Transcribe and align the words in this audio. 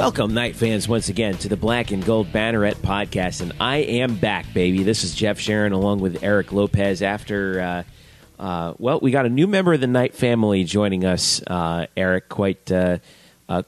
Welcome, 0.00 0.32
Knight 0.32 0.56
fans, 0.56 0.88
once 0.88 1.10
again 1.10 1.36
to 1.36 1.48
the 1.50 1.58
Black 1.58 1.90
and 1.90 2.02
Gold 2.02 2.28
Banneret 2.28 2.76
podcast. 2.76 3.42
And 3.42 3.52
I 3.60 3.76
am 3.76 4.16
back, 4.16 4.50
baby. 4.54 4.82
This 4.82 5.04
is 5.04 5.14
Jeff 5.14 5.38
Sharon 5.38 5.74
along 5.74 6.00
with 6.00 6.24
Eric 6.24 6.52
Lopez. 6.52 7.02
After, 7.02 7.84
uh, 8.40 8.42
uh, 8.42 8.74
well, 8.78 8.98
we 9.00 9.10
got 9.10 9.26
a 9.26 9.28
new 9.28 9.46
member 9.46 9.74
of 9.74 9.82
the 9.82 9.86
Knight 9.86 10.14
family 10.14 10.64
joining 10.64 11.04
us, 11.04 11.42
uh, 11.46 11.84
Eric, 11.98 12.30
quite 12.30 12.72
uh, 12.72 12.96
uh, 13.46 13.64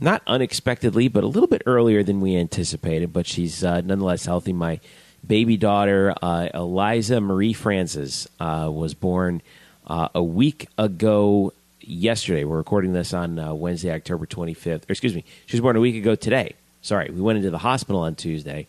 not 0.00 0.22
unexpectedly, 0.26 1.08
but 1.08 1.22
a 1.22 1.26
little 1.26 1.48
bit 1.48 1.60
earlier 1.66 2.02
than 2.02 2.22
we 2.22 2.34
anticipated. 2.34 3.12
But 3.12 3.26
she's 3.26 3.62
uh, 3.62 3.82
nonetheless 3.82 4.24
healthy. 4.24 4.54
My 4.54 4.80
baby 5.24 5.58
daughter, 5.58 6.14
Eliza 6.22 7.20
Marie 7.20 7.52
Francis, 7.52 8.26
was 8.40 8.94
born 8.94 9.42
a 9.86 10.22
week 10.22 10.66
ago 10.78 11.52
yesterday. 11.88 12.44
We're 12.44 12.56
recording 12.56 12.92
this 12.92 13.12
on 13.14 13.38
uh, 13.38 13.54
Wednesday, 13.54 13.92
October 13.92 14.26
25th. 14.26 14.88
Or 14.88 14.92
excuse 14.92 15.14
me, 15.14 15.24
she 15.46 15.56
was 15.56 15.60
born 15.60 15.76
a 15.76 15.80
week 15.80 15.96
ago 15.96 16.14
today. 16.14 16.54
Sorry, 16.82 17.10
we 17.10 17.20
went 17.20 17.38
into 17.38 17.50
the 17.50 17.58
hospital 17.58 18.02
on 18.02 18.14
Tuesday. 18.14 18.66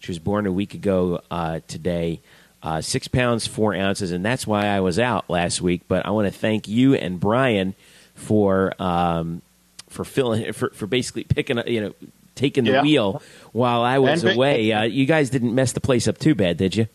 She 0.00 0.10
was 0.10 0.18
born 0.18 0.46
a 0.46 0.52
week 0.52 0.74
ago 0.74 1.20
uh, 1.30 1.60
today. 1.66 2.20
Uh, 2.62 2.80
six 2.80 3.08
pounds 3.08 3.46
four 3.46 3.74
ounces, 3.74 4.10
and 4.10 4.24
that's 4.24 4.46
why 4.46 4.66
I 4.66 4.80
was 4.80 4.98
out 4.98 5.28
last 5.28 5.60
week. 5.60 5.82
But 5.86 6.06
I 6.06 6.10
want 6.10 6.32
to 6.32 6.38
thank 6.38 6.66
you 6.66 6.94
and 6.94 7.20
Brian 7.20 7.74
for 8.14 8.74
um, 8.82 9.42
for 9.88 10.04
filling 10.04 10.52
for, 10.52 10.70
for 10.70 10.86
basically 10.86 11.24
picking 11.24 11.62
you 11.66 11.80
know 11.80 11.94
taking 12.34 12.64
the 12.64 12.72
yeah. 12.72 12.82
wheel 12.82 13.22
while 13.52 13.82
I 13.82 13.98
was 13.98 14.24
and, 14.24 14.34
away. 14.34 14.72
Uh, 14.72 14.82
you 14.82 15.06
guys 15.06 15.30
didn't 15.30 15.54
mess 15.54 15.72
the 15.72 15.80
place 15.80 16.08
up 16.08 16.18
too 16.18 16.34
bad, 16.34 16.56
did 16.56 16.76
you? 16.76 16.86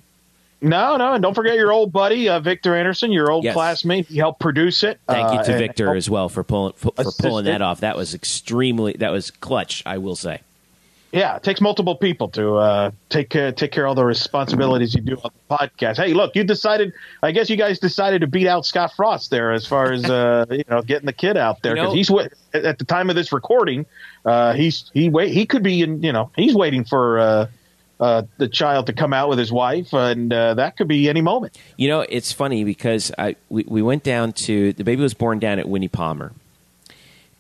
No, 0.62 0.98
no, 0.98 1.14
and 1.14 1.24
don't 1.24 1.34
forget 1.34 1.56
your 1.56 1.72
old 1.72 1.94
buddy 1.94 2.28
uh, 2.28 2.40
Victor 2.42 2.76
Anderson, 2.76 3.12
your 3.12 3.32
old 3.32 3.46
yes. 3.46 3.54
classmate. 3.54 4.08
He 4.08 4.18
helped 4.18 4.42
produce 4.42 4.84
it. 4.84 5.00
Thank 5.08 5.34
you 5.34 5.44
to 5.46 5.56
uh, 5.56 5.58
Victor 5.58 5.96
as 5.96 6.10
well 6.10 6.28
for 6.28 6.44
pulling 6.44 6.74
for, 6.74 6.92
for 6.96 7.12
pulling 7.18 7.46
that 7.46 7.62
off. 7.62 7.80
That 7.80 7.96
was 7.96 8.14
extremely 8.14 8.94
that 8.94 9.12
was 9.12 9.32
clutch, 9.32 9.84
I 9.86 10.00
will 10.00 10.18
say. 10.18 10.42
Yeah, 11.12 11.38
it 11.38 11.44
takes 11.44 11.60
multiple 11.60 11.96
people 11.96 12.28
to 12.30 12.56
uh, 12.58 12.92
take 13.10 13.36
uh, 13.36 13.52
take 13.54 13.72
care 13.72 13.86
of 13.86 13.90
all 13.90 13.96
the 13.96 14.06
responsibilities 14.06 14.94
you 14.94 15.02
do 15.02 15.16
on 15.24 15.32
the 15.34 15.56
podcast. 15.56 15.98
Hey, 15.98 16.14
look, 16.14 16.36
you 16.36 16.44
decided. 16.44 16.94
I 17.24 17.32
guess 17.32 17.50
you 17.50 17.56
guys 17.56 17.80
decided 17.80 18.22
to 18.22 18.28
beat 18.28 18.46
out 18.46 18.66
Scott 18.66 18.92
Frost 18.96 19.32
there 19.32 19.52
as 19.52 19.66
far 19.66 19.92
as 19.92 20.06
uh, 20.06 20.46
you 20.52 20.66
know 20.70 20.82
getting 20.84 21.08
the 21.08 21.14
kid 21.14 21.36
out 21.36 21.64
there 21.64 21.74
because 21.74 21.96
you 21.96 22.14
know, 22.14 22.20
he's 22.28 22.30
at 22.54 22.78
the 22.78 22.86
time 22.86 23.10
of 23.10 23.16
this 23.16 23.32
recording. 23.32 23.88
Uh, 24.24 24.54
he's 24.54 24.92
he 24.94 25.10
wait 25.10 25.34
he 25.34 25.48
could 25.48 25.64
be 25.64 25.82
in 25.82 26.04
you 26.04 26.12
know 26.12 26.30
he's 26.36 26.54
waiting 26.54 26.84
for 26.84 27.50
uh, 28.00 28.24
the 28.38 28.48
child 28.48 28.88
to 28.88 28.94
come 28.94 29.14
out 29.14 29.30
with 29.30 29.38
his 29.38 29.52
wife, 29.52 29.94
and 29.94 30.32
uh, 30.32 30.54
that 30.54 30.78
could 30.78 30.88
be 30.88 31.10
any 31.10 31.22
moment. 31.22 31.58
You 31.78 31.90
know, 31.90 32.02
it's 32.02 32.32
funny 32.32 32.64
because 32.64 33.12
I 33.18 33.36
we, 33.50 33.66
we 33.68 33.82
went 33.82 34.04
down 34.04 34.32
to 34.34 34.74
the 34.74 34.84
baby 34.84 35.02
was 35.02 35.14
born 35.14 35.40
down 35.40 35.60
at 35.60 35.68
Winnie 35.68 35.90
Palmer, 35.90 36.32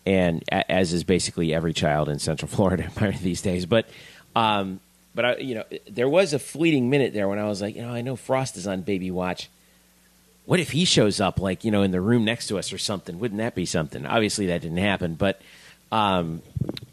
and 0.05 0.43
as 0.49 0.91
is 0.91 1.03
basically 1.03 1.53
every 1.53 1.73
child 1.73 2.09
in 2.09 2.19
Central 2.19 2.49
Florida 2.53 2.89
these 3.21 3.41
days. 3.41 3.65
But 3.65 3.87
um, 4.35 4.81
but 5.15 5.25
I, 5.25 5.37
you 5.37 5.55
know, 5.55 5.63
there 5.89 6.09
was 6.09 6.33
a 6.33 6.39
fleeting 6.39 6.89
minute 6.89 7.13
there 7.13 7.27
when 7.27 7.39
I 7.39 7.45
was 7.45 7.61
like, 7.61 7.75
you 7.75 7.81
know, 7.81 7.93
I 7.93 8.01
know 8.01 8.15
Frost 8.15 8.57
is 8.57 8.67
on 8.67 8.81
baby 8.81 9.11
watch. 9.11 9.49
What 10.45 10.59
if 10.59 10.71
he 10.71 10.83
shows 10.83 11.21
up, 11.21 11.39
like 11.39 11.63
you 11.63 11.71
know, 11.71 11.83
in 11.83 11.91
the 11.91 12.01
room 12.01 12.25
next 12.25 12.47
to 12.47 12.57
us 12.57 12.73
or 12.73 12.77
something? 12.77 13.19
Wouldn't 13.19 13.39
that 13.39 13.55
be 13.55 13.65
something? 13.65 14.05
Obviously, 14.05 14.47
that 14.47 14.61
didn't 14.61 14.77
happen, 14.77 15.13
but 15.15 15.41
um, 15.91 16.41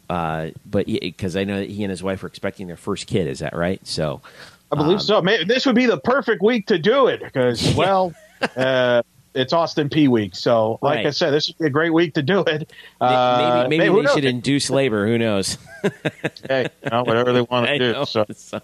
uh, 0.09 0.49
but 0.65 0.85
because 0.85 1.35
I 1.35 1.43
know 1.43 1.59
that 1.59 1.69
he 1.69 1.83
and 1.83 1.91
his 1.91 2.01
wife 2.01 2.23
are 2.23 2.27
expecting 2.27 2.67
their 2.67 2.77
first 2.77 3.07
kid, 3.07 3.27
is 3.27 3.39
that 3.39 3.55
right? 3.55 3.85
So 3.85 4.21
I 4.71 4.75
believe 4.75 4.99
um, 4.99 4.99
so. 4.99 5.21
Maybe 5.21 5.43
this 5.45 5.65
would 5.65 5.75
be 5.75 5.85
the 5.85 5.99
perfect 5.99 6.41
week 6.41 6.67
to 6.67 6.77
do 6.77 7.07
it 7.07 7.21
because, 7.21 7.73
well, 7.77 8.13
uh, 8.55 9.01
it's 9.33 9.53
Austin 9.53 9.89
Peay 9.89 10.07
week. 10.07 10.35
So, 10.35 10.79
like 10.81 10.97
right. 10.97 11.05
I 11.07 11.09
said, 11.11 11.31
this 11.31 11.47
would 11.47 11.57
be 11.57 11.67
a 11.67 11.69
great 11.69 11.91
week 11.93 12.15
to 12.15 12.23
do 12.23 12.41
it. 12.41 12.71
Uh, 12.99 13.67
maybe 13.69 13.77
maybe, 13.77 13.91
maybe 13.91 14.07
they 14.07 14.13
should 14.13 14.25
induce 14.25 14.69
labor. 14.69 15.07
Who 15.07 15.17
knows? 15.17 15.57
hey, 16.49 16.67
you 16.83 16.89
know, 16.89 17.03
whatever 17.03 17.31
they 17.33 17.41
want 17.41 17.67
to 17.67 17.77
do. 17.79 17.93
Know. 17.93 18.05
So, 18.05 18.25
so 18.35 18.61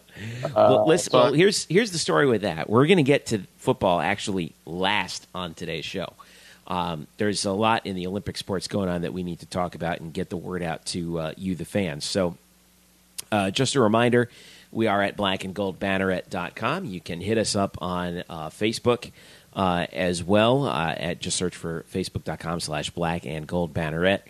well, 0.56 0.80
uh, 0.80 0.86
listen. 0.86 1.12
well, 1.14 1.34
here's 1.34 1.66
here's 1.66 1.92
the 1.92 2.00
story 2.00 2.26
with 2.26 2.42
that. 2.42 2.70
We're 2.70 2.88
going 2.88 2.98
to 2.98 3.04
get 3.04 3.28
to 3.28 3.44
football 3.58 4.00
actually 4.00 4.54
last 4.66 5.28
on 5.34 5.54
today's 5.54 5.86
show. 5.86 6.14
Um, 6.68 7.08
there's 7.18 7.46
a 7.46 7.52
lot 7.52 7.86
in 7.86 7.96
the 7.96 8.08
Olympic 8.08 8.38
sports 8.38 8.68
going 8.68 8.90
on 8.90 9.02
that 9.02 9.14
we 9.14 9.24
need 9.24 9.40
to 9.40 9.46
talk 9.46 9.76
about 9.76 10.00
and 10.00 10.14
get 10.14 10.30
the 10.30 10.38
word 10.38 10.64
out 10.64 10.86
to 10.88 11.20
uh, 11.20 11.34
you, 11.38 11.56
the 11.56 11.66
fans. 11.66 12.06
So, 12.06 12.38
uh, 13.32 13.52
just 13.52 13.76
a 13.76 13.82
reminder 13.82 14.30
we 14.72 14.88
are 14.88 15.02
at 15.02 15.18
blackandgoldbanneret.com. 15.18 16.86
You 16.86 17.00
can 17.02 17.22
hit 17.22 17.38
us 17.38 17.56
up 17.56 17.78
on 17.82 18.24
uh, 18.30 18.50
Facebook 18.50 19.12
uh, 19.56 19.88
as 19.92 20.24
well. 20.24 20.66
Uh, 20.66 20.94
at 20.98 21.20
Just 21.20 21.38
search 21.38 21.56
for 21.56 21.86
facebook.com 21.92 22.60
slash 22.60 22.90
black 22.90 23.26
and 23.26 23.46
gold 23.46 23.74
banneret. 23.74 24.22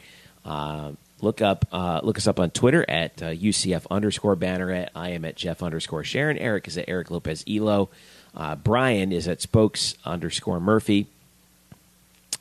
Uh, 0.44 0.92
look 1.22 1.42
up 1.42 1.66
look 2.04 2.18
us 2.18 2.28
up 2.28 2.40
on 2.40 2.52
Twitter 2.52 2.84
at 2.90 3.18
UCF 3.18 3.86
underscore 3.90 4.36
banneret. 4.36 4.90
I 4.96 5.10
am 5.10 5.24
at 5.24 5.36
Jeff 5.36 5.64
underscore 5.64 6.04
Sharon. 6.04 6.38
Eric 6.38 6.68
is 6.68 6.78
at 6.78 6.86
Eric 6.90 7.12
Lopez 7.12 7.46
Elo. 7.48 7.90
Brian 8.64 9.14
is 9.14 9.28
at 9.28 9.42
spokes 9.42 9.96
underscore 10.04 10.60
Murphy. 10.60 11.08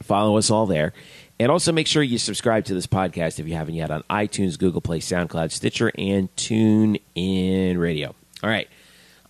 Follow 0.03 0.37
us 0.37 0.51
all 0.51 0.67
there. 0.67 0.93
And 1.41 1.51
also 1.51 1.73
make 1.73 1.87
sure 1.87 2.03
you 2.03 2.19
subscribe 2.19 2.67
to 2.67 2.75
this 2.75 2.87
podcast 2.87 3.41
if 3.41 3.49
you 3.49 3.55
haven't 3.55 3.75
yet 3.75 3.91
on 3.91 4.03
iTunes, 4.11 4.59
Google 4.59 4.81
Play, 4.81 5.01
SoundCloud, 5.01 5.51
Stitcher, 5.51 5.91
and 5.99 6.35
Tune 6.37 6.99
In 7.15 7.79
Radio. 7.79 8.15
All 8.43 8.51
right. 8.51 8.69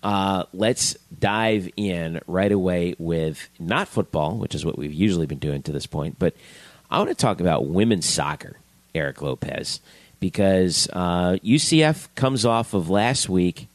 Uh, 0.02 0.44
let's 0.52 0.94
dive 1.16 1.70
in 1.76 2.20
right 2.26 2.50
away 2.50 2.94
with 2.98 3.48
not 3.58 3.88
football, 3.88 4.36
which 4.36 4.54
is 4.54 4.64
what 4.64 4.76
we've 4.76 4.92
usually 4.92 5.26
been 5.26 5.38
doing 5.38 5.62
to 5.62 5.72
this 5.72 5.86
point, 5.86 6.18
but 6.18 6.34
I 6.90 6.98
want 6.98 7.08
to 7.08 7.14
talk 7.14 7.40
about 7.40 7.66
women's 7.66 8.06
soccer, 8.06 8.56
Eric 8.94 9.22
Lopez, 9.22 9.80
because 10.20 10.88
uh, 10.92 11.38
UCF 11.42 12.08
comes 12.16 12.44
off 12.44 12.74
of 12.74 12.90
last 12.90 13.30
week, 13.30 13.68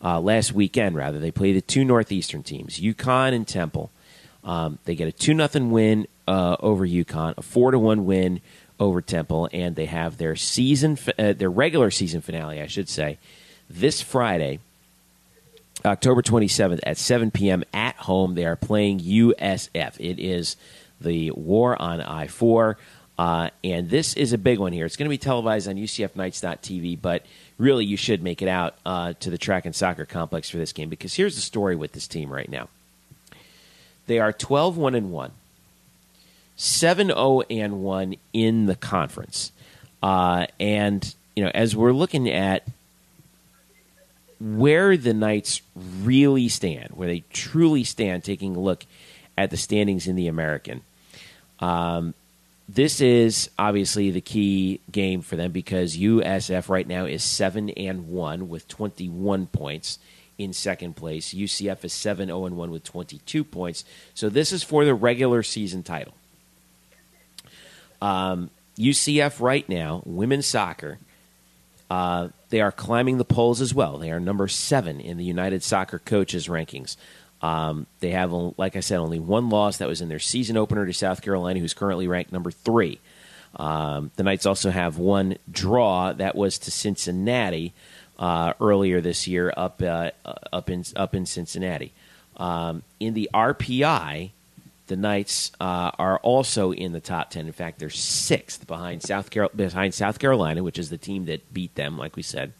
uh, 0.00 0.20
last 0.20 0.52
weekend 0.52 0.94
rather. 0.94 1.18
They 1.18 1.32
play 1.32 1.52
the 1.52 1.60
two 1.60 1.84
Northeastern 1.84 2.44
teams, 2.44 2.78
UConn 2.78 3.32
and 3.32 3.48
Temple. 3.48 3.90
Um, 4.44 4.78
they 4.84 4.94
get 4.94 5.08
a 5.08 5.12
two 5.12 5.34
nothing 5.34 5.70
win 5.70 6.06
uh, 6.28 6.56
over 6.60 6.86
UConn, 6.86 7.34
a 7.36 7.42
four 7.42 7.70
to 7.70 7.78
one 7.78 8.04
win 8.04 8.40
over 8.78 9.00
Temple, 9.00 9.48
and 9.52 9.76
they 9.76 9.86
have 9.86 10.18
their 10.18 10.36
season, 10.36 10.98
uh, 11.18 11.32
their 11.32 11.50
regular 11.50 11.90
season 11.90 12.20
finale, 12.20 12.60
I 12.60 12.66
should 12.66 12.88
say, 12.88 13.18
this 13.70 14.02
Friday, 14.02 14.58
October 15.84 16.22
27th 16.22 16.80
at 16.82 16.98
7 16.98 17.30
p.m. 17.30 17.64
at 17.72 17.96
home. 17.96 18.34
They 18.34 18.44
are 18.44 18.56
playing 18.56 19.00
USF. 19.00 19.96
It 19.98 20.18
is 20.18 20.56
the 21.00 21.30
War 21.32 21.80
on 21.80 22.00
I 22.00 22.26
4. 22.26 22.76
Uh, 23.16 23.50
and 23.62 23.90
this 23.90 24.14
is 24.14 24.32
a 24.32 24.38
big 24.38 24.58
one 24.58 24.72
here. 24.72 24.84
It's 24.86 24.96
going 24.96 25.06
to 25.06 25.10
be 25.10 25.18
televised 25.18 25.68
on 25.68 25.76
UCF 25.76 26.10
UCFKnights.tv, 26.14 27.00
but 27.00 27.24
really 27.58 27.84
you 27.84 27.96
should 27.96 28.22
make 28.22 28.42
it 28.42 28.48
out 28.48 28.74
uh, 28.84 29.12
to 29.20 29.30
the 29.30 29.38
track 29.38 29.66
and 29.66 29.74
soccer 29.74 30.04
complex 30.04 30.50
for 30.50 30.58
this 30.58 30.72
game 30.72 30.88
because 30.88 31.14
here's 31.14 31.36
the 31.36 31.40
story 31.40 31.76
with 31.76 31.92
this 31.92 32.08
team 32.08 32.32
right 32.32 32.48
now. 32.48 32.68
They 34.06 34.18
are 34.18 34.32
12 34.32 34.76
1 34.76 34.94
and 34.94 35.10
1. 35.10 35.30
7 36.56 37.08
0 37.08 37.42
and 37.50 37.82
1 37.82 38.14
in 38.32 38.66
the 38.66 38.76
conference. 38.76 39.52
Uh, 40.02 40.46
and, 40.60 41.14
you 41.34 41.44
know, 41.44 41.50
as 41.54 41.74
we're 41.74 41.92
looking 41.92 42.28
at 42.30 42.64
where 44.40 44.96
the 44.96 45.14
Knights 45.14 45.62
really 46.02 46.48
stand, 46.48 46.90
where 46.94 47.08
they 47.08 47.24
truly 47.32 47.84
stand, 47.84 48.24
taking 48.24 48.56
a 48.56 48.60
look 48.60 48.84
at 49.36 49.50
the 49.50 49.56
standings 49.56 50.06
in 50.06 50.16
the 50.16 50.28
American, 50.28 50.82
um, 51.60 52.14
this 52.68 53.00
is 53.00 53.50
obviously 53.58 54.10
the 54.10 54.20
key 54.20 54.80
game 54.90 55.20
for 55.20 55.36
them 55.36 55.52
because 55.52 55.96
USF 55.96 56.68
right 56.68 56.86
now 56.86 57.04
is 57.04 57.22
7 57.22 57.70
and 57.70 58.08
1 58.08 58.48
with 58.48 58.66
21 58.68 59.46
points 59.46 59.98
in 60.38 60.52
second 60.52 60.96
place. 60.96 61.34
UCF 61.34 61.84
is 61.84 61.92
7 61.92 62.26
0 62.28 62.38
1 62.38 62.70
with 62.70 62.84
22 62.84 63.44
points. 63.44 63.84
So 64.14 64.28
this 64.28 64.52
is 64.52 64.62
for 64.62 64.84
the 64.84 64.94
regular 64.94 65.42
season 65.42 65.82
title. 65.82 66.14
Um, 68.00 68.50
UCF 68.78 69.40
right 69.40 69.68
now, 69.68 70.02
women's 70.04 70.46
soccer, 70.46 70.98
uh, 71.90 72.28
they 72.48 72.60
are 72.60 72.72
climbing 72.72 73.18
the 73.18 73.24
polls 73.24 73.60
as 73.60 73.74
well. 73.74 73.98
They 73.98 74.10
are 74.10 74.20
number 74.20 74.48
seven 74.48 75.00
in 75.00 75.16
the 75.16 75.24
United 75.24 75.62
Soccer 75.62 75.98
Coaches 75.98 76.48
rankings. 76.48 76.96
Um, 77.44 77.86
they 78.00 78.12
have, 78.12 78.32
like 78.56 78.74
I 78.74 78.80
said, 78.80 79.00
only 79.00 79.18
one 79.18 79.50
loss 79.50 79.76
that 79.76 79.86
was 79.86 80.00
in 80.00 80.08
their 80.08 80.18
season 80.18 80.56
opener 80.56 80.86
to 80.86 80.94
South 80.94 81.20
Carolina, 81.20 81.60
who's 81.60 81.74
currently 81.74 82.08
ranked 82.08 82.32
number 82.32 82.50
three. 82.50 83.00
Um, 83.56 84.10
the 84.16 84.22
Knights 84.22 84.46
also 84.46 84.70
have 84.70 84.96
one 84.96 85.36
draw 85.50 86.14
that 86.14 86.36
was 86.36 86.58
to 86.60 86.70
Cincinnati 86.70 87.74
uh, 88.18 88.54
earlier 88.62 89.02
this 89.02 89.28
year, 89.28 89.52
up 89.54 89.82
uh, 89.82 90.12
up 90.54 90.70
in 90.70 90.84
up 90.96 91.14
in 91.14 91.26
Cincinnati. 91.26 91.92
Um, 92.38 92.82
in 92.98 93.12
the 93.12 93.28
RPI, 93.34 94.30
the 94.86 94.96
Knights 94.96 95.52
uh, 95.60 95.90
are 95.98 96.18
also 96.20 96.72
in 96.72 96.92
the 96.92 97.00
top 97.00 97.28
ten. 97.28 97.46
In 97.46 97.52
fact, 97.52 97.78
they're 97.78 97.90
sixth 97.90 98.66
behind 98.66 99.02
South 99.02 99.28
Carol- 99.28 99.50
behind 99.54 99.92
South 99.92 100.18
Carolina, 100.18 100.62
which 100.62 100.78
is 100.78 100.88
the 100.88 100.96
team 100.96 101.26
that 101.26 101.52
beat 101.52 101.74
them, 101.74 101.98
like 101.98 102.16
we 102.16 102.22
said. 102.22 102.54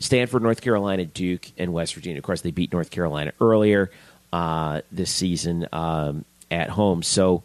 Stanford, 0.00 0.42
North 0.42 0.60
Carolina, 0.60 1.04
Duke, 1.04 1.46
and 1.58 1.72
West 1.72 1.94
Virginia. 1.94 2.18
Of 2.18 2.24
course, 2.24 2.40
they 2.40 2.50
beat 2.50 2.72
North 2.72 2.90
Carolina 2.90 3.32
earlier 3.40 3.90
uh, 4.32 4.82
this 4.92 5.10
season 5.12 5.66
um, 5.72 6.24
at 6.50 6.70
home. 6.70 7.02
So 7.02 7.42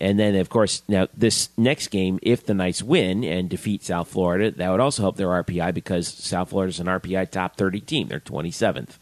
and 0.00 0.18
then 0.18 0.34
of 0.36 0.48
course 0.48 0.82
now 0.88 1.08
this 1.14 1.50
next 1.56 1.88
game, 1.88 2.18
if 2.22 2.46
the 2.46 2.54
Knights 2.54 2.82
win 2.82 3.22
and 3.22 3.48
defeat 3.48 3.82
South 3.84 4.08
Florida, 4.08 4.50
that 4.50 4.70
would 4.70 4.80
also 4.80 5.02
help 5.02 5.16
their 5.16 5.28
RPI 5.28 5.74
because 5.74 6.08
South 6.08 6.50
Florida 6.50 6.70
is 6.70 6.80
an 6.80 6.86
RPI 6.86 7.30
top 7.30 7.56
thirty 7.56 7.80
team. 7.80 8.08
They're 8.08 8.20
twenty 8.20 8.50
seventh. 8.50 8.98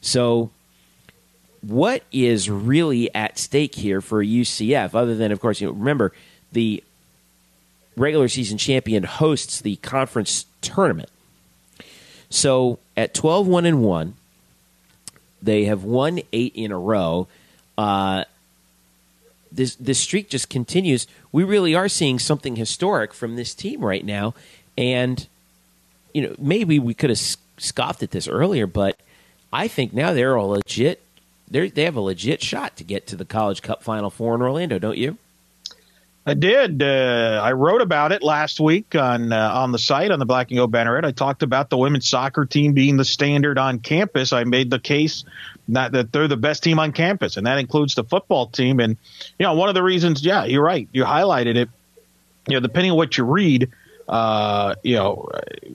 So, 0.00 0.50
what 1.60 2.02
is 2.10 2.48
really 2.48 3.14
at 3.14 3.38
stake 3.38 3.74
here 3.74 4.00
for 4.00 4.24
UCF? 4.24 4.94
Other 4.94 5.14
than, 5.14 5.32
of 5.32 5.40
course, 5.40 5.60
you 5.60 5.68
know, 5.68 5.74
remember 5.74 6.12
the 6.50 6.82
regular 7.96 8.28
season 8.28 8.56
champion 8.56 9.04
hosts 9.04 9.60
the 9.60 9.76
conference 9.76 10.46
tournament. 10.62 11.10
So 12.32 12.78
at 12.96 13.12
12 13.12 13.46
1 13.46 13.66
and 13.66 13.82
1, 13.82 14.14
they 15.42 15.64
have 15.64 15.84
won 15.84 16.20
eight 16.32 16.52
in 16.54 16.72
a 16.72 16.78
row. 16.78 17.28
Uh, 17.76 18.24
this 19.50 19.74
this 19.74 19.98
streak 19.98 20.30
just 20.30 20.48
continues. 20.48 21.06
We 21.30 21.44
really 21.44 21.74
are 21.74 21.88
seeing 21.88 22.18
something 22.18 22.56
historic 22.56 23.12
from 23.12 23.36
this 23.36 23.54
team 23.54 23.84
right 23.84 24.04
now, 24.04 24.34
and 24.78 25.26
you 26.14 26.22
know 26.22 26.34
maybe 26.38 26.78
we 26.78 26.94
could 26.94 27.10
have 27.10 27.20
scoffed 27.58 28.02
at 28.02 28.12
this 28.12 28.26
earlier, 28.26 28.66
but 28.66 28.98
I 29.52 29.68
think 29.68 29.92
now 29.92 30.14
they're 30.14 30.34
a 30.34 30.44
legit. 30.44 31.02
They 31.50 31.68
they 31.68 31.84
have 31.84 31.96
a 31.96 32.00
legit 32.00 32.42
shot 32.42 32.76
to 32.76 32.84
get 32.84 33.06
to 33.08 33.16
the 33.16 33.26
College 33.26 33.60
Cup 33.60 33.82
Final 33.82 34.08
Four 34.08 34.34
in 34.34 34.42
Orlando, 34.42 34.78
don't 34.78 34.96
you? 34.96 35.18
I 36.24 36.34
did. 36.34 36.82
Uh, 36.82 37.40
I 37.42 37.52
wrote 37.52 37.82
about 37.82 38.12
it 38.12 38.22
last 38.22 38.60
week 38.60 38.94
on 38.94 39.32
uh, 39.32 39.50
on 39.54 39.72
the 39.72 39.78
site 39.78 40.12
on 40.12 40.20
the 40.20 40.24
Black 40.24 40.50
and 40.50 40.58
Gold 40.58 40.70
Banneret. 40.70 41.04
I 41.04 41.10
talked 41.10 41.42
about 41.42 41.68
the 41.68 41.76
women's 41.76 42.08
soccer 42.08 42.44
team 42.44 42.74
being 42.74 42.96
the 42.96 43.04
standard 43.04 43.58
on 43.58 43.80
campus. 43.80 44.32
I 44.32 44.44
made 44.44 44.70
the 44.70 44.78
case 44.78 45.24
that, 45.68 45.92
that 45.92 46.12
they're 46.12 46.28
the 46.28 46.36
best 46.36 46.62
team 46.62 46.78
on 46.78 46.92
campus, 46.92 47.36
and 47.36 47.46
that 47.46 47.58
includes 47.58 47.96
the 47.96 48.04
football 48.04 48.46
team. 48.46 48.78
And 48.78 48.96
you 49.38 49.46
know, 49.46 49.54
one 49.54 49.68
of 49.68 49.74
the 49.74 49.82
reasons, 49.82 50.24
yeah, 50.24 50.44
you're 50.44 50.62
right. 50.62 50.88
You 50.92 51.04
highlighted 51.04 51.56
it. 51.56 51.68
You 52.46 52.54
know, 52.54 52.60
depending 52.60 52.92
on 52.92 52.96
what 52.96 53.16
you 53.18 53.24
read, 53.24 53.70
uh, 54.08 54.76
you 54.84 54.94
know, 54.94 55.28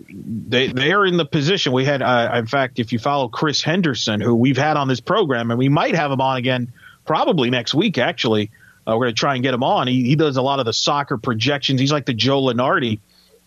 they 0.10 0.68
they 0.68 0.94
are 0.94 1.06
in 1.06 1.18
the 1.18 1.26
position. 1.26 1.74
We 1.74 1.84
had, 1.84 2.02
uh, 2.02 2.32
in 2.36 2.48
fact, 2.48 2.80
if 2.80 2.94
you 2.94 3.00
follow 3.00 3.28
Chris 3.28 3.62
Henderson, 3.62 4.22
who 4.22 4.34
we've 4.34 4.58
had 4.58 4.78
on 4.78 4.88
this 4.88 5.02
program, 5.02 5.52
and 5.52 5.58
we 5.58 5.68
might 5.68 5.96
have 5.96 6.10
him 6.10 6.22
on 6.22 6.38
again 6.38 6.72
probably 7.06 7.50
next 7.50 7.74
week, 7.74 7.98
actually. 7.98 8.50
Uh, 8.88 8.96
we're 8.96 9.06
going 9.06 9.16
to 9.16 9.20
try 9.20 9.34
and 9.34 9.44
get 9.44 9.54
him 9.54 9.64
on. 9.64 9.88
He, 9.88 10.04
he 10.04 10.16
does 10.16 10.38
a 10.38 10.42
lot 10.42 10.60
of 10.60 10.66
the 10.66 10.74
soccer 10.74 11.18
projections. 11.18 11.82
He's 11.82 11.92
like 11.92 12.06
the 12.06 12.14
Joe 12.14 12.42
Lunardi 12.42 13.00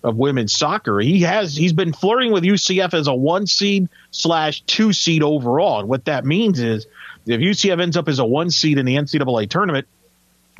of 0.03 0.17
women's 0.17 0.53
soccer. 0.53 0.99
He 1.01 1.23
has 1.23 1.55
he's 1.57 1.73
been 1.73 1.93
flirting 1.93 2.33
with 2.33 2.45
UCF 2.45 2.95
as 2.95 3.07
a 3.07 3.15
one 3.15 3.47
seed 3.47 3.89
slash 4.11 4.61
two 4.63 4.93
seed 4.93 5.23
overall. 5.23 5.81
And 5.81 5.89
what 5.89 6.05
that 6.07 6.25
means 6.25 6.61
is 6.61 6.87
if 7.27 7.41
UCF 7.41 7.81
ends 7.81 7.97
up 7.97 8.09
as 8.09 8.19
a 8.19 8.25
one 8.25 8.51
seed 8.51 8.79
in 8.79 8.87
the 8.87 8.97
NCAA 8.97 9.49
tournament, 9.49 9.87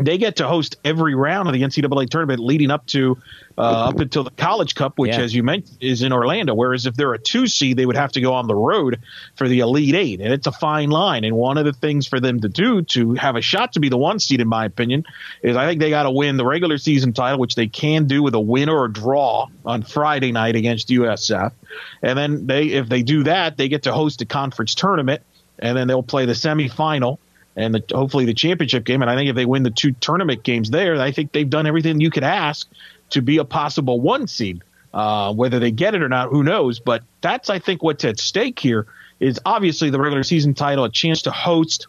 they 0.01 0.17
get 0.17 0.37
to 0.37 0.49
host 0.49 0.77
every 0.83 1.15
round 1.15 1.47
of 1.47 1.53
the 1.53 1.61
NCAA 1.61 2.09
tournament 2.09 2.41
leading 2.41 2.71
up 2.71 2.87
to 2.87 3.19
uh, 3.59 3.89
up 3.89 4.01
until 4.01 4.25
the 4.25 4.31
College 4.31 4.75
Cup, 4.75 4.99
which, 4.99 5.13
yeah. 5.13 5.21
as 5.21 5.35
you 5.35 5.43
mentioned, 5.43 5.77
is 5.81 6.01
in 6.01 6.13
Orlando. 6.13 6.55
Whereas 6.55 6.87
if 6.87 6.95
they're 6.95 7.13
a 7.13 7.19
two 7.19 7.47
seed, 7.47 7.77
they 7.77 7.85
would 7.85 7.97
have 7.97 8.13
to 8.13 8.21
go 8.23 8.33
on 8.33 8.47
the 8.47 8.55
road 8.55 9.01
for 9.37 9.47
the 9.47 9.61
Elite 9.61 9.95
Eight, 9.95 10.21
and 10.21 10.33
it's 10.33 10.47
a 10.47 10.53
fine 10.53 10.89
line. 10.89 11.25
And 11.25 11.37
one 11.37 11.59
of 11.59 11.67
the 11.67 11.75
things 11.75 12.07
for 12.07 12.19
them 12.19 12.41
to 12.41 12.49
do 12.49 12.81
to 12.83 13.13
have 13.15 13.37
a 13.37 13.43
shot 13.43 13.75
to 13.75 13.81
be 13.81 13.91
the 13.91 13.99
one 13.99 14.19
seed, 14.19 14.41
in 14.41 14.49
my 14.49 14.65
opinion, 14.65 15.05
is 15.43 15.57
I 15.57 15.67
think 15.67 15.81
they 15.81 15.91
got 15.91 16.05
to 16.05 16.11
win 16.11 16.39
the 16.39 16.47
regular 16.47 16.79
season 16.79 17.13
title, 17.13 17.39
which 17.39 17.55
they 17.55 17.67
can 17.67 18.07
do 18.07 18.23
with 18.23 18.35
a 18.35 18.41
win 18.41 18.71
or 18.71 18.87
a 18.87 18.93
draw 18.93 19.49
on 19.67 19.83
Friday 19.83 20.33
night 20.33 20.57
against 20.57 20.89
USF. 20.89 21.53
And 22.01 22.19
then 22.19 22.47
they, 22.47 22.69
if 22.69 22.89
they 22.89 23.03
do 23.03 23.25
that, 23.25 23.59
they 23.59 23.69
get 23.69 23.83
to 23.83 23.93
host 23.93 24.23
a 24.23 24.27
conference 24.27 24.75
tournament, 24.75 25.21
and 25.59 25.77
then 25.77 25.87
they'll 25.87 26.03
play 26.03 26.25
the 26.25 26.33
semifinal 26.33 27.19
and 27.61 27.75
the, 27.75 27.85
hopefully 27.93 28.25
the 28.25 28.35
championship 28.35 28.85
game. 28.85 29.03
And 29.03 29.11
I 29.11 29.17
think 29.17 29.31
if 29.31 29.37
they 29.37 29.47
win 29.47 29.63
the 29.63 29.71
two 29.71 29.93
tournament 29.93 30.43
games 30.43 30.71
there, 30.71 31.01
I 31.01 31.13
think 31.13 31.33
they've 31.33 31.49
done 31.49 31.67
everything 31.67 32.01
you 32.01 32.11
could 32.11 32.25
ask 32.25 32.69
to 33.11 33.23
be 33.23 33.39
a 33.39 33.45
possible 33.45 34.01
one 34.01 34.27
seed. 34.27 34.63
Uh, 34.93 35.33
whether 35.33 35.61
they 35.61 35.71
get 35.71 35.95
it 35.95 36.03
or 36.03 36.09
not, 36.09 36.31
who 36.31 36.43
knows? 36.43 36.81
But 36.81 37.05
that's, 37.21 37.49
I 37.49 37.61
think, 37.61 37.81
what's 37.81 38.05
at 38.05 38.19
stake 38.19 38.59
here 38.59 38.87
is 39.21 39.39
obviously 39.45 39.91
the 39.91 40.01
regular 40.01 40.25
season 40.25 40.53
title, 40.53 40.85
a 40.85 40.91
chance 40.91 41.23
to 41.23 41.31
host 41.31 41.87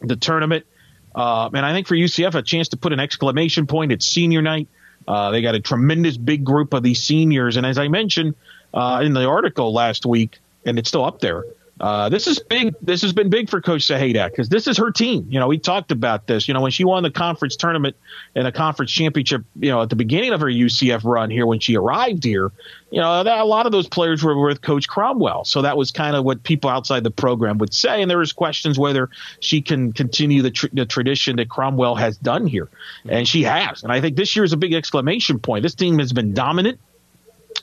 the 0.00 0.14
tournament. 0.14 0.64
Uh, 1.12 1.50
and 1.52 1.66
I 1.66 1.72
think 1.72 1.88
for 1.88 1.96
UCF, 1.96 2.36
a 2.36 2.42
chance 2.42 2.68
to 2.68 2.76
put 2.76 2.92
an 2.92 3.00
exclamation 3.00 3.66
point 3.66 3.90
at 3.90 4.00
senior 4.00 4.42
night. 4.42 4.68
Uh, 5.08 5.32
they 5.32 5.42
got 5.42 5.56
a 5.56 5.60
tremendous 5.60 6.16
big 6.16 6.44
group 6.44 6.72
of 6.72 6.84
these 6.84 7.02
seniors. 7.02 7.56
And 7.56 7.66
as 7.66 7.78
I 7.78 7.88
mentioned 7.88 8.36
uh, 8.72 9.00
in 9.02 9.12
the 9.12 9.26
article 9.26 9.72
last 9.72 10.06
week, 10.06 10.38
and 10.64 10.78
it's 10.78 10.88
still 10.88 11.04
up 11.04 11.20
there, 11.20 11.44
uh, 11.80 12.10
this 12.10 12.26
is 12.26 12.38
big. 12.38 12.74
This 12.82 13.00
has 13.00 13.14
been 13.14 13.30
big 13.30 13.48
for 13.48 13.62
Coach 13.62 13.86
Sahaydak 13.86 14.30
because 14.30 14.50
this 14.50 14.66
is 14.66 14.76
her 14.76 14.90
team. 14.90 15.26
You 15.30 15.40
know, 15.40 15.48
we 15.48 15.58
talked 15.58 15.90
about 15.90 16.26
this. 16.26 16.46
You 16.46 16.52
know, 16.52 16.60
when 16.60 16.70
she 16.70 16.84
won 16.84 17.02
the 17.02 17.10
conference 17.10 17.56
tournament 17.56 17.96
and 18.34 18.46
a 18.46 18.52
conference 18.52 18.92
championship, 18.92 19.44
you 19.58 19.70
know, 19.70 19.80
at 19.80 19.88
the 19.88 19.96
beginning 19.96 20.34
of 20.34 20.42
her 20.42 20.46
UCF 20.46 21.04
run 21.04 21.30
here 21.30 21.46
when 21.46 21.58
she 21.58 21.78
arrived 21.78 22.22
here, 22.22 22.52
you 22.90 23.00
know, 23.00 23.24
that, 23.24 23.38
a 23.38 23.44
lot 23.44 23.64
of 23.64 23.72
those 23.72 23.88
players 23.88 24.22
were 24.22 24.38
with 24.46 24.60
Coach 24.60 24.88
Cromwell. 24.88 25.46
So 25.46 25.62
that 25.62 25.78
was 25.78 25.90
kind 25.90 26.16
of 26.16 26.24
what 26.24 26.42
people 26.42 26.68
outside 26.68 27.02
the 27.02 27.10
program 27.10 27.56
would 27.58 27.72
say. 27.72 28.02
And 28.02 28.10
there 28.10 28.18
was 28.18 28.34
questions 28.34 28.78
whether 28.78 29.08
she 29.40 29.62
can 29.62 29.94
continue 29.94 30.42
the, 30.42 30.50
tr- 30.50 30.66
the 30.74 30.84
tradition 30.84 31.36
that 31.36 31.48
Cromwell 31.48 31.94
has 31.94 32.18
done 32.18 32.46
here, 32.46 32.68
and 33.08 33.26
she 33.26 33.44
has. 33.44 33.82
And 33.84 33.90
I 33.90 34.02
think 34.02 34.16
this 34.16 34.36
year 34.36 34.44
is 34.44 34.52
a 34.52 34.58
big 34.58 34.74
exclamation 34.74 35.38
point. 35.38 35.62
This 35.62 35.74
team 35.74 35.98
has 35.98 36.12
been 36.12 36.34
dominant. 36.34 36.78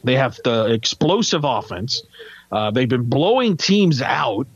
They 0.03 0.15
have 0.15 0.39
the 0.43 0.71
explosive 0.71 1.43
offense. 1.43 2.01
Uh, 2.51 2.71
they've 2.71 2.89
been 2.89 3.03
blowing 3.03 3.57
teams 3.57 4.01
out 4.01 4.47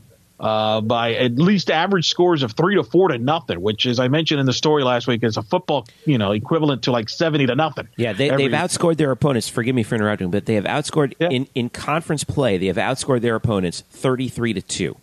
uh, 0.42 0.82
by 0.82 1.14
at 1.14 1.36
least 1.36 1.70
average 1.70 2.10
scores 2.10 2.42
of 2.42 2.54
three 2.54 2.76
to 2.76 2.84
four 2.84 3.10
to 3.10 3.18
nothing, 3.20 3.62
which, 3.62 3.86
as 3.86 4.00
I 4.00 4.08
mentioned 4.08 4.40
in 4.40 4.48
the 4.48 4.54
story 4.54 4.84
last 4.84 5.06
week, 5.06 5.24
is 5.24 5.38
a 5.38 5.44
football, 5.44 5.86
you 6.06 6.18
know, 6.18 6.32
equivalent 6.32 6.84
to 6.84 6.92
like 6.92 7.10
seventy 7.10 7.46
to 7.46 7.56
nothing. 7.56 7.88
Yeah, 7.96 8.14
they, 8.14 8.28
have 8.28 8.40
outscored 8.40 8.98
their 8.98 9.12
opponents. 9.12 9.48
Forgive 9.50 9.76
me 9.76 9.84
for 9.84 9.96
interrupting, 9.96 10.32
but 10.32 10.48
they 10.48 10.56
have 10.56 10.64
outscored 10.64 11.14
yeah. 11.20 11.30
in 11.30 11.48
in 11.54 11.70
conference 11.70 12.24
play. 12.24 12.58
They 12.58 12.68
have 12.68 12.78
outscored 12.78 13.22
their 13.22 13.36
opponents 13.36 13.82
thirty 13.92 14.30
three 14.30 14.54
to 14.54 14.62
two. 14.62 14.98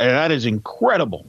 And 0.00 0.10
that 0.10 0.30
is 0.30 0.46
incredible. 0.46 1.26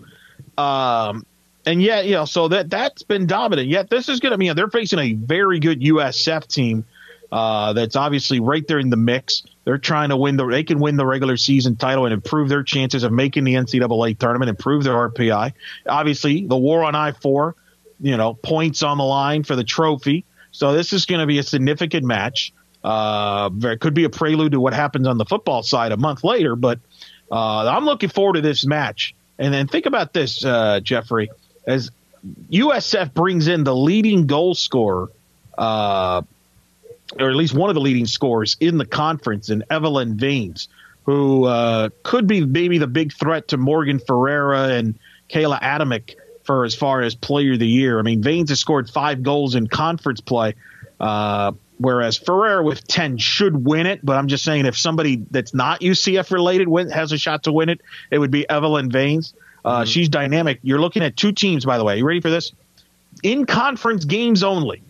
Um, 0.57 1.25
and 1.65 1.81
yet, 1.81 2.05
you 2.05 2.13
know, 2.13 2.25
so 2.25 2.47
that 2.47 2.69
that's 2.69 3.03
been 3.03 3.27
dominant. 3.27 3.67
Yet 3.67 3.89
this 3.89 4.07
is 4.07 4.21
going 4.21 4.31
to 4.31 4.37
mean 4.37 4.55
they're 4.55 4.69
facing 4.69 4.99
a 4.99 5.11
very 5.11 5.59
good 5.59 5.81
USF 5.81 6.47
team 6.47 6.85
uh, 7.31 7.73
that's 7.73 7.95
obviously 7.95 8.39
right 8.39 8.65
there 8.67 8.79
in 8.79 8.89
the 8.89 8.97
mix. 8.97 9.43
They're 9.65 9.77
trying 9.77 10.09
to 10.09 10.17
win 10.17 10.37
the. 10.37 10.45
They 10.45 10.63
can 10.63 10.79
win 10.79 10.95
the 10.95 11.05
regular 11.05 11.35
season 11.35 11.75
title 11.75 12.05
and 12.05 12.13
improve 12.13 12.47
their 12.47 12.63
chances 12.63 13.03
of 13.03 13.11
making 13.11 13.43
the 13.43 13.55
NCAA 13.55 14.17
tournament, 14.17 14.49
improve 14.49 14.83
their 14.83 14.93
RPI. 14.93 15.53
Obviously, 15.87 16.47
the 16.47 16.57
war 16.57 16.83
on 16.83 16.95
I 16.95 17.11
four, 17.11 17.55
you 17.99 18.15
know, 18.15 18.33
points 18.33 18.81
on 18.83 18.97
the 18.97 19.03
line 19.03 19.43
for 19.43 19.55
the 19.55 19.65
trophy. 19.65 20.23
So 20.51 20.73
this 20.73 20.93
is 20.93 21.05
going 21.05 21.19
to 21.19 21.27
be 21.27 21.39
a 21.39 21.43
significant 21.43 22.05
match. 22.05 22.53
Uh, 22.83 23.49
it 23.63 23.81
could 23.81 23.93
be 23.93 24.05
a 24.05 24.09
prelude 24.09 24.53
to 24.53 24.61
what 24.61 24.73
happens 24.73 25.07
on 25.07 25.17
the 25.17 25.25
football 25.25 25.63
side 25.63 25.91
a 25.91 25.97
month 25.97 26.23
later, 26.23 26.55
but 26.55 26.79
uh, 27.29 27.67
I'm 27.67 27.85
looking 27.85 28.09
forward 28.09 28.33
to 28.33 28.41
this 28.41 28.65
match. 28.65 29.13
And 29.37 29.53
then 29.53 29.67
think 29.67 29.85
about 29.85 30.13
this, 30.13 30.45
uh, 30.45 30.79
Jeffrey, 30.79 31.29
as 31.67 31.91
USF 32.49 33.13
brings 33.13 33.47
in 33.47 33.63
the 33.63 33.75
leading 33.75 34.25
goal 34.25 34.55
scorer 34.55 35.09
uh, 35.57 36.21
or 37.19 37.29
at 37.29 37.35
least 37.35 37.53
one 37.53 37.69
of 37.69 37.75
the 37.75 37.81
leading 37.81 38.05
scorers 38.05 38.57
in 38.59 38.77
the 38.77 38.85
conference 38.85 39.49
in 39.49 39.63
Evelyn 39.69 40.17
Viens, 40.17 40.67
who 41.03 41.45
uh, 41.45 41.89
could 42.03 42.27
be 42.27 42.45
maybe 42.45 42.77
the 42.77 42.87
big 42.87 43.13
threat 43.13 43.47
to 43.49 43.57
Morgan 43.57 43.99
Ferreira 43.99 44.69
and 44.69 44.97
Kayla 45.29 45.61
Adamek 45.61 46.15
for 46.43 46.63
as 46.63 46.75
far 46.75 47.01
as 47.01 47.15
player 47.15 47.53
of 47.53 47.59
the 47.59 47.67
year. 47.67 47.99
I 47.99 48.01
mean, 48.01 48.21
Viens 48.21 48.49
has 48.49 48.59
scored 48.59 48.89
five 48.89 49.23
goals 49.23 49.55
in 49.55 49.67
conference 49.67 50.21
play, 50.21 50.55
uh, 50.99 51.51
whereas 51.77 52.17
Ferreira 52.17 52.63
with 52.63 52.87
10 52.87 53.17
should 53.17 53.65
win 53.65 53.85
it. 53.85 53.99
But 54.03 54.17
I'm 54.17 54.27
just 54.27 54.43
saying 54.43 54.65
if 54.65 54.77
somebody 54.77 55.25
that's 55.29 55.53
not 55.53 55.81
UCF 55.81 56.31
related 56.31 56.67
win, 56.67 56.89
has 56.89 57.11
a 57.11 57.17
shot 57.17 57.43
to 57.43 57.51
win 57.51 57.69
it, 57.69 57.81
it 58.11 58.19
would 58.19 58.31
be 58.31 58.49
Evelyn 58.49 58.89
Viens. 58.89 59.33
Uh, 59.63 59.81
mm-hmm. 59.81 59.89
She's 59.89 60.07
dynamic. 60.09 60.59
You're 60.63 60.79
looking 60.79 61.03
at 61.03 61.17
two 61.17 61.33
teams, 61.33 61.65
by 61.65 61.77
the 61.77 61.83
way. 61.83 61.97
You 61.97 62.05
ready 62.05 62.21
for 62.21 62.29
this? 62.29 62.53
In 63.23 63.45
conference 63.45 64.05
games 64.05 64.43
only. 64.43 64.81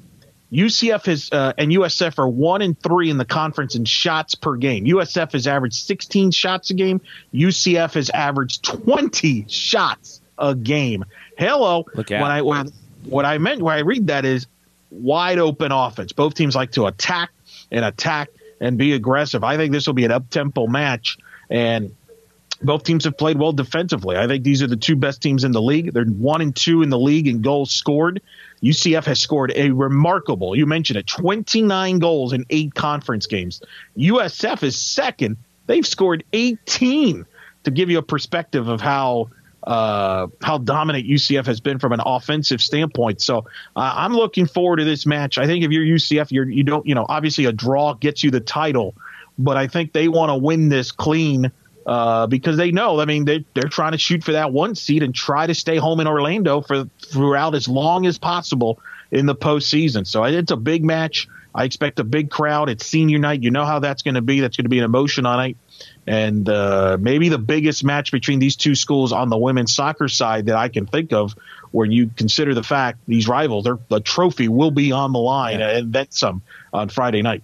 UCF 0.52 1.08
is 1.08 1.30
uh, 1.32 1.54
and 1.58 1.72
USF 1.72 2.20
are 2.20 2.28
one 2.28 2.62
and 2.62 2.80
three 2.80 3.10
in 3.10 3.18
the 3.18 3.26
conference 3.26 3.76
in 3.76 3.86
shots 3.86 4.36
per 4.36 4.56
game. 4.56 4.86
USF 4.86 5.34
has 5.34 5.46
averaged 5.46 5.76
16 5.76 6.32
shots 6.32 6.70
a 6.70 6.74
game. 6.74 7.02
UCF 7.34 7.96
has 7.96 8.10
averaged 8.10 8.64
20 8.64 9.46
shots 9.50 10.22
a 10.38 10.56
game. 10.56 11.04
Hello. 11.38 11.86
Look 11.94 12.10
when 12.10 12.24
I 12.24 12.42
when, 12.42 12.72
what 13.04 13.26
I 13.26 13.38
meant 13.40 13.62
when 13.62 13.76
I 13.76 13.82
read 13.82 14.08
that 14.08 14.24
is 14.24 14.48
wide 14.90 15.40
open 15.40 15.74
offense. 15.74 16.14
Both 16.14 16.36
teams 16.36 16.56
like 16.56 16.72
to 16.74 16.88
attack 16.88 17.32
and 17.70 17.84
attack 17.84 18.30
and 18.62 18.78
be 18.78 18.94
aggressive. 18.94 19.44
I 19.44 19.58
think 19.58 19.74
this 19.74 19.86
will 19.86 19.96
be 19.96 20.06
an 20.06 20.12
up 20.12 20.30
tempo 20.30 20.68
match 20.68 21.18
and 21.50 21.96
both 22.62 22.84
teams 22.84 23.06
have 23.06 23.18
played 23.18 23.38
well 23.38 23.52
defensively. 23.52 24.18
I 24.18 24.28
think 24.28 24.44
these 24.44 24.62
are 24.62 24.68
the 24.68 24.78
two 24.78 24.96
best 24.96 25.22
teams 25.22 25.44
in 25.44 25.52
the 25.52 25.62
league. 25.62 25.94
They're 25.94 26.06
one 26.06 26.42
and 26.42 26.56
two 26.56 26.82
in 26.82 26.90
the 26.90 27.00
league 27.00 27.28
in 27.28 27.42
goals 27.42 27.72
scored. 27.72 28.22
UCF 28.64 29.06
has 29.06 29.20
scored 29.20 29.54
a 29.56 29.72
remarkable, 29.72 30.56
you 30.56 30.66
mentioned 30.66 30.98
it, 30.98 31.08
29 31.08 32.00
goals 32.00 32.34
in 32.34 32.46
eight 32.50 32.74
conference 32.74 33.28
games. 33.28 33.62
USF 33.98 34.64
is 34.64 34.82
second. 34.82 35.38
They've 35.68 35.86
scored 35.86 36.24
18 36.34 37.26
to 37.66 37.72
give 37.72 37.90
you 37.90 38.00
a 38.00 38.04
perspective 38.04 38.68
of 38.68 38.82
how 38.82 39.30
uh, 39.64 40.28
how 40.42 40.58
dominant 40.58 41.06
UCF 41.06 41.46
has 41.46 41.60
been 41.60 41.78
from 41.78 41.92
an 41.92 42.00
offensive 42.06 42.62
standpoint. 42.62 43.22
So 43.22 43.40
uh, 43.76 43.94
I'm 43.96 44.14
looking 44.14 44.46
forward 44.46 44.78
to 44.78 44.86
this 44.86 45.06
match. 45.06 45.38
I 45.38 45.46
think 45.46 45.66
if 45.66 45.72
you're 45.72 45.84
UCF, 45.84 46.32
you're 46.32 46.50
you 46.50 46.64
don't 46.64 46.86
you 46.88 46.96
know 46.96 47.06
obviously 47.10 47.46
a 47.46 47.52
draw 47.52 47.94
gets 47.94 48.24
you 48.24 48.32
the 48.32 48.40
title, 48.40 48.96
but 49.38 49.58
I 49.58 49.68
think 49.68 49.92
they 49.92 50.08
want 50.08 50.30
to 50.30 50.36
win 50.36 50.70
this 50.70 50.92
clean. 50.92 51.52
Uh, 51.88 52.28
because 52.28 52.58
they 52.58 52.72
know, 52.72 53.00
I 53.00 53.06
mean, 53.06 53.24
they, 53.24 53.46
they're 53.54 53.70
trying 53.70 53.94
to 53.94 53.98
shoot 53.98 54.22
for 54.22 54.34
that 54.34 54.52
one 54.52 54.76
seed 54.76 55.04
and 55.04 55.16
try 55.16 55.48
to 55.48 55.56
stay 55.56 55.78
home 55.78 56.02
in 56.02 56.08
Orlando 56.08 56.60
for 56.60 56.84
throughout 57.00 57.56
as 57.56 57.70
long 57.70 58.06
as 58.06 58.18
possible 58.18 58.80
in 59.10 59.26
the 59.26 59.36
postseason. 59.36 60.06
So 60.06 60.26
it's 60.26 60.52
a 60.52 60.58
big 60.58 60.84
match. 60.84 61.30
I 61.56 61.64
expect 61.64 61.98
a 62.00 62.04
big 62.04 62.30
crowd. 62.30 62.68
It's 62.68 62.86
senior 62.86 63.20
night. 63.20 63.42
You 63.42 63.52
know 63.52 63.64
how 63.64 63.80
that's 63.80 64.02
going 64.02 64.16
to 64.16 64.22
be. 64.22 64.42
That's 64.42 64.58
going 64.58 64.66
to 64.66 64.70
be 64.70 64.80
an 64.80 64.84
emotion 64.84 65.26
on 65.26 65.38
night 65.38 65.56
and 66.06 66.48
uh, 66.48 66.98
maybe 67.00 67.30
the 67.30 67.38
biggest 67.38 67.84
match 67.84 68.12
between 68.12 68.40
these 68.40 68.56
two 68.56 68.76
schools 68.76 69.12
on 69.12 69.30
the 69.30 69.38
women's 69.38 69.76
soccer 69.76 70.08
side 70.08 70.46
that 70.46 70.56
I 70.56 70.70
can 70.70 70.86
think 70.86 71.12
of, 71.12 71.36
where 71.72 71.86
you 71.86 72.10
consider 72.16 72.54
the 72.54 72.64
fact 72.64 73.00
these 73.08 73.28
rivals, 73.28 73.68
the 73.90 74.00
trophy 74.00 74.48
will 74.48 74.72
be 74.72 74.94
on 74.94 75.12
the 75.12 75.20
line 75.20 75.60
yeah. 75.60 75.78
and 75.78 75.92
then 75.92 76.08
some 76.10 76.42
on 76.74 76.88
Friday 76.90 77.22
night. 77.22 77.44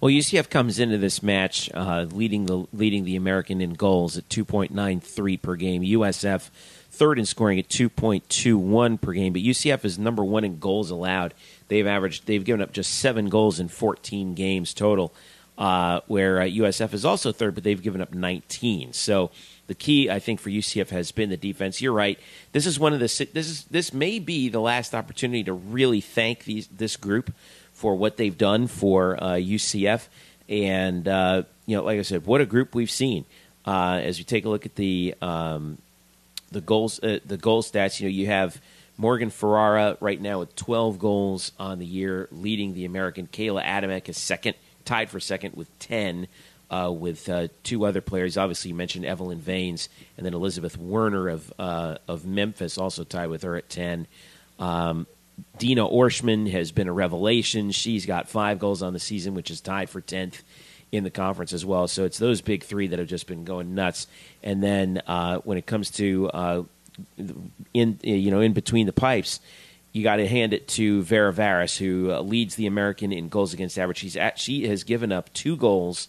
Well, 0.00 0.12
UCF 0.12 0.48
comes 0.48 0.78
into 0.78 0.96
this 0.96 1.24
match 1.24 1.68
uh, 1.74 2.06
leading 2.12 2.46
the 2.46 2.66
leading 2.72 3.04
the 3.04 3.16
American 3.16 3.60
in 3.60 3.74
goals 3.74 4.16
at 4.16 4.28
2.93 4.28 5.42
per 5.42 5.56
game. 5.56 5.82
USF 5.82 6.50
third 6.90 7.18
in 7.18 7.26
scoring 7.26 7.58
at 7.58 7.68
2.21 7.68 9.00
per 9.00 9.12
game, 9.12 9.32
but 9.32 9.42
UCF 9.42 9.84
is 9.84 9.98
number 9.98 10.24
one 10.24 10.44
in 10.44 10.60
goals 10.60 10.90
allowed. 10.90 11.34
They've 11.66 11.86
averaged 11.86 12.26
they've 12.26 12.44
given 12.44 12.62
up 12.62 12.72
just 12.72 12.94
seven 12.94 13.28
goals 13.28 13.58
in 13.58 13.66
14 13.66 14.34
games 14.34 14.72
total 14.72 15.12
uh, 15.58 16.00
where 16.06 16.40
uh, 16.40 16.44
USF 16.44 16.94
is 16.94 17.04
also 17.04 17.32
third, 17.32 17.56
but 17.56 17.64
they've 17.64 17.82
given 17.82 18.00
up 18.00 18.14
19. 18.14 18.92
So 18.92 19.32
the 19.66 19.74
key, 19.74 20.08
I 20.08 20.20
think, 20.20 20.38
for 20.38 20.50
UCF 20.50 20.90
has 20.90 21.10
been 21.10 21.30
the 21.30 21.36
defense. 21.36 21.82
You're 21.82 21.92
right. 21.92 22.18
This 22.52 22.64
is 22.64 22.78
one 22.78 22.92
of 22.92 23.00
the 23.00 23.28
this 23.34 23.48
is 23.48 23.64
this 23.64 23.92
may 23.92 24.20
be 24.20 24.48
the 24.48 24.60
last 24.60 24.94
opportunity 24.94 25.42
to 25.44 25.52
really 25.52 26.00
thank 26.00 26.44
these 26.44 26.68
this 26.68 26.96
group 26.96 27.32
for 27.78 27.94
what 27.94 28.16
they've 28.16 28.36
done 28.36 28.66
for 28.66 29.22
uh, 29.22 29.34
UCF. 29.34 30.06
And 30.48 31.06
uh, 31.06 31.44
you 31.64 31.76
know, 31.76 31.84
like 31.84 31.98
I 31.98 32.02
said, 32.02 32.26
what 32.26 32.40
a 32.40 32.46
group 32.46 32.74
we've 32.74 32.90
seen. 32.90 33.24
Uh, 33.64 34.00
as 34.02 34.18
we 34.18 34.24
take 34.24 34.44
a 34.44 34.48
look 34.48 34.66
at 34.66 34.74
the 34.74 35.14
um, 35.22 35.78
the 36.50 36.60
goals 36.60 37.02
uh, 37.02 37.20
the 37.24 37.36
goal 37.36 37.62
stats, 37.62 38.00
you 38.00 38.08
know, 38.08 38.12
you 38.12 38.26
have. 38.26 38.60
Morgan 39.00 39.30
Ferreira 39.30 39.96
right 40.00 40.20
now 40.20 40.40
with 40.40 40.56
12 40.56 40.98
goals 40.98 41.52
on 41.56 41.78
the 41.78 41.86
year, 41.86 42.28
leading 42.32 42.74
the 42.74 42.84
American. 42.84 43.28
Kayla 43.28 43.64
Adamek 43.64 44.08
is 44.08 44.18
second 44.18 44.56
tied 44.84 45.08
for 45.08 45.20
second 45.20 45.54
with 45.54 45.68
10, 45.78 46.26
uh, 46.68 46.90
with 46.92 47.28
uh, 47.28 47.46
two 47.62 47.84
other 47.84 48.00
players. 48.00 48.36
Obviously, 48.36 48.70
you 48.70 48.74
mentioned 48.74 49.04
Evelyn 49.04 49.38
Viens, 49.38 49.88
and 50.16 50.26
then 50.26 50.34
Elizabeth 50.34 50.76
Werner 50.76 51.28
of, 51.28 51.52
uh, 51.60 51.98
of 52.08 52.26
Memphis 52.26 52.76
also 52.76 53.04
tied 53.04 53.28
with 53.28 53.42
her 53.42 53.54
at 53.54 53.68
10. 53.68 54.08
Um, 54.58 55.06
Dina 55.58 55.86
Orschmann 55.86 56.50
has 56.50 56.72
been 56.72 56.88
a 56.88 56.92
revelation. 56.92 57.70
She's 57.70 58.06
got 58.06 58.28
five 58.28 58.58
goals 58.58 58.82
on 58.82 58.92
the 58.92 58.98
season, 58.98 59.34
which 59.34 59.50
is 59.50 59.60
tied 59.60 59.90
for 59.90 60.00
10th 60.00 60.42
in 60.90 61.04
the 61.04 61.10
conference 61.10 61.52
as 61.52 61.64
well. 61.64 61.86
So 61.88 62.04
it's 62.04 62.18
those 62.18 62.40
big 62.40 62.62
three 62.62 62.86
that 62.88 62.98
have 62.98 63.08
just 63.08 63.26
been 63.26 63.44
going 63.44 63.74
nuts. 63.74 64.06
And 64.42 64.62
then 64.62 65.02
uh, 65.06 65.38
when 65.38 65.58
it 65.58 65.66
comes 65.66 65.90
to 65.92 66.30
uh, 66.30 66.62
in 67.74 67.98
you 68.02 68.30
know 68.30 68.40
in 68.40 68.52
between 68.52 68.86
the 68.86 68.92
pipes, 68.92 69.40
you 69.92 70.02
got 70.02 70.16
to 70.16 70.26
hand 70.26 70.52
it 70.52 70.68
to 70.68 71.02
Vera 71.02 71.32
Varis, 71.32 71.76
who 71.76 72.12
uh, 72.12 72.20
leads 72.20 72.56
the 72.56 72.66
American 72.66 73.12
in 73.12 73.28
goals 73.28 73.52
against 73.52 73.78
average. 73.78 73.98
She's 73.98 74.16
at, 74.16 74.38
she 74.38 74.66
has 74.68 74.84
given 74.84 75.12
up 75.12 75.32
two 75.32 75.56
goals 75.56 76.08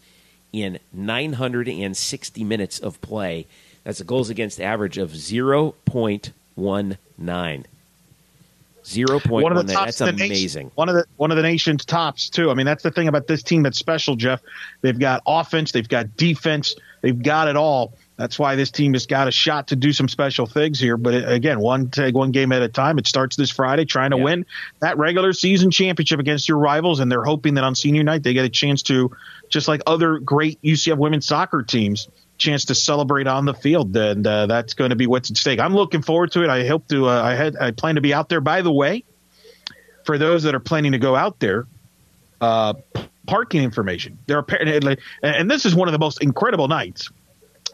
in 0.52 0.80
960 0.94 2.44
minutes 2.44 2.80
of 2.80 3.00
play. 3.02 3.48
That's 3.84 4.00
a 4.00 4.04
goals 4.04 4.30
against 4.30 4.60
average 4.60 4.98
of 4.98 5.12
0.19. 5.12 7.66
0.19. 8.90 9.30
One 9.30 9.56
of 9.56 9.68
the 9.68 9.74
tops 9.74 9.98
that's 9.98 10.12
amazing. 10.12 10.30
Nation, 10.66 10.72
one 10.76 10.90
of 10.90 10.96
the 10.96 11.06
one 11.18 11.32
of 11.32 11.38
the 11.38 11.44
nation's 11.44 11.86
tops 11.86 12.30
too. 12.30 12.50
I 12.50 12.54
mean, 12.54 12.66
that's 12.66 12.84
the 12.84 12.92
thing 12.92 13.08
about 13.08 13.28
this 13.28 13.44
team 13.44 13.64
that's 13.64 13.78
special, 13.78 14.16
Jeff. 14.16 14.42
They've 14.82 14.98
got 14.98 15.22
offense, 15.26 15.72
they've 15.72 15.88
got 15.88 16.18
defense, 16.18 16.76
they've 17.02 17.22
got 17.22 17.48
it 17.48 17.56
all. 17.56 17.94
That's 18.18 18.38
why 18.38 18.56
this 18.56 18.70
team 18.70 18.94
has 18.94 19.06
got 19.06 19.30
a 19.30 19.32
shot 19.32 19.70
to 19.70 19.78
do 19.78 19.94
some 19.94 20.10
special 20.10 20.46
things 20.46 20.80
here. 20.80 20.98
But 20.98 21.14
it, 21.14 21.32
again, 21.32 21.60
one 21.60 21.90
take 21.90 22.16
one 22.16 22.32
game 22.32 22.52
at 22.52 22.62
a 22.62 22.68
time. 22.68 22.98
It 22.98 23.08
starts 23.08 23.36
this 23.38 23.50
Friday, 23.50 23.86
trying 23.86 24.12
to 24.12 24.18
yeah. 24.18 24.24
win 24.24 24.46
that 24.82 24.98
regular 24.98 25.32
season 25.32 25.72
championship 25.72 26.20
against 26.20 26.50
your 26.50 26.58
rivals, 26.58 27.00
and 27.00 27.12
they're 27.12 27.24
hoping 27.24 27.54
that 27.54 27.64
on 27.64 27.76
senior 27.76 28.04
night 28.04 28.24
they 28.24 28.34
get 28.34 28.44
a 28.44 28.50
chance 28.50 28.84
to, 28.84 29.12
just 29.48 29.68
like 29.68 29.82
other 29.88 30.20
great 30.20 30.62
UCF 30.62 30.98
women's 30.98 31.26
soccer 31.26 31.64
teams, 31.64 32.10
chance 32.40 32.66
to 32.66 32.76
celebrate 32.76 33.28
on 33.28 33.46
the 33.46 33.54
field, 33.54 33.96
and 33.96 34.26
uh, 34.26 34.48
that's 34.48 34.74
going 34.74 34.90
to 34.90 34.96
be 34.96 35.06
what's 35.06 35.30
at 35.30 35.38
stake. 35.38 35.60
I'm 35.60 35.76
looking 35.76 36.02
forward 36.02 36.32
to 36.32 36.44
it. 36.44 36.50
I 36.50 36.66
hope 36.66 36.88
to. 36.88 37.08
Uh, 37.08 37.22
I 37.22 37.36
had 37.36 37.56
I 37.58 37.72
plan 37.72 37.96
to 37.96 38.02
be 38.02 38.14
out 38.14 38.30
there. 38.30 38.42
By 38.42 38.62
the 38.62 38.72
way, 38.72 39.04
for 40.06 40.18
those 40.18 40.44
that 40.44 40.56
are 40.56 40.60
planning 40.60 40.94
to 40.94 40.98
go 40.98 41.16
out 41.16 41.40
there, 41.40 41.68
uh, 42.42 42.74
parking 43.28 43.64
information. 43.64 44.18
There 44.26 44.38
are 44.38 44.46
and 45.22 45.52
this 45.52 45.66
is 45.66 45.76
one 45.76 45.88
of 45.88 45.92
the 45.92 46.00
most 46.00 46.24
incredible 46.24 46.68
nights 46.68 47.10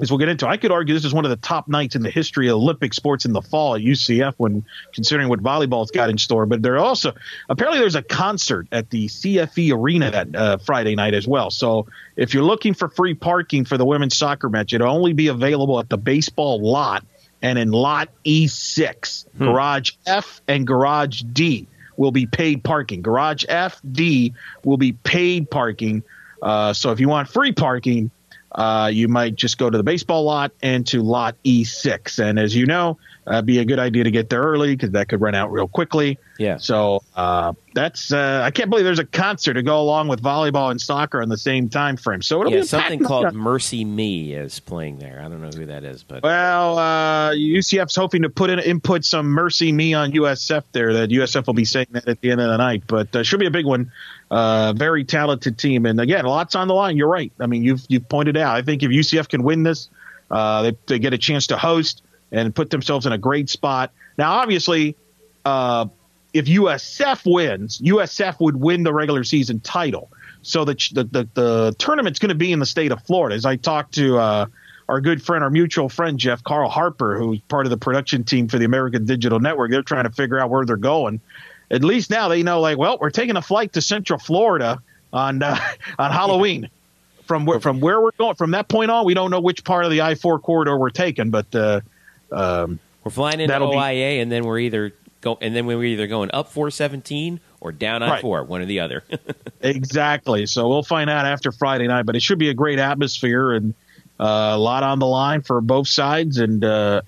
as 0.02 0.12
we'll 0.12 0.18
get 0.18 0.30
into, 0.30 0.48
I 0.48 0.58
could 0.58 0.72
argue 0.72 0.94
this 0.94 1.06
is 1.06 1.14
one 1.14 1.25
of 1.25 1.30
the 1.30 1.38
top 1.38 1.68
nights 1.68 1.96
in 1.96 2.04
the 2.04 2.10
history 2.10 2.50
of 2.50 2.56
Olympic 2.56 2.94
sports 2.94 3.25
in 3.25 3.34
the 3.34 3.42
fall 3.42 3.75
at 3.75 3.82
UCF 3.82 4.34
when 4.38 4.66
considering 4.94 5.30
what 5.30 5.42
volleyball's 5.42 5.92
got 5.92 6.10
in 6.10 6.18
store. 6.18 6.46
But 6.46 6.62
there 6.62 6.78
also 6.78 7.14
apparently 7.50 7.80
there's 7.80 7.96
a 7.96 8.02
concert 8.02 8.68
at 8.72 8.90
the 8.90 9.08
CFE 9.08 9.74
Arena 9.74 10.12
that 10.12 10.36
uh, 10.36 10.58
Friday 10.58 10.96
night 10.96 11.14
as 11.14 11.28
well. 11.28 11.50
So 11.50 11.88
if 12.16 12.34
you're 12.34 12.44
looking 12.44 12.74
for 12.74 12.90
free 12.90 13.14
parking 13.14 13.66
for 13.66 13.78
the 13.78 13.86
women's 13.86 14.18
soccer 14.18 14.50
match, 14.50 14.74
it'll 14.74 14.90
only 14.90 15.14
be 15.14 15.28
available 15.28 15.80
at 15.80 15.90
the 15.90 15.98
baseball 15.98 16.62
lot 16.62 17.06
and 17.42 17.60
in 17.60 17.72
lot 17.72 18.10
E6, 18.25 19.25
hmm. 19.38 19.44
garage 19.44 19.92
F 20.06 20.42
and 20.48 20.66
garage 20.66 21.22
D 21.22 21.68
will 21.98 22.12
be 22.12 22.25
paid 22.25 22.64
parking. 22.64 23.02
Garage 23.02 23.46
F, 23.48 23.80
D 23.90 24.34
will 24.64 24.78
be 24.78 24.92
paid 24.94 25.50
parking. 25.50 26.04
Uh, 26.42 26.74
so 26.74 26.92
if 26.92 27.00
you 27.00 27.08
want 27.08 27.30
free 27.30 27.52
parking, 27.52 28.12
uh, 28.55 28.89
you 28.91 29.07
might 29.09 29.35
just 29.35 29.57
go 29.57 29.69
to 29.69 29.77
the 29.77 29.83
baseball 29.83 30.24
lot 30.24 30.51
and 30.63 30.88
to 30.88 31.03
lot 31.03 31.35
E6. 31.43 32.19
And 32.19 32.39
as 32.39 32.55
you 32.55 32.65
know, 32.65 32.97
uh, 33.27 33.41
be 33.41 33.59
a 33.59 33.65
good 33.65 33.79
idea 33.79 34.03
to 34.03 34.12
get 34.12 34.29
there 34.29 34.41
early 34.41 34.75
because 34.75 34.91
that 34.91 35.09
could 35.09 35.19
run 35.19 35.35
out 35.35 35.51
real 35.51 35.67
quickly. 35.67 36.17
Yeah. 36.38 36.57
So 36.57 37.01
uh, 37.15 37.53
that's 37.74 38.13
uh, 38.13 38.41
I 38.43 38.51
can't 38.51 38.69
believe 38.69 38.85
there's 38.85 39.00
a 39.00 39.05
concert 39.05 39.55
to 39.55 39.63
go 39.63 39.81
along 39.81 40.09
with 40.09 40.21
volleyball 40.21 40.69
and 40.71 40.79
soccer 40.79 41.21
in 41.21 41.29
the 41.29 41.38
same 41.38 41.69
time 41.69 41.97
frame. 41.97 42.21
So 42.21 42.41
it'll 42.41 42.53
yeah, 42.53 42.59
be 42.62 42.65
something 42.65 43.03
called 43.03 43.33
Mercy 43.33 43.83
Me 43.83 44.33
is 44.33 44.59
playing 44.59 45.00
there. 45.00 45.21
I 45.21 45.27
don't 45.27 45.41
know 45.41 45.50
who 45.50 45.65
that 45.65 45.83
is, 45.83 46.03
but 46.03 46.24
well, 46.24 46.77
uh, 46.77 47.31
UCF's 47.31 47.95
hoping 47.95 48.21
to 48.21 48.29
put 48.29 48.50
in 48.50 48.59
input 48.59 49.03
some 49.03 49.27
Mercy 49.27 49.71
Me 49.71 49.93
on 49.93 50.12
USF 50.12 50.63
there. 50.71 50.93
That 50.93 51.09
USF 51.09 51.47
will 51.47 51.53
be 51.53 51.65
saying 51.65 51.88
that 51.91 52.07
at 52.07 52.21
the 52.21 52.31
end 52.31 52.41
of 52.41 52.50
the 52.50 52.57
night, 52.57 52.83
but 52.88 53.15
uh, 53.15 53.24
should 53.24 53.39
be 53.39 53.47
a 53.47 53.51
big 53.51 53.65
one. 53.65 53.91
Uh, 54.36 54.74
very 54.74 55.06
talented 55.06 55.58
team, 55.58 55.86
and 55.86 55.98
again, 55.98 56.25
lots 56.25 56.56
on 56.56 56.68
the 56.68 56.74
line. 56.74 56.98
You're 56.98 57.08
right. 57.08 57.32
I 57.39 57.48
mean, 57.48 57.63
you've 57.63 57.86
you've 57.88 58.10
pointed 58.10 58.36
out. 58.36 58.54
I 58.54 58.63
think 58.63 58.84
if 58.84 58.92
UCF 58.92 59.30
can 59.30 59.44
win 59.44 59.63
this, 59.63 59.88
uh, 60.30 60.63
they, 60.63 60.77
they 60.88 61.00
get 61.00 61.13
a 61.13 61.18
chance 61.18 61.48
to 61.48 61.58
host 61.58 62.04
and 62.34 62.54
put 62.54 62.70
themselves 62.70 63.06
in 63.06 63.13
a 63.13 63.18
great 63.18 63.50
spot. 63.50 63.94
Now, 64.18 64.34
obviously, 64.34 64.98
uh, 65.46 65.86
if 66.34 66.48
USF 66.48 67.22
wins, 67.34 67.80
USF 67.80 68.42
would 68.42 68.58
win 68.58 68.84
the 68.84 68.94
regular 68.94 69.24
season 69.24 69.62
title. 69.62 70.12
So 70.42 70.65
the 70.65 70.74
the 70.92 71.06
the, 71.06 71.30
the 71.34 71.75
tournament's 71.80 72.20
going 72.20 72.27
to 72.27 72.36
be 72.36 72.51
in 72.51 72.60
the 72.60 72.65
state 72.65 72.92
of 72.92 73.01
Florida. 73.04 73.38
As 73.38 73.46
I 73.46 73.56
talked 73.56 73.94
to 73.94 74.18
uh, 74.18 74.46
our 74.89 75.00
good 75.00 75.24
friend, 75.24 75.46
our 75.46 75.50
mutual 75.50 75.88
friend 75.88 76.20
Jeff 76.20 76.44
Carl 76.44 76.70
Harper, 76.70 77.18
who's 77.18 77.39
part 77.39 77.68
of 77.68 77.70
the 77.70 77.77
production 77.77 78.25
team 78.25 78.50
for 78.50 78.60
the 78.60 78.65
American 78.65 79.06
Digital 79.06 79.39
Network, 79.39 79.72
they're 79.72 79.82
trying 79.82 80.04
to 80.04 80.12
figure 80.12 80.38
out 80.38 80.50
where 80.50 80.65
they're 80.65 80.75
going 80.75 81.22
at 81.75 81.84
least 81.84 82.10
now 82.10 82.29
they 82.29 82.41
know, 82.41 82.62
like, 82.62 82.77
well, 82.77 82.98
we're 83.00 83.10
taking 83.10 83.36
a 83.36 83.41
flight 83.41 83.74
to 83.74 83.82
Central 83.82 84.17
Florida 84.17 84.82
on 85.12 85.44
uh, 85.44 85.60
on 86.00 86.12
Halloween. 86.12 86.70
From 87.25 87.46
where 87.46 87.60
from 87.60 87.79
where 87.79 88.00
we're 88.00 88.12
going 88.12 88.36
from 88.36 88.51
that 88.51 88.67
point 88.67 88.91
on, 88.91 89.05
we 89.05 89.15
don't 89.15 89.32
know 89.32 89.39
which 89.39 89.63
part 89.63 89.84
of 89.84 89.91
the 89.91 90.01
I 90.01 90.13
four 90.13 90.38
corridor 90.39 90.77
we're 90.77 90.91
taking, 90.91 91.32
but 91.32 91.53
uh, 91.55 91.82
um, 92.32 92.79
we're 93.03 93.12
flying 93.12 93.39
into 93.39 93.60
OIA, 93.60 93.94
be, 94.17 94.20
and 94.20 94.32
then 94.32 94.44
we're 94.46 94.60
either 94.60 94.94
go 95.22 95.38
and 95.41 95.55
then 95.55 95.65
we're 95.65 95.84
either 95.84 96.05
going 96.05 96.29
up 96.34 96.51
four 96.51 96.70
seventeen 96.70 97.39
or 97.60 97.72
down 97.72 98.03
I 98.03 98.22
four, 98.22 98.44
one 98.44 98.62
or 98.62 98.65
the 98.65 98.79
other. 98.79 99.03
exactly. 99.62 100.46
So 100.46 100.70
we'll 100.70 100.84
find 100.84 101.10
out 101.10 101.25
after 101.25 101.51
Friday 101.51 101.88
night, 101.88 102.05
but 102.05 102.15
it 102.15 102.22
should 102.22 102.38
be 102.38 102.50
a 102.50 102.53
great 102.53 102.77
atmosphere 102.77 103.53
and 103.53 103.74
uh, 104.20 104.51
a 104.53 104.58
lot 104.58 104.84
on 104.84 105.00
the 105.00 105.08
line 105.08 105.41
for 105.41 105.60
both 105.62 105.88
sides, 105.88 106.38
and 106.38 106.63
uh, 106.63 107.01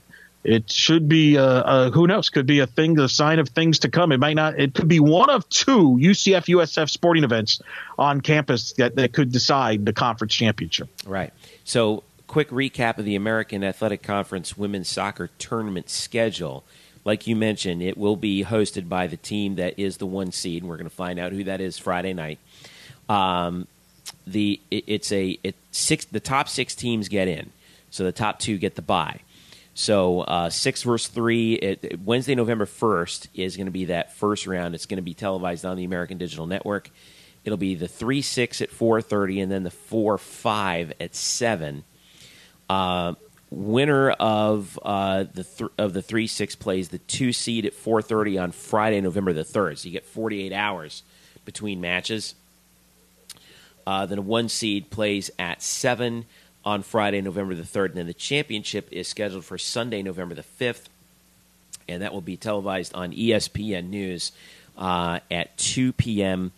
it 0.44 0.72
should 0.72 1.10
be 1.10 1.38
uh, 1.38 1.44
uh, 1.44 1.91
who 1.91 2.08
knows? 2.08 2.29
Could 2.29 2.46
be 2.46 2.60
a 2.60 2.67
thing 2.67 2.98
a 3.00 3.10
sign 3.10 3.39
of 3.39 3.50
things 3.50 3.79
to 3.79 3.89
come. 3.89 4.12
It 4.12 4.20
might 4.20 4.36
not 4.36 4.60
it 4.60 4.74
could 4.74 4.88
be 4.88 5.00
one 5.00 5.29
of 5.29 5.48
two 5.50 5.98
ucf 6.01 6.46
usf 6.46 6.89
sporting 6.89 7.24
events 7.24 7.62
on 7.98 8.22
campus 8.22 8.74
that, 8.74 8.96
that 8.96 9.13
could 9.13 9.32
decide 9.32 9.86
the 9.86 9.94
conference 9.94 10.34
championship. 10.34 10.89
Right. 11.06 11.34
So 11.63 12.03
quick 12.27 12.50
recap 12.50 12.98
of 12.98 13.06
the 13.06 13.15
american 13.15 13.63
athletic 13.63 14.03
conference 14.03 14.58
women's 14.58 14.88
soccer 14.88 15.29
tournament 15.38 15.89
schedule. 15.89 16.63
Like 17.03 17.25
you 17.25 17.36
mentioned 17.36 17.82
it 17.82 17.98
will 17.98 18.17
be 18.17 18.44
hosted 18.44 18.88
by 18.88 19.08
the 19.08 19.17
team 19.17 19.56
that 19.56 19.77
is 19.77 19.98
the 19.98 20.06
one 20.06 20.32
seed 20.32 20.62
and 20.62 20.70
we're 20.70 20.77
going 20.77 20.89
to 20.89 20.96
find 20.96 21.20
out 21.20 21.32
who 21.32 21.44
that 21.46 21.62
is 21.62 21.77
friday 21.77 22.13
night. 22.13 22.39
Um, 23.10 23.67
the 24.25 24.60
it, 24.72 24.84
it's 24.88 25.12
a 25.12 25.38
it 25.44 25.56
six 25.72 26.06
the 26.06 26.20
top 26.20 26.48
six 26.48 26.75
teams 26.75 27.10
get 27.10 27.27
in. 27.27 27.51
So 27.89 28.03
the 28.03 28.12
top 28.12 28.39
two 28.39 28.58
get 28.58 28.75
the 28.75 28.82
bye 28.82 29.22
So 29.77 30.22
uh, 30.22 30.50
six 30.50 30.81
versus 30.81 31.07
three. 31.07 31.53
It, 31.53 32.00
Wednesday, 32.03 32.34
November 32.34 32.65
first 32.65 33.27
is 33.36 33.57
going 33.57 33.67
to 33.67 33.72
be 33.72 33.86
that 33.86 34.12
first 34.15 34.48
round. 34.48 34.74
It's 34.74 34.88
going 34.88 34.98
to 34.98 35.03
be 35.03 35.13
televised 35.13 35.65
on 35.65 35.77
the 35.77 35.84
American 35.84 36.17
Digital 36.17 36.48
Network. 36.48 36.89
It'll 37.46 37.60
be 37.60 37.75
the 37.75 37.88
three 37.88 38.24
six 38.24 38.60
at 38.60 38.72
four 38.72 39.03
thirty, 39.03 39.39
and 39.39 39.51
then 39.51 39.62
the 39.62 39.69
four 39.69 40.17
five 40.17 40.93
at 41.00 41.13
seven. 41.13 41.84
Uh, 42.67 43.13
winner 43.51 44.10
of 44.10 44.79
uh, 44.81 45.25
the 45.31 45.43
th- 45.43 45.72
of 45.77 45.93
the 45.93 46.01
three 46.01 46.25
six 46.25 46.55
plays 46.55 46.89
the 46.89 46.98
two 46.98 47.31
seed 47.31 47.63
at 47.67 47.75
four 47.75 48.01
thirty 48.01 48.36
on 48.39 48.53
Friday, 48.53 49.00
November 49.00 49.31
the 49.31 49.43
third. 49.43 49.77
So 49.77 49.89
you 49.89 49.93
get 49.93 50.05
forty 50.05 50.41
eight 50.41 50.53
hours 50.53 51.03
between 51.46 51.81
matches. 51.81 52.34
Uh, 53.86 54.07
then 54.07 54.17
a 54.17 54.22
one 54.24 54.50
seed 54.50 54.89
plays 54.89 55.29
at 55.38 55.62
seven 55.62 56.25
on 56.67 56.83
Friday, 56.83 57.21
November 57.21 57.55
the 57.55 57.63
third, 57.63 57.91
and 57.91 57.97
then 57.97 58.07
the 58.07 58.13
championship 58.13 58.89
is 58.91 59.07
scheduled 59.07 59.45
for 59.45 59.57
Sunday, 59.57 60.03
November 60.03 60.36
the 60.36 60.43
fifth, 60.43 60.89
and 61.88 62.01
that 62.01 62.12
will 62.12 62.19
be 62.19 62.36
televised 62.36 62.93
on 62.93 63.13
ESPN 63.13 63.88
News 63.88 64.33
uh, 64.77 65.21
at 65.31 65.57
two 65.57 65.93
p.m. 65.93 66.51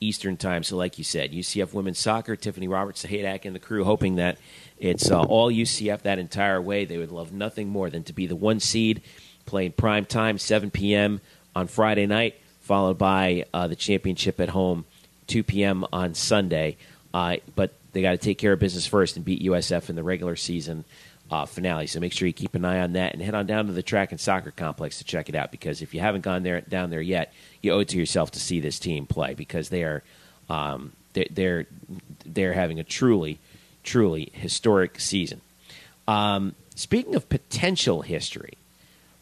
Eastern 0.00 0.36
Time. 0.36 0.64
So, 0.64 0.76
like 0.76 0.98
you 0.98 1.04
said, 1.04 1.30
UCF 1.30 1.72
women's 1.72 2.00
soccer, 2.00 2.34
Tiffany 2.34 2.66
Roberts 2.66 3.06
Sahaydak, 3.06 3.44
and 3.44 3.54
the 3.54 3.60
crew 3.60 3.84
hoping 3.84 4.16
that 4.16 4.36
it's 4.80 5.12
uh, 5.12 5.20
all 5.20 5.48
UCF 5.48 6.02
that 6.02 6.18
entire 6.18 6.60
way. 6.60 6.84
They 6.84 6.98
would 6.98 7.12
love 7.12 7.32
nothing 7.32 7.68
more 7.68 7.88
than 7.88 8.02
to 8.04 8.12
be 8.12 8.26
the 8.26 8.34
one 8.34 8.58
seed, 8.58 9.00
playing 9.46 9.72
prime 9.72 10.06
time, 10.06 10.38
7 10.38 10.72
p.m. 10.72 11.20
on 11.54 11.68
Friday 11.68 12.06
night, 12.06 12.34
followed 12.62 12.98
by 12.98 13.44
uh, 13.54 13.68
the 13.68 13.76
championship 13.76 14.40
at 14.40 14.48
home, 14.48 14.86
2 15.28 15.44
p.m. 15.44 15.86
on 15.92 16.14
Sunday. 16.14 16.78
Uh, 17.14 17.36
but 17.54 17.72
they 17.92 18.02
got 18.02 18.12
to 18.12 18.18
take 18.18 18.38
care 18.38 18.52
of 18.52 18.58
business 18.58 18.86
first 18.86 19.16
and 19.16 19.24
beat 19.24 19.42
USF 19.42 19.90
in 19.90 19.96
the 19.96 20.02
regular 20.02 20.36
season 20.36 20.84
uh, 21.30 21.46
finale. 21.46 21.86
So 21.86 22.00
make 22.00 22.12
sure 22.12 22.26
you 22.26 22.34
keep 22.34 22.54
an 22.54 22.64
eye 22.64 22.80
on 22.80 22.92
that 22.92 23.14
and 23.14 23.22
head 23.22 23.34
on 23.34 23.46
down 23.46 23.66
to 23.66 23.72
the 23.72 23.82
track 23.82 24.12
and 24.12 24.20
soccer 24.20 24.50
complex 24.50 24.98
to 24.98 25.04
check 25.04 25.28
it 25.28 25.34
out. 25.34 25.50
Because 25.50 25.82
if 25.82 25.94
you 25.94 26.00
haven't 26.00 26.20
gone 26.20 26.42
there 26.42 26.60
down 26.60 26.90
there 26.90 27.00
yet, 27.00 27.32
you 27.62 27.72
owe 27.72 27.80
it 27.80 27.88
to 27.88 27.98
yourself 27.98 28.30
to 28.32 28.40
see 28.40 28.60
this 28.60 28.78
team 28.78 29.06
play 29.06 29.34
because 29.34 29.70
they 29.70 29.82
are 29.82 30.02
um, 30.50 30.92
they're, 31.14 31.26
they're 31.30 31.66
they're 32.26 32.52
having 32.52 32.78
a 32.78 32.84
truly 32.84 33.38
truly 33.82 34.30
historic 34.34 35.00
season. 35.00 35.40
Um, 36.06 36.54
speaking 36.74 37.14
of 37.14 37.28
potential 37.28 38.02
history, 38.02 38.58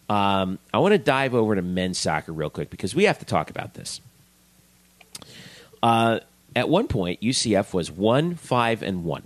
um, 0.08 0.58
I 0.74 0.78
want 0.78 0.92
to 0.92 0.98
dive 0.98 1.34
over 1.34 1.54
to 1.54 1.62
men's 1.62 1.98
soccer 1.98 2.32
real 2.32 2.50
quick 2.50 2.70
because 2.70 2.94
we 2.94 3.04
have 3.04 3.18
to 3.20 3.24
talk 3.24 3.50
about 3.50 3.74
this. 3.74 4.00
Uh, 5.82 6.20
at 6.56 6.68
one 6.68 6.88
point, 6.88 7.20
UCF 7.20 7.72
was 7.72 7.90
one 7.90 8.34
five 8.34 8.82
and 8.82 9.04
one. 9.04 9.22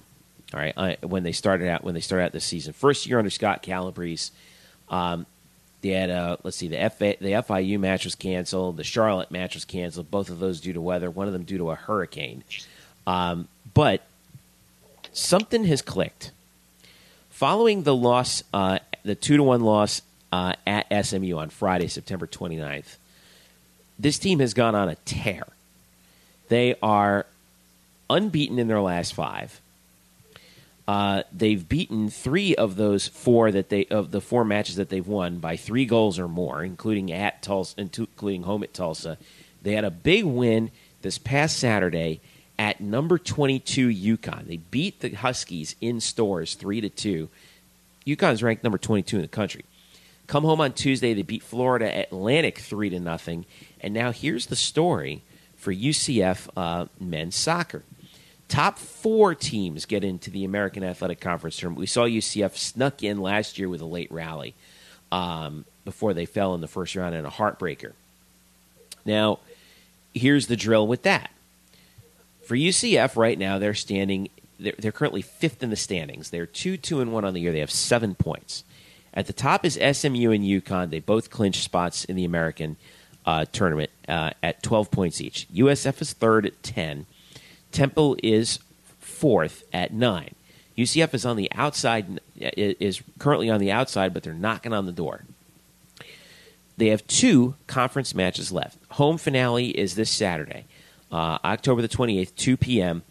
All 0.52 0.61
right, 0.61 0.75
uh, 0.76 0.95
when 1.02 1.23
they 1.23 1.33
started 1.33 1.69
out 1.69 1.83
when 1.83 1.95
they 1.95 2.00
started 2.00 2.25
out 2.25 2.33
this 2.33 2.45
season, 2.45 2.73
first 2.73 3.07
year 3.07 3.19
under 3.19 3.31
Scott 3.31 3.62
Calabrese, 3.62 4.31
um, 4.88 5.26
they 5.81 5.90
had 5.90 6.11
a 6.11 6.38
let's 6.43 6.57
see 6.57 6.69
the 6.69 6.90
FA, 6.90 7.16
the 7.21 7.33
FIU 7.33 7.78
match 7.78 8.04
was 8.04 8.14
canceled, 8.14 8.76
the 8.76 8.85
Charlotte 8.85 9.31
match 9.31 9.54
was 9.54 9.64
canceled. 9.64 10.11
Both 10.11 10.31
of 10.31 10.38
those 10.38 10.61
due 10.61 10.73
to 10.73 10.81
weather, 10.81 11.11
one 11.11 11.26
of 11.26 11.33
them 11.33 11.45
due 11.45 11.59
to 11.59 11.71
a 11.71 11.75
hurricane. 11.75 12.45
Um, 13.07 13.49
but 13.75 14.02
something 15.12 15.64
has 15.64 15.83
clicked. 15.83 16.31
Following 17.31 17.83
the 17.83 17.95
loss, 17.95 18.45
uh, 18.52 18.78
the 19.04 19.14
two 19.14 19.37
to 19.37 19.43
one 19.43 19.61
loss 19.61 20.02
uh, 20.31 20.54
at 20.66 20.87
SMU 21.04 21.37
on 21.37 21.50
Friday, 21.50 21.88
September 21.88 22.26
29th, 22.26 22.97
this 23.99 24.19
team 24.19 24.38
has 24.38 24.54
gone 24.54 24.75
on 24.75 24.88
a 24.88 24.95
tear. 25.04 25.45
They 26.48 26.76
are 26.82 27.26
unbeaten 28.10 28.58
in 28.58 28.68
their 28.68 28.80
last 28.80 29.14
five. 29.14 29.60
Uh, 30.86 31.22
they've 31.32 31.66
beaten 31.66 32.10
three 32.10 32.54
of 32.54 32.76
those 32.76 33.08
four 33.08 33.50
that 33.50 33.70
they 33.70 33.86
of 33.86 34.10
the 34.10 34.20
four 34.20 34.44
matches 34.44 34.76
that 34.76 34.90
they've 34.90 35.06
won 35.06 35.38
by 35.38 35.56
three 35.56 35.86
goals 35.86 36.18
or 36.18 36.28
more, 36.28 36.62
including 36.62 37.10
at 37.10 37.42
Tulsa, 37.42 37.74
including 37.78 38.42
home 38.42 38.62
at 38.62 38.74
Tulsa. 38.74 39.16
They 39.62 39.72
had 39.72 39.84
a 39.84 39.90
big 39.90 40.24
win 40.24 40.70
this 41.00 41.16
past 41.16 41.58
Saturday 41.58 42.20
at 42.58 42.80
number 42.80 43.18
22 43.18 43.88
UConn. 43.88 44.46
They 44.46 44.59
beat 44.59 45.00
the 45.00 45.11
Huskies 45.11 45.74
in 45.80 46.00
Storrs 46.00 46.54
3 46.54 46.83
to 46.83 46.88
2. 46.90 47.28
UConn's 48.07 48.42
ranked 48.42 48.62
number 48.62 48.78
22 48.78 49.16
in 49.16 49.22
the 49.22 49.28
country. 49.28 49.64
Come 50.26 50.44
home 50.44 50.61
on 50.61 50.72
Tuesday, 50.72 51.14
they 51.14 51.22
beat 51.22 51.42
Florida 51.42 51.87
Atlantic 51.87 52.59
3 52.59 52.90
to 52.90 53.00
nothing. 53.00 53.46
And 53.80 53.92
now 53.92 54.12
here's 54.12 54.46
the 54.46 54.57
story 54.57 55.22
for 55.64 55.72
UCF 55.72 56.48
uh, 56.57 56.87
men's 57.00 57.35
soccer. 57.35 57.83
Top 58.48 58.79
four 58.79 59.35
teams 59.35 59.87
get 59.87 60.05
into 60.05 60.31
the 60.31 60.44
American 60.44 60.85
Athletic 60.85 61.20
Conference 61.20 61.57
tournament. 61.57 61.81
We 61.81 61.87
saw 61.87 62.05
UCF 62.05 62.57
snuck 62.57 63.03
in 63.03 63.20
last 63.20 63.59
year 63.59 63.68
with 63.68 63.81
a 63.81 63.87
late 63.87 64.12
rally 64.12 64.55
um, 65.11 65.64
before 65.85 66.14
they 66.14 66.27
fell 66.27 66.55
in 66.55 66.61
the 66.61 66.68
first 66.68 66.94
round 66.94 67.14
in 67.14 67.24
a 67.24 67.31
heartbreaker. 67.31 67.92
Now, 69.05 69.40
here's 70.12 70.46
the 70.46 70.57
drill 70.57 70.87
with 70.87 71.03
that 71.03 71.31
for 72.44 72.57
UCF 72.57 73.16
right 73.16 73.38
now, 73.38 73.59
they're 73.59 73.74
standing. 73.74 74.29
They're, 74.61 74.74
they're 74.79 74.92
currently 74.92 75.22
fifth 75.22 75.62
in 75.62 75.70
the 75.70 75.77
standings. 75.77 76.31
They're 76.31 76.46
two, 76.46 76.77
two, 76.77 77.00
and 77.00 77.12
one 77.12 77.24
on 77.24 77.35
the 77.35 77.40
year. 77.40 77.53
They 77.53 77.61
have 77.61 77.70
seven 77.70 78.14
points. 78.14 78.64
At 79.12 79.27
the 79.27 79.33
top 79.33 79.64
is 79.64 79.74
SMU 79.74 80.31
and 80.31 80.44
UConn. 80.44 80.90
They 80.90 81.00
both 81.00 81.31
clinch 81.31 81.62
spots 81.62 82.05
in 82.05 82.16
the 82.16 82.24
American 82.24 82.77
uh, 83.26 83.44
tournament 83.52 83.90
uh, 84.08 84.30
at 84.42 84.62
12 84.62 84.90
points 84.90 85.20
each. 85.20 85.46
USF 85.54 86.00
is 86.02 86.12
third 86.12 86.46
at 86.46 86.62
10. 86.62 87.06
Temple 87.72 88.16
is 88.22 88.58
fourth 89.00 89.64
at 89.72 89.92
nine. 89.92 90.34
UCF 90.76 91.14
is 91.14 91.24
on 91.24 91.37
the 91.37 91.50
outside, 91.52 92.20
is 92.37 93.02
currently 93.18 93.48
on 93.48 93.60
the 93.60 93.70
outside, 93.70 94.12
but 94.12 94.22
they're 94.22 94.34
knocking 94.34 94.72
on 94.72 94.87
the 94.87 94.92
door. 94.92 95.22
They 96.76 96.88
have 96.88 97.06
two 97.06 97.54
conference 97.66 98.14
matches 98.14 98.50
left. 98.50 98.78
Home 98.92 99.16
finale 99.16 99.68
is 99.68 99.94
this 99.94 100.10
Saturday 100.10 100.64
uh, 101.14 101.38
October 101.44 101.80
the 101.80 101.88
28th, 101.88 102.34
2 102.34 102.56
p.m. 102.56 103.02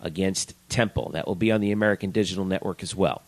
against 0.00 0.54
Temple. 0.70 1.10
That 1.12 1.26
will 1.26 1.34
be 1.34 1.52
on 1.52 1.60
the 1.60 1.72
American 1.72 2.10
Digital 2.10 2.46
Network 2.46 2.82
as 2.82 2.94
well. 2.94 3.20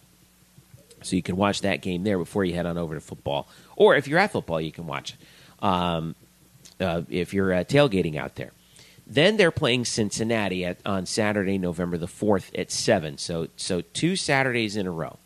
So 1.02 1.16
you 1.16 1.22
can 1.22 1.36
watch 1.36 1.60
that 1.60 1.82
game 1.82 2.04
there 2.04 2.16
before 2.16 2.44
you 2.44 2.54
head 2.54 2.64
on 2.64 2.78
over 2.78 2.94
to 2.94 3.00
football. 3.00 3.48
Or 3.76 3.94
if 3.94 4.08
you're 4.08 4.18
at 4.18 4.32
football, 4.32 4.60
you 4.60 4.72
can 4.72 4.86
watch 4.86 5.14
it. 5.14 5.64
Um, 5.64 6.14
uh, 6.82 7.02
if 7.08 7.32
you're 7.32 7.52
uh, 7.52 7.64
tailgating 7.64 8.16
out 8.16 8.34
there. 8.34 8.50
Then 9.06 9.36
they're 9.36 9.50
playing 9.50 9.84
Cincinnati 9.84 10.64
at, 10.64 10.78
on 10.86 11.06
Saturday, 11.06 11.58
November 11.58 11.98
the 11.98 12.06
4th 12.06 12.50
at 12.58 12.70
7. 12.70 13.18
So, 13.18 13.48
so 13.56 13.80
two 13.80 14.16
Saturdays 14.16 14.76
in 14.76 14.86
a 14.86 14.90
row. 14.90 15.18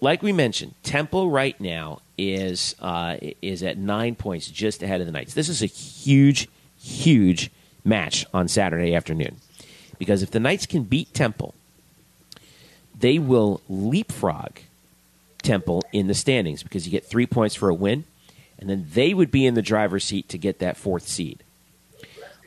Like 0.00 0.22
we 0.22 0.32
mentioned, 0.32 0.74
Temple 0.82 1.30
right 1.30 1.60
now 1.60 2.00
is 2.16 2.76
uh, 2.80 3.16
is 3.42 3.64
at 3.64 3.78
nine 3.78 4.14
points, 4.14 4.48
just 4.48 4.82
ahead 4.82 5.00
of 5.00 5.06
the 5.06 5.12
Knights. 5.12 5.34
This 5.34 5.48
is 5.48 5.60
a 5.60 5.66
huge, 5.66 6.48
huge 6.78 7.50
match 7.84 8.24
on 8.32 8.46
Saturday 8.46 8.94
afternoon. 8.94 9.36
Because 9.98 10.22
if 10.22 10.30
the 10.30 10.38
Knights 10.38 10.66
can 10.66 10.84
beat 10.84 11.12
Temple, 11.14 11.52
they 12.98 13.18
will 13.18 13.60
leapfrog 13.68 14.60
Temple 15.42 15.82
in 15.92 16.06
the 16.06 16.14
standings 16.14 16.62
because 16.62 16.86
you 16.86 16.92
get 16.92 17.04
three 17.04 17.26
points 17.26 17.54
for 17.54 17.68
a 17.68 17.74
win, 17.74 18.04
and 18.58 18.68
then 18.68 18.86
they 18.92 19.14
would 19.14 19.30
be 19.30 19.46
in 19.46 19.54
the 19.54 19.62
driver's 19.62 20.04
seat 20.04 20.28
to 20.30 20.38
get 20.38 20.58
that 20.58 20.76
fourth 20.76 21.08
seed. 21.08 21.42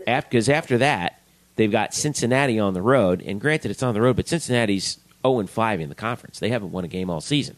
Because 0.06 0.50
after 0.50 0.78
that, 0.80 1.22
they've 1.56 1.72
got 1.72 1.94
Cincinnati 1.94 2.60
on 2.60 2.74
the 2.74 2.82
road, 2.82 3.22
and 3.22 3.40
granted, 3.40 3.72
it's 3.72 3.84
on 3.84 3.94
the 3.94 4.02
road, 4.02 4.16
but 4.16 4.28
Cincinnati's 4.28 5.00
0 5.24 5.40
and 5.40 5.50
5 5.50 5.82
in 5.82 5.90
the 5.90 5.96
conference. 5.96 6.40
They 6.40 6.50
haven't 6.50 6.72
won 6.72 6.84
a 6.84 6.88
game 6.88 7.10
all 7.10 7.22
season. 7.22 7.56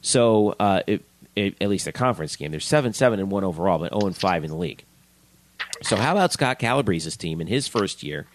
So, 0.00 0.54
uh, 0.58 0.82
it, 0.86 1.04
it, 1.36 1.56
at 1.60 1.68
least 1.68 1.86
a 1.86 1.92
conference 1.92 2.36
game. 2.36 2.50
They're 2.50 2.60
7 2.60 2.92
7 2.92 3.20
and 3.20 3.30
1 3.30 3.44
overall, 3.44 3.78
but 3.78 3.92
0 3.92 4.06
and 4.06 4.16
5 4.16 4.44
in 4.44 4.50
the 4.50 4.56
league. 4.56 4.84
So 5.82 5.96
how 5.96 6.12
about 6.12 6.32
Scott 6.32 6.58
Calabrese's 6.58 7.16
team 7.16 7.40
in 7.40 7.46
his 7.46 7.68
first 7.68 8.02
year? 8.02 8.26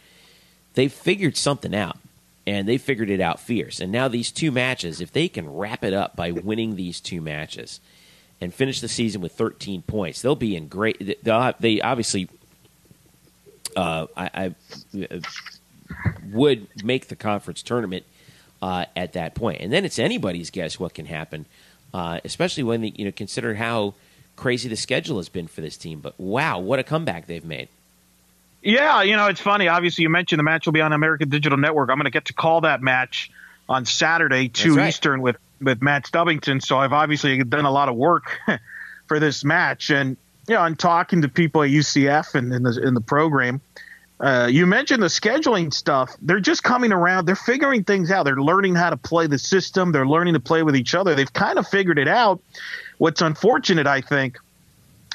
They 0.75 0.87
figured 0.87 1.35
something 1.37 1.75
out, 1.75 1.97
and 2.47 2.67
they 2.67 2.77
figured 2.77 3.09
it 3.09 3.19
out 3.19 3.39
fierce. 3.39 3.79
And 3.79 3.91
now 3.91 4.07
these 4.07 4.31
two 4.31 4.51
matches, 4.51 5.01
if 5.01 5.11
they 5.11 5.27
can 5.27 5.53
wrap 5.53 5.83
it 5.83 5.93
up 5.93 6.15
by 6.15 6.31
winning 6.31 6.75
these 6.75 6.99
two 6.99 7.21
matches 7.21 7.79
and 8.41 8.53
finish 8.53 8.81
the 8.81 8.87
season 8.87 9.21
with 9.21 9.33
13 9.33 9.81
points, 9.83 10.21
they'll 10.21 10.35
be 10.35 10.55
in 10.55 10.67
great. 10.67 11.23
they 11.23 11.81
obviously, 11.81 12.29
uh, 13.75 14.07
I, 14.15 14.53
I, 14.95 15.21
would 16.31 16.67
make 16.83 17.07
the 17.07 17.15
conference 17.15 17.61
tournament 17.61 18.05
uh, 18.61 18.85
at 18.95 19.13
that 19.13 19.35
point. 19.35 19.61
and 19.61 19.71
then 19.71 19.85
it's 19.85 19.99
anybody's 19.99 20.49
guess 20.49 20.79
what 20.79 20.93
can 20.93 21.05
happen, 21.05 21.45
uh, 21.93 22.19
especially 22.23 22.63
when 22.63 22.81
the, 22.81 22.93
you 22.95 23.05
know 23.05 23.11
consider 23.11 23.55
how 23.55 23.93
crazy 24.35 24.69
the 24.69 24.75
schedule 24.75 25.17
has 25.17 25.29
been 25.29 25.47
for 25.47 25.61
this 25.61 25.77
team. 25.77 25.99
But 25.99 26.19
wow, 26.19 26.59
what 26.59 26.79
a 26.79 26.83
comeback 26.83 27.27
they've 27.27 27.45
made. 27.45 27.69
Yeah, 28.61 29.01
you 29.03 29.17
know, 29.17 29.27
it's 29.27 29.41
funny. 29.41 29.67
Obviously, 29.67 30.03
you 30.03 30.09
mentioned 30.09 30.39
the 30.39 30.43
match 30.43 30.65
will 30.65 30.73
be 30.73 30.81
on 30.81 30.93
American 30.93 31.29
Digital 31.29 31.57
Network. 31.57 31.89
I'm 31.89 31.97
going 31.97 32.05
to 32.05 32.11
get 32.11 32.25
to 32.25 32.33
call 32.33 32.61
that 32.61 32.81
match 32.81 33.29
on 33.67 33.85
Saturday, 33.85 34.47
2 34.47 34.75
right. 34.75 34.87
Eastern, 34.87 35.21
with, 35.21 35.35
with 35.61 35.81
Matt 35.81 36.05
Stubbington. 36.05 36.61
So 36.63 36.77
I've 36.77 36.93
obviously 36.93 37.43
done 37.43 37.65
a 37.65 37.71
lot 37.71 37.89
of 37.89 37.95
work 37.95 38.39
for 39.07 39.19
this 39.19 39.43
match. 39.43 39.89
And, 39.89 40.17
you 40.47 40.55
know, 40.55 40.61
I'm 40.61 40.75
talking 40.75 41.21
to 41.21 41.29
people 41.29 41.63
at 41.63 41.69
UCF 41.69 42.35
and 42.35 42.53
in 42.53 42.63
the, 42.63 42.81
in 42.85 42.93
the 42.93 43.01
program. 43.01 43.61
uh, 44.19 44.47
you 44.49 44.65
mentioned 44.65 45.03
the 45.03 45.07
scheduling 45.07 45.73
stuff. 45.73 46.15
They're 46.21 46.39
just 46.39 46.63
coming 46.63 46.93
around. 46.93 47.25
They're 47.25 47.35
figuring 47.35 47.83
things 47.83 48.09
out. 48.11 48.23
They're 48.23 48.35
learning 48.35 48.75
how 48.75 48.89
to 48.89 48.97
play 48.97 49.27
the 49.27 49.39
system. 49.39 49.91
They're 49.91 50.07
learning 50.07 50.35
to 50.35 50.39
play 50.39 50.63
with 50.63 50.75
each 50.75 50.95
other. 50.95 51.13
They've 51.15 51.31
kind 51.33 51.59
of 51.59 51.67
figured 51.67 51.99
it 51.99 52.07
out. 52.07 52.41
What's 52.99 53.21
unfortunate, 53.21 53.87
I 53.87 54.01
think, 54.01 54.37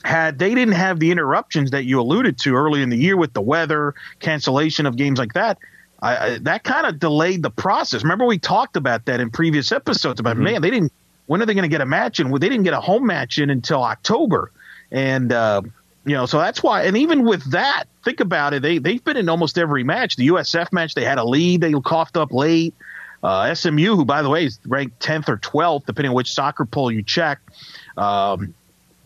had 0.04 0.38
they 0.38 0.54
didn't 0.54 0.74
have 0.74 1.00
the 1.00 1.10
interruptions 1.10 1.70
that 1.70 1.84
you 1.84 2.00
alluded 2.00 2.38
to 2.40 2.54
early 2.54 2.82
in 2.82 2.90
the 2.90 2.96
year 2.96 3.16
with 3.16 3.32
the 3.32 3.40
weather, 3.40 3.94
cancellation 4.20 4.84
of 4.84 4.96
games 4.96 5.18
like 5.18 5.32
that, 5.32 5.58
I, 6.00 6.16
I, 6.16 6.38
that 6.38 6.64
kind 6.64 6.86
of 6.86 6.98
delayed 6.98 7.42
the 7.42 7.50
process. 7.50 8.02
Remember, 8.02 8.24
we 8.24 8.38
talked 8.38 8.76
about 8.76 9.06
that 9.06 9.20
in 9.20 9.30
previous 9.30 9.72
episodes 9.72 10.20
about 10.20 10.36
mm-hmm. 10.36 10.44
man, 10.44 10.62
they 10.62 10.70
didn't. 10.70 10.92
When 11.26 11.42
are 11.42 11.46
they 11.46 11.54
going 11.54 11.64
to 11.64 11.68
get 11.68 11.82
a 11.82 11.86
match 11.86 12.20
in? 12.20 12.30
Well, 12.30 12.38
they 12.38 12.48
didn't 12.48 12.64
get 12.64 12.72
a 12.72 12.80
home 12.80 13.06
match 13.06 13.38
in 13.38 13.50
until 13.50 13.82
October, 13.82 14.50
and 14.90 15.30
uh, 15.30 15.60
you 16.06 16.14
know, 16.14 16.24
so 16.24 16.38
that's 16.38 16.62
why. 16.62 16.84
And 16.84 16.96
even 16.96 17.24
with 17.24 17.50
that, 17.50 17.84
think 18.04 18.20
about 18.20 18.54
it. 18.54 18.62
They 18.62 18.78
they've 18.78 19.02
been 19.02 19.18
in 19.18 19.28
almost 19.28 19.58
every 19.58 19.84
match. 19.84 20.16
The 20.16 20.28
USF 20.28 20.72
match, 20.72 20.94
they 20.94 21.04
had 21.04 21.18
a 21.18 21.24
lead. 21.24 21.60
They 21.60 21.72
coughed 21.72 22.16
up 22.16 22.32
late. 22.32 22.74
Uh, 23.22 23.52
SMU, 23.52 23.96
who 23.96 24.04
by 24.04 24.22
the 24.22 24.28
way 24.28 24.46
is 24.46 24.60
ranked 24.64 25.00
tenth 25.00 25.28
or 25.28 25.36
twelfth, 25.36 25.86
depending 25.86 26.10
on 26.10 26.14
which 26.14 26.32
soccer 26.32 26.64
poll 26.64 26.90
you 26.90 27.02
check. 27.02 27.40
Um, 27.96 28.54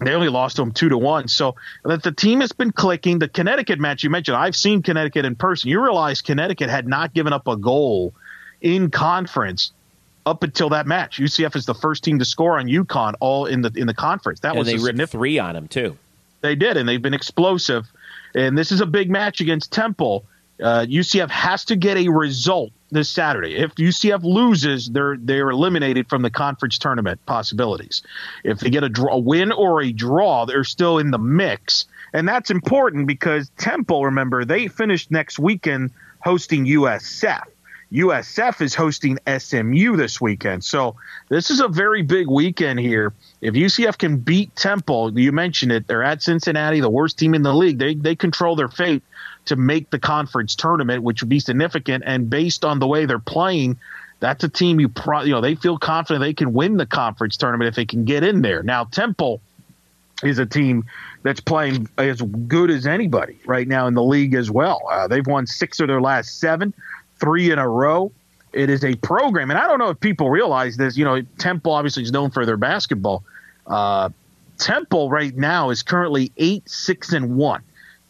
they 0.07 0.15
only 0.15 0.29
lost 0.29 0.57
to 0.57 0.62
them 0.62 0.73
two 0.73 0.88
to 0.88 0.99
one. 0.99 1.29
So 1.29 1.57
that 1.85 2.03
the 2.03 2.12
team 2.12 2.41
has 2.41 2.53
been 2.53 2.73
clicking. 2.73 3.19
The 3.19 3.29
Connecticut 3.29 3.79
match 3.79 4.03
you 4.03 4.11
mentioned, 4.11 4.37
I've 4.37 4.57
seen 4.57 4.83
Connecticut 4.83 5.25
in 5.25 5.37
person. 5.37 5.71
You 5.71 5.83
realize 5.83 6.23
Connecticut 6.23 6.71
had 6.71 6.87
not 6.87 7.15
given 7.15 7.33
up 7.33 7.49
a 7.49 7.57
goal 7.57 8.15
in 8.61 8.91
conference 8.91 9.73
up 10.25 10.43
until 10.43 10.71
that 10.71 10.87
match. 10.87 11.19
UCF 11.19 11.57
is 11.57 11.67
the 11.67 11.75
first 11.75 12.05
team 12.05 12.19
to 12.19 12.25
score 12.25 12.59
on 12.59 12.67
UConn 12.67 13.15
all 13.21 13.47
in 13.47 13.62
the 13.62 13.73
in 13.75 13.87
the 13.87 13.95
conference. 13.95 14.41
That 14.41 14.51
and 14.51 14.59
was 14.61 14.69
they 14.69 14.77
ripped 14.77 15.11
three 15.11 15.38
on 15.38 15.55
them 15.55 15.69
too. 15.69 15.99
They 16.41 16.55
did, 16.55 16.77
and 16.77 16.88
they've 16.88 17.03
been 17.03 17.15
explosive. 17.15 17.87
And 18.35 18.57
this 18.57 18.73
is 18.73 18.81
a 18.81 18.87
big 18.87 19.11
match 19.11 19.41
against 19.41 19.73
Temple. 19.73 20.25
Uh, 20.61 20.87
UCF 20.88 21.29
has 21.29 21.65
to 21.67 21.77
get 21.77 21.97
a 21.97 22.09
result 22.09 22.73
this 22.92 23.09
Saturday. 23.09 23.57
If 23.57 23.74
UCF 23.74 24.22
loses, 24.22 24.88
they're 24.88 25.16
they're 25.18 25.50
eliminated 25.50 26.09
from 26.09 26.22
the 26.22 26.31
conference 26.31 26.78
tournament 26.78 27.24
possibilities. 27.26 28.02
If 28.44 28.61
they 28.61 28.70
get 28.70 28.85
a, 28.85 28.88
draw, 28.88 29.14
a 29.14 29.18
win 29.18 29.50
or 29.50 29.83
a 29.83 29.92
draw, 29.92 30.44
they're 30.44 30.64
still 30.64 30.98
in 30.98 31.11
the 31.11 31.18
mix, 31.18 31.87
and 32.12 32.28
that's 32.28 32.50
important 32.50 33.07
because 33.07 33.50
Temple, 33.59 34.05
remember, 34.05 34.44
they 34.44 34.68
finished 34.68 35.11
next 35.11 35.38
weekend 35.38 35.90
hosting 36.20 36.66
USF. 36.66 37.44
USF 37.92 38.62
is 38.62 38.74
hosting 38.74 39.18
SMU 39.26 39.96
this 39.96 40.20
weekend. 40.20 40.64
So 40.64 40.96
this 41.28 41.50
is 41.50 41.61
a 41.61 41.68
very 41.68 42.02
big 42.02 42.26
weekend 42.26 42.81
here. 42.81 43.12
If 43.40 43.55
UCF 43.55 43.98
can 43.98 44.18
beat 44.18 44.55
Temple, 44.57 45.18
you 45.18 45.31
mentioned 45.31 45.72
it, 45.72 45.87
they're 45.87 46.02
at 46.02 46.22
Cincinnati, 46.22 46.81
the 46.81 46.90
worst 46.90 47.18
team 47.18 47.35
in 47.35 47.42
the 47.42 47.52
league. 47.52 47.78
They 47.78 47.94
they 47.94 48.16
control 48.16 48.57
their 48.57 48.68
fate 48.68 49.02
to 49.46 49.57
make 49.57 49.90
the 49.90 49.98
conference 49.98 50.55
tournament, 50.55 51.02
which 51.02 51.22
would 51.22 51.28
be 51.28 51.40
significant. 51.40 52.05
And 52.07 52.31
based 52.31 52.64
on 52.64 52.78
the 52.78 52.87
way 52.87 53.05
they're 53.05 53.18
playing, 53.18 53.78
that's 54.20 54.42
a 54.44 54.48
team 54.48 54.81
you 54.81 54.88
pro, 54.88 55.22
you 55.22 55.33
know 55.33 55.42
they 55.42 55.55
feel 55.55 55.78
confident 55.78 56.22
they 56.22 56.33
can 56.33 56.55
win 56.55 56.78
the 56.78 56.87
conference 56.87 57.37
tournament 57.37 57.68
if 57.68 57.74
they 57.74 57.85
can 57.85 58.05
get 58.05 58.24
in 58.24 58.40
there. 58.40 58.62
Now 58.62 58.85
Temple 58.85 59.42
is 60.22 60.38
a 60.38 60.46
team 60.46 60.85
that's 61.24 61.40
playing 61.40 61.88
as 61.98 62.22
good 62.22 62.70
as 62.70 62.87
anybody 62.87 63.38
right 63.44 63.66
now 63.66 63.87
in 63.87 63.94
the 63.94 64.02
league 64.02 64.35
as 64.35 64.50
well. 64.50 64.81
Uh, 64.90 65.09
they've 65.09 65.26
won 65.26 65.46
six 65.46 65.81
of 65.81 65.88
their 65.88 66.00
last 66.00 66.38
seven 66.38 66.72
three 67.22 67.52
in 67.52 67.58
a 67.58 67.68
row. 67.68 68.12
It 68.52 68.68
is 68.68 68.85
a 68.85 68.94
program, 68.96 69.50
and 69.50 69.58
I 69.58 69.66
don't 69.66 69.78
know 69.78 69.88
if 69.88 70.00
people 70.00 70.28
realize 70.28 70.76
this. 70.76 70.96
You 70.96 71.06
know, 71.06 71.22
Temple 71.38 71.72
obviously 71.72 72.02
is 72.02 72.12
known 72.12 72.30
for 72.30 72.44
their 72.44 72.58
basketball. 72.58 73.24
Uh, 73.66 74.11
Temple 74.58 75.08
right 75.08 75.35
now 75.35 75.70
is 75.70 75.82
currently 75.82 76.32
eight, 76.37 76.68
six, 76.68 77.12
and 77.12 77.37
one. 77.37 77.62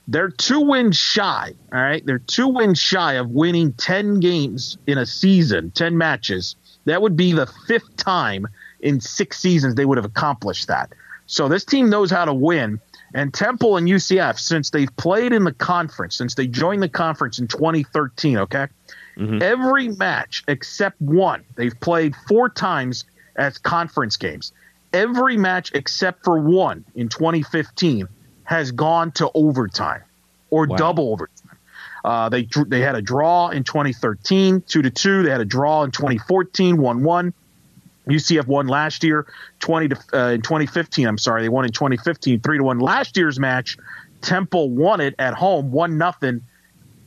They're 0.09 0.31
two 0.31 0.61
wins 0.61 0.96
shy. 0.96 1.55
All 1.72 1.81
right, 1.81 2.05
they're 2.05 2.18
two 2.18 2.48
wins 2.48 2.81
shy 2.81 3.14
of 3.14 3.31
winning 3.31 3.72
ten 3.75 4.18
games 4.18 4.79
in 4.88 4.98
a 4.98 5.07
season, 5.07 5.70
ten 5.70 5.96
matches. 5.96 6.57
That 6.87 7.03
would 7.03 7.16
be 7.16 7.33
the 7.33 7.46
fifth 7.68 7.96
time 7.96 8.48
in 8.81 9.01
six 9.01 9.38
seasons 9.38 9.77
they 9.77 9.85
would 9.85 9.98
have 9.98 10.05
accomplished 10.05 10.66
that. 10.66 10.90
So 11.27 11.48
this 11.48 11.64
team 11.64 11.88
knows 11.88 12.11
how 12.11 12.25
to 12.25 12.35
win. 12.35 12.81
And 13.14 13.33
Temple 13.33 13.77
and 13.77 13.87
UCF, 13.87 14.38
since 14.38 14.70
they've 14.70 14.94
played 14.96 15.33
in 15.33 15.44
the 15.44 15.53
conference, 15.53 16.16
since 16.16 16.35
they 16.35 16.46
joined 16.46 16.83
the 16.83 16.88
conference 16.88 17.38
in 17.38 17.46
2013, 17.46 18.38
okay, 18.38 18.66
Mm-hmm. 19.16 19.42
Every 19.42 19.88
match 19.88 20.44
except 20.48 21.01
one, 21.01 21.44
they've 21.55 21.79
played 21.81 22.14
four 22.29 22.48
times 22.48 23.05
as 23.37 23.59
conference 23.59 24.16
games. 24.16 24.53
Every 24.92 25.37
match 25.37 25.72
except 25.75 26.25
for 26.25 26.38
one 26.38 26.85
in 26.94 27.09
2015 27.09 28.09
has 28.44 28.72
gone 28.72 29.12
to 29.12 29.31
overtime 29.35 30.03
or 30.51 30.66
wow. 30.66 30.77
double 30.77 31.12
overtime. 31.12 31.59
Uh, 32.05 32.29
they 32.29 32.48
they 32.66 32.81
had 32.81 32.96
a 32.96 33.03
draw 33.03 33.48
in 33.48 33.64
2013, 33.64 34.62
two 34.62 34.83
to 34.83 34.90
two. 34.90 35.22
They 35.22 35.31
had 35.31 35.40
a 35.40 35.46
draw 35.46 35.85
in 35.85 35.92
2014, 35.92 36.77
one 36.77 37.05
one. 37.05 37.33
UCF 38.09 38.48
won 38.48 38.66
last 38.66 39.05
year, 39.05 39.27
20 39.61 39.88
to 39.88 39.96
uh, 40.12 40.31
in 40.31 40.42
2015. 40.42 41.07
I'm 41.07 41.18
sorry, 41.18 41.42
they 41.42 41.48
won 41.48 41.64
in 41.64 41.70
2015, 41.70 42.40
three 42.40 42.59
to 42.59 42.64
one. 42.64 42.81
Last 42.81 43.16
year's 43.16 43.38
match, 43.38 43.79
Temple 44.20 44.70
won 44.70 45.01
it 45.01 45.14
at 45.18 45.35
home, 45.35 45.70
one 45.70 45.98
nothing, 45.98 46.42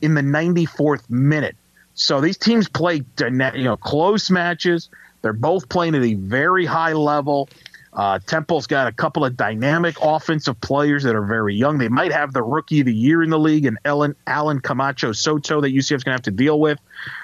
in 0.00 0.14
the 0.14 0.22
94th 0.22 1.08
minute. 1.10 1.56
So 1.96 2.20
these 2.20 2.36
teams 2.36 2.68
play 2.68 3.02
you 3.18 3.30
know 3.64 3.76
close 3.76 4.30
matches. 4.30 4.88
They're 5.22 5.32
both 5.32 5.68
playing 5.68 5.96
at 5.96 6.02
a 6.02 6.14
very 6.14 6.64
high 6.64 6.92
level. 6.92 7.48
Uh, 7.92 8.18
Temple's 8.18 8.66
got 8.66 8.86
a 8.86 8.92
couple 8.92 9.24
of 9.24 9.38
dynamic 9.38 9.96
offensive 10.02 10.60
players 10.60 11.02
that 11.04 11.16
are 11.16 11.24
very 11.24 11.54
young. 11.54 11.78
They 11.78 11.88
might 11.88 12.12
have 12.12 12.34
the 12.34 12.42
rookie 12.42 12.80
of 12.80 12.86
the 12.86 12.94
year 12.94 13.22
in 13.22 13.30
the 13.30 13.38
league, 13.38 13.64
and 13.64 13.78
Ellen 13.86 14.14
Alan 14.26 14.60
Camacho 14.60 15.12
Soto 15.12 15.62
that 15.62 15.70
UCF's 15.70 16.04
going 16.04 16.12
to 16.12 16.18
have 16.18 16.22
to 16.22 16.30
deal 16.30 16.60
with 16.60 16.78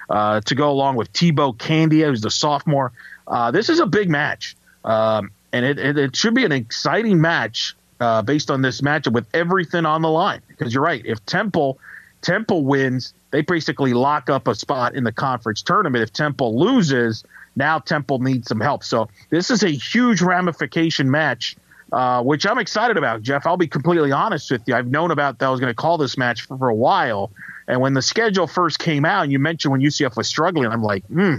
uh, 0.08 0.40
to 0.40 0.54
go 0.54 0.70
along 0.70 0.96
with 0.96 1.08
Thibaut 1.08 1.58
Candia, 1.58 2.06
who's 2.06 2.22
the 2.22 2.30
sophomore. 2.30 2.92
Uh, 3.28 3.50
this 3.50 3.68
is 3.68 3.78
a 3.78 3.86
big 3.86 4.08
match, 4.08 4.56
um, 4.86 5.30
and 5.52 5.66
it, 5.66 5.78
it, 5.78 5.98
it, 5.98 6.16
should 6.16 6.34
be 6.34 6.46
an 6.46 6.52
exciting 6.52 7.20
match 7.20 7.76
uh, 8.00 8.22
based 8.22 8.50
on 8.50 8.62
this 8.62 8.80
matchup 8.80 9.12
with 9.12 9.26
everything 9.34 9.84
on 9.84 10.00
the 10.00 10.08
line. 10.08 10.40
Because 10.48 10.72
you're 10.72 10.82
right, 10.82 11.04
if 11.04 11.24
Temple 11.26 11.78
Temple 12.22 12.64
wins, 12.64 13.12
they 13.32 13.40
basically 13.40 13.94
lock 13.94 14.30
up 14.30 14.46
a 14.46 14.54
spot 14.54 14.94
in 14.94 15.04
the 15.04 15.10
conference 15.10 15.62
tournament. 15.62 16.02
If 16.02 16.12
Temple 16.12 16.58
loses, 16.58 17.24
now 17.56 17.80
Temple 17.80 18.20
needs 18.20 18.46
some 18.46 18.60
help. 18.60 18.84
So 18.84 19.08
this 19.30 19.50
is 19.50 19.62
a 19.64 19.70
huge 19.70 20.22
ramification 20.22 21.10
match, 21.10 21.56
uh, 21.92 22.22
which 22.22 22.46
I'm 22.46 22.58
excited 22.58 22.96
about, 22.96 23.22
Jeff. 23.22 23.46
I'll 23.46 23.56
be 23.56 23.66
completely 23.66 24.12
honest 24.12 24.50
with 24.50 24.62
you. 24.66 24.74
I've 24.74 24.86
known 24.86 25.10
about 25.10 25.38
that 25.38 25.46
I 25.46 25.50
was 25.50 25.60
going 25.60 25.70
to 25.70 25.74
call 25.74 25.98
this 25.98 26.16
match 26.16 26.42
for, 26.42 26.58
for, 26.58 26.68
a 26.68 26.74
while. 26.74 27.32
And 27.66 27.80
when 27.80 27.94
the 27.94 28.02
schedule 28.02 28.46
first 28.46 28.78
came 28.78 29.04
out, 29.04 29.22
and 29.22 29.32
you 29.32 29.38
mentioned 29.38 29.72
when 29.72 29.80
UCF 29.80 30.16
was 30.16 30.28
struggling, 30.28 30.70
I'm 30.70 30.82
like, 30.82 31.04
hmm, 31.06 31.36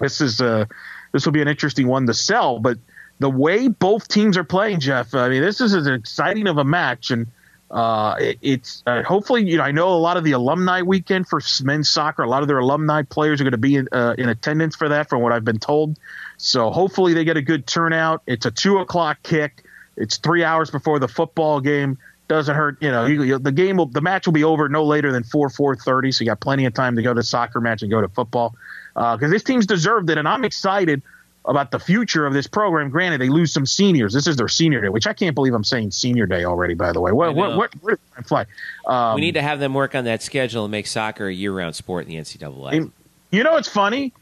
this 0.00 0.20
is 0.20 0.40
a, 0.40 0.46
uh, 0.46 0.64
this 1.12 1.24
will 1.24 1.32
be 1.32 1.40
an 1.40 1.48
interesting 1.48 1.86
one 1.86 2.06
to 2.06 2.14
sell. 2.14 2.58
But 2.58 2.78
the 3.20 3.30
way 3.30 3.68
both 3.68 4.06
teams 4.08 4.36
are 4.36 4.44
playing, 4.44 4.80
Jeff, 4.80 5.14
I 5.14 5.30
mean, 5.30 5.40
this 5.40 5.62
is 5.62 5.74
as 5.74 5.86
exciting 5.86 6.46
of 6.46 6.58
a 6.58 6.64
match. 6.64 7.10
And 7.10 7.26
uh, 7.70 8.16
it, 8.20 8.38
it's 8.42 8.82
uh, 8.86 9.02
hopefully 9.02 9.44
you 9.48 9.56
know 9.56 9.64
I 9.64 9.72
know 9.72 9.88
a 9.88 9.98
lot 9.98 10.16
of 10.16 10.24
the 10.24 10.32
alumni 10.32 10.82
weekend 10.82 11.28
for 11.28 11.40
men's 11.62 11.88
soccer. 11.88 12.22
A 12.22 12.28
lot 12.28 12.42
of 12.42 12.48
their 12.48 12.58
alumni 12.58 13.02
players 13.02 13.40
are 13.40 13.44
going 13.44 13.52
to 13.52 13.58
be 13.58 13.76
in, 13.76 13.88
uh, 13.92 14.14
in 14.16 14.28
attendance 14.28 14.76
for 14.76 14.88
that, 14.90 15.08
from 15.08 15.22
what 15.22 15.32
I've 15.32 15.44
been 15.44 15.58
told. 15.58 15.98
So 16.36 16.70
hopefully 16.70 17.14
they 17.14 17.24
get 17.24 17.36
a 17.36 17.42
good 17.42 17.66
turnout. 17.66 18.22
It's 18.26 18.46
a 18.46 18.50
two 18.50 18.78
o'clock 18.78 19.18
kick. 19.22 19.64
It's 19.96 20.18
three 20.18 20.44
hours 20.44 20.70
before 20.70 20.98
the 20.98 21.08
football 21.08 21.60
game. 21.60 21.98
Doesn't 22.28 22.54
hurt, 22.54 22.82
you 22.82 22.90
know. 22.90 23.06
You, 23.06 23.38
the 23.38 23.52
game 23.52 23.76
will, 23.76 23.86
the 23.86 24.00
match 24.00 24.26
will 24.26 24.32
be 24.32 24.44
over 24.44 24.68
no 24.68 24.84
later 24.84 25.12
than 25.12 25.22
four 25.22 25.48
four 25.48 25.76
thirty. 25.76 26.12
So 26.12 26.24
you 26.24 26.30
got 26.30 26.40
plenty 26.40 26.66
of 26.66 26.74
time 26.74 26.96
to 26.96 27.02
go 27.02 27.14
to 27.14 27.22
soccer 27.22 27.60
match 27.60 27.82
and 27.82 27.90
go 27.90 28.00
to 28.00 28.08
football 28.08 28.54
because 28.94 29.22
uh, 29.24 29.28
this 29.28 29.42
team's 29.42 29.66
deserved 29.66 30.10
it, 30.10 30.18
and 30.18 30.26
I'm 30.26 30.44
excited 30.44 31.02
about 31.46 31.70
the 31.70 31.78
future 31.78 32.26
of 32.26 32.32
this 32.32 32.46
program. 32.46 32.90
Granted, 32.90 33.20
they 33.20 33.28
lose 33.28 33.52
some 33.52 33.66
seniors. 33.66 34.12
This 34.12 34.26
is 34.26 34.36
their 34.36 34.48
senior 34.48 34.80
day, 34.80 34.88
which 34.88 35.06
I 35.06 35.12
can't 35.12 35.34
believe 35.34 35.54
I'm 35.54 35.64
saying 35.64 35.92
senior 35.92 36.26
day 36.26 36.44
already. 36.44 36.74
By 36.74 36.92
the 36.92 37.00
way, 37.00 37.12
what 37.12 37.34
what 37.34 37.56
what, 37.56 37.74
where 37.82 37.98
did 38.16 38.26
fly? 38.26 38.46
Um, 38.86 39.14
we 39.14 39.20
need 39.20 39.34
to 39.34 39.42
have 39.42 39.60
them 39.60 39.74
work 39.74 39.94
on 39.94 40.04
that 40.04 40.22
schedule 40.22 40.64
and 40.64 40.72
make 40.72 40.86
soccer 40.86 41.26
a 41.26 41.32
year-round 41.32 41.74
sport 41.74 42.06
in 42.06 42.10
the 42.10 42.16
NCAA. 42.16 42.90
you 43.30 43.42
know, 43.44 43.56
it's 43.56 43.68
funny. 43.68 44.12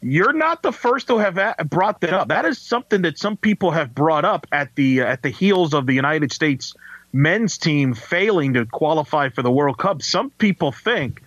You're 0.00 0.32
not 0.32 0.62
the 0.62 0.70
first 0.70 1.08
to 1.08 1.18
have 1.18 1.34
brought 1.68 2.00
that 2.02 2.12
up. 2.12 2.28
That 2.28 2.44
is 2.44 2.58
something 2.58 3.02
that 3.02 3.18
some 3.18 3.36
people 3.36 3.72
have 3.72 3.94
brought 3.94 4.24
up 4.24 4.46
at 4.52 4.74
the 4.76 5.00
at 5.00 5.22
the 5.22 5.30
heels 5.30 5.74
of 5.74 5.86
the 5.86 5.94
United 5.94 6.32
States 6.32 6.74
men's 7.12 7.58
team 7.58 7.94
failing 7.94 8.54
to 8.54 8.66
qualify 8.66 9.28
for 9.28 9.42
the 9.42 9.50
World 9.50 9.78
Cup. 9.78 10.02
Some 10.02 10.30
people 10.30 10.72
think 10.72 11.22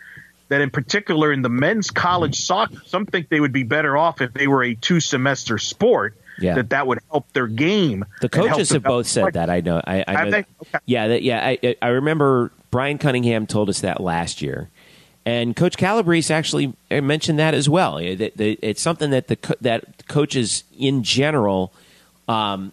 that 0.51 0.59
in 0.59 0.69
particular 0.69 1.31
in 1.31 1.41
the 1.41 1.49
men's 1.49 1.89
college 1.89 2.35
soccer, 2.35 2.81
some 2.85 3.05
think 3.05 3.29
they 3.29 3.39
would 3.39 3.53
be 3.53 3.63
better 3.63 3.95
off 3.95 4.19
if 4.19 4.33
they 4.33 4.47
were 4.47 4.63
a 4.63 4.75
two 4.75 4.99
semester 4.99 5.57
sport. 5.57 6.13
Yeah. 6.39 6.55
That 6.55 6.71
that 6.71 6.87
would 6.87 6.99
help 7.11 7.31
their 7.33 7.47
game. 7.47 8.03
The 8.19 8.27
coaches 8.27 8.71
have 8.71 8.83
both 8.83 9.07
said 9.07 9.33
that. 9.33 9.49
I 9.49 9.61
know. 9.61 9.81
I, 9.85 10.03
I 10.07 10.29
know. 10.29 10.37
Okay. 10.37 10.45
Yeah, 10.85 11.07
that, 11.09 11.23
yeah. 11.23 11.45
I, 11.45 11.75
I 11.81 11.87
remember 11.89 12.51
Brian 12.71 12.97
Cunningham 12.97 13.47
told 13.47 13.69
us 13.69 13.81
that 13.81 14.01
last 14.01 14.41
year, 14.41 14.69
and 15.25 15.55
Coach 15.55 15.77
Calabrese 15.77 16.33
actually 16.33 16.73
mentioned 16.89 17.39
that 17.39 17.53
as 17.53 17.69
well. 17.69 17.97
It's 17.99 18.81
something 18.81 19.11
that 19.11 19.27
the 19.27 19.55
that 19.61 20.07
coaches 20.07 20.63
in 20.77 21.03
general 21.03 21.71
um, 22.27 22.71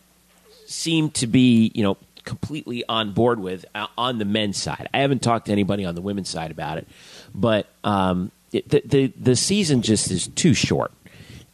seem 0.66 1.10
to 1.10 1.26
be, 1.26 1.70
you 1.74 1.82
know, 1.82 1.96
completely 2.28 2.84
on 2.88 3.12
board 3.12 3.40
with 3.40 3.64
uh, 3.74 3.86
on 3.96 4.18
the 4.18 4.26
men's 4.26 4.58
side. 4.58 4.86
I 4.92 4.98
haven't 4.98 5.22
talked 5.22 5.46
to 5.46 5.52
anybody 5.52 5.86
on 5.86 5.94
the 5.94 6.02
women's 6.02 6.28
side 6.28 6.50
about 6.50 6.76
it, 6.76 6.86
but 7.34 7.66
um, 7.82 8.30
it, 8.52 8.68
the, 8.68 8.82
the 8.84 9.12
the 9.18 9.34
season 9.34 9.80
just 9.80 10.10
is 10.10 10.28
too 10.28 10.52
short, 10.52 10.92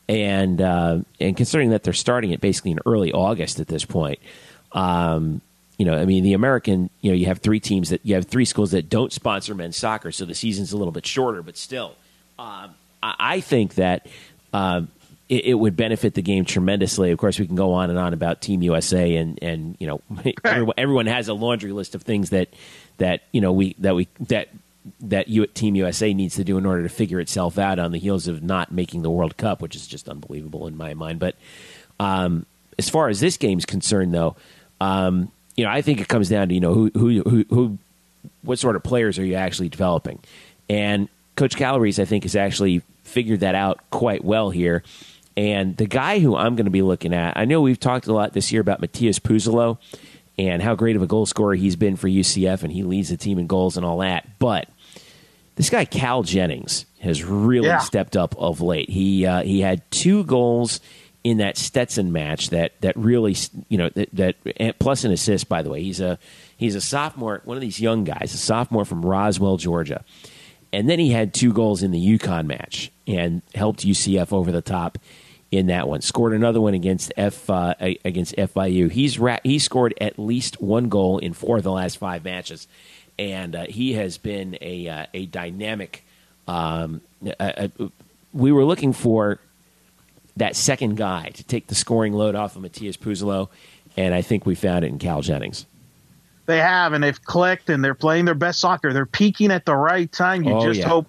and 0.09 0.61
uh, 0.61 0.99
and 1.21 1.37
considering 1.37 1.71
that 1.71 1.85
they're 1.85 1.93
starting 1.93 2.33
it 2.33 2.41
basically 2.41 2.73
in 2.73 2.81
early 2.85 3.13
August 3.13 3.61
at 3.61 3.69
this 3.69 3.85
point. 3.85 4.19
Um, 4.73 5.41
you 5.79 5.87
know, 5.87 5.97
I 5.97 6.05
mean, 6.05 6.23
the 6.23 6.35
American, 6.35 6.91
you 7.01 7.11
know, 7.11 7.17
you 7.17 7.27
have 7.27 7.39
three 7.39 7.61
teams 7.61 7.91
that 7.91 8.01
you 8.05 8.17
have 8.17 8.27
three 8.27 8.45
schools 8.45 8.73
that 8.73 8.89
don't 8.89 9.13
sponsor 9.13 9.55
men's 9.55 9.77
soccer, 9.77 10.11
so 10.11 10.25
the 10.25 10.35
season's 10.35 10.73
a 10.73 10.77
little 10.77 10.93
bit 10.93 11.07
shorter, 11.07 11.43
but 11.43 11.57
still, 11.57 11.95
um, 12.39 12.75
I, 13.03 13.15
I, 13.19 13.41
think 13.41 13.75
that 13.75 14.07
um, 14.53 14.89
it, 15.35 15.45
it, 15.47 15.55
would 15.55 15.77
benefit 15.77 16.15
the 16.15 16.23
game 16.23 16.45
tremendously. 16.45 17.11
Of 17.11 17.19
course, 17.19 17.39
we 17.39 17.47
can 17.47 17.57
go 17.57 17.73
on 17.73 17.91
and 17.91 17.99
on 17.99 18.13
about 18.13 18.41
Team 18.41 18.63
USA, 18.63 19.17
and 19.17 19.39
and 19.43 19.77
you 19.81 19.87
know, 19.87 20.01
everyone, 20.45 20.75
everyone 20.77 21.07
has 21.07 21.29
a 21.29 21.35
laundry 21.35 21.73
list 21.73 21.95
of 21.95 22.03
things 22.03 22.31
that 22.31 22.49
that 22.99 23.23
you 23.33 23.41
know 23.41 23.53
we 23.53 23.75
that 23.79 23.95
we 23.95 24.09
that 24.21 24.49
that 25.01 25.29
you, 25.29 25.47
Team 25.47 25.75
USA 25.75 26.15
needs 26.15 26.37
to 26.37 26.45
do 26.45 26.57
in 26.59 26.67
order 26.67 26.83
to 26.83 26.89
figure 26.89 27.19
itself 27.19 27.59
out 27.59 27.79
on 27.79 27.93
the 27.93 27.99
heels 27.99 28.29
of 28.29 28.43
not 28.43 28.71
making 28.71 29.03
the 29.03 29.11
World 29.11 29.37
Cup, 29.37 29.61
which 29.61 29.75
is 29.75 29.87
just 29.87 30.09
unbelievable 30.09 30.67
in 30.67 30.77
my 30.77 30.95
mind. 30.95 31.19
But 31.19 31.37
um, 31.99 32.47
as 32.79 32.89
far 32.89 33.09
as 33.09 33.19
this 33.21 33.37
game's 33.37 33.65
concerned, 33.65 34.15
though, 34.15 34.37
um, 34.81 35.33
you 35.57 35.65
know, 35.65 35.71
I 35.71 35.83
think 35.83 36.01
it 36.01 36.09
comes 36.09 36.29
down 36.29 36.49
to 36.49 36.55
you 36.55 36.61
know 36.61 36.75
who 36.75 36.91
who 36.95 37.23
who, 37.23 37.45
who 37.51 37.79
what 38.43 38.59
sort 38.59 38.77
of 38.77 38.83
players 38.83 39.19
are 39.19 39.25
you 39.25 39.35
actually 39.35 39.69
developing, 39.69 40.21
and 40.69 41.09
Coach 41.35 41.57
Calabrese, 41.57 42.01
I 42.01 42.05
think, 42.05 42.23
has 42.23 42.37
actually 42.37 42.83
figured 43.03 43.41
that 43.41 43.55
out 43.55 43.81
quite 43.91 44.25
well 44.25 44.51
here. 44.51 44.83
And 45.37 45.77
the 45.77 45.87
guy 45.87 46.21
who 46.21 46.37
I'm 46.37 46.55
going 46.55 46.67
to 46.67 46.71
be 46.71 46.83
looking 46.83 47.13
at, 47.13 47.37
I 47.37 47.45
know 47.45 47.61
we've 47.61 47.81
talked 47.81 48.07
a 48.07 48.13
lot 48.13 48.33
this 48.33 48.53
year 48.53 48.61
about 48.61 48.81
Matheus 48.81 49.19
Puzolo 49.19 49.79
and 50.39 50.63
how 50.63 50.75
great 50.75 50.97
of 50.97 51.03
a 51.03 51.07
goal 51.07 51.27
scorer 51.27 51.55
he's 51.55 51.77
been 51.77 51.97
for 51.97 52.09
UCF, 52.09 52.63
and 52.63 52.73
he 52.73 52.83
leads 52.83 53.09
the 53.09 53.17
team 53.17 53.39
in 53.39 53.47
goals 53.47 53.77
and 53.77 53.85
all 53.85 53.99
that. 53.99 54.39
But 54.39 54.69
this 55.57 55.71
guy 55.71 55.85
Cal 55.85 56.23
Jennings 56.23 56.87
has 57.01 57.25
really 57.25 57.69
yeah. 57.69 57.79
stepped 57.79 58.17
up 58.17 58.35
of 58.39 58.61
late. 58.61 58.91
He 58.91 59.27
uh, 59.27 59.43
he 59.43 59.61
had 59.61 59.89
two 59.91 60.25
goals 60.25 60.81
in 61.23 61.39
that 61.39 61.57
Stetson 61.57 62.13
match 62.13 62.51
that 62.51 62.81
that 62.81 62.97
really 62.97 63.37
you 63.69 63.79
know 63.79 63.89
that, 63.91 64.09
that 64.13 64.79
plus 64.79 65.05
an 65.05 65.13
assist. 65.13 65.49
By 65.49 65.63
the 65.63 65.71
way, 65.71 65.83
he's 65.83 66.01
a 66.01 66.19
he's 66.57 66.75
a 66.75 66.81
sophomore, 66.81 67.41
one 67.45 67.57
of 67.57 67.61
these 67.61 67.81
young 67.81 68.05
guys, 68.05 68.35
a 68.35 68.39
sophomore 68.39 68.85
from 68.85 69.05
Roswell, 69.05 69.57
Georgia, 69.57 70.05
and 70.73 70.89
then 70.89 70.99
he 70.99 71.11
had 71.11 71.33
two 71.33 71.53
goals 71.53 71.83
in 71.83 71.93
the 71.93 72.19
UConn 72.19 72.47
match 72.47 72.91
and 73.07 73.43
helped 73.55 73.87
UCF 73.87 74.33
over 74.33 74.51
the 74.51 74.63
top 74.63 74.99
in 75.57 75.67
that 75.67 75.89
one. 75.89 76.01
Scored 76.01 76.33
another 76.33 76.61
one 76.61 76.75
against 76.75 77.13
F 77.17 77.49
uh, 77.49 77.75
against 77.81 78.37
FIU. 78.37 78.91
He's 78.91 79.19
ra- 79.19 79.39
he 79.43 79.59
scored 79.59 79.95
at 80.01 80.19
least 80.19 80.61
one 80.61 80.89
goal 80.89 81.19
in 81.19 81.33
four 81.33 81.59
of 81.59 81.63
the 81.63 81.73
last 81.73 81.99
five 81.99 82.25
matches, 82.25 82.67
and 83.19 83.55
uh, 83.55 83.67
he 83.69 83.95
has 83.95 84.19
been 84.19 84.59
a 84.61 84.89
uh, 84.89 85.07
a 85.15 85.27
dynamic. 85.27 86.05
Um, 86.47 87.01
we 88.33 88.53
were 88.53 88.65
looking 88.65 88.93
for 88.93 89.39
that 90.37 90.57
second 90.57 90.97
guy 90.97 91.31
to 91.31 91.45
take 91.45 91.69
the 91.69 91.75
scoring 91.75 92.13
load 92.13 92.35
off 92.35 92.57
of 92.57 92.63
Matheus 92.63 92.99
Puzolo, 92.99 93.49
and 93.97 94.15
I 94.15 94.23
think 94.23 94.45
we 94.45 94.55
found 94.55 94.85
it 94.85 94.89
in 94.89 94.99
Cal 94.99 95.23
Jennings. 95.23 95.67
They 96.47 96.59
have, 96.59 96.93
and 96.93 97.03
they've 97.03 97.25
clicked, 97.25 97.71
and 97.71 97.83
they're 97.83 97.95
playing 97.95 98.27
their 98.27 98.35
best 98.35 98.61
soccer. 98.61 98.93
They're 98.93 99.07
peaking 99.07 99.51
at 99.51 99.65
the 99.65 99.75
right 99.75 100.11
time. 100.11 100.45
You 100.45 100.55
oh, 100.55 100.67
just 100.67 100.81
yeah. 100.81 100.89
hope, 100.89 101.07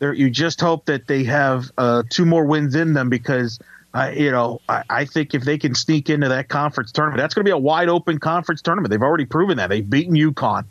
you 0.00 0.28
just 0.28 0.60
hope 0.60 0.86
that 0.86 1.06
they 1.06 1.22
have 1.24 1.70
uh, 1.78 2.02
two 2.08 2.24
more 2.24 2.44
wins 2.44 2.74
in 2.74 2.94
them 2.94 3.08
because 3.08 3.60
uh, 3.94 4.10
you 4.14 4.30
know, 4.30 4.60
I, 4.68 4.82
I, 4.88 5.04
think 5.04 5.34
if 5.34 5.44
they 5.44 5.58
can 5.58 5.74
sneak 5.74 6.08
into 6.08 6.28
that 6.28 6.48
conference 6.48 6.92
tournament, 6.92 7.18
that's 7.18 7.34
going 7.34 7.44
to 7.44 7.48
be 7.48 7.52
a 7.52 7.58
wide 7.58 7.90
open 7.90 8.18
conference 8.18 8.62
tournament. 8.62 8.90
They've 8.90 9.02
already 9.02 9.26
proven 9.26 9.58
that. 9.58 9.68
They've 9.68 9.88
beaten 9.88 10.14
UConn. 10.14 10.64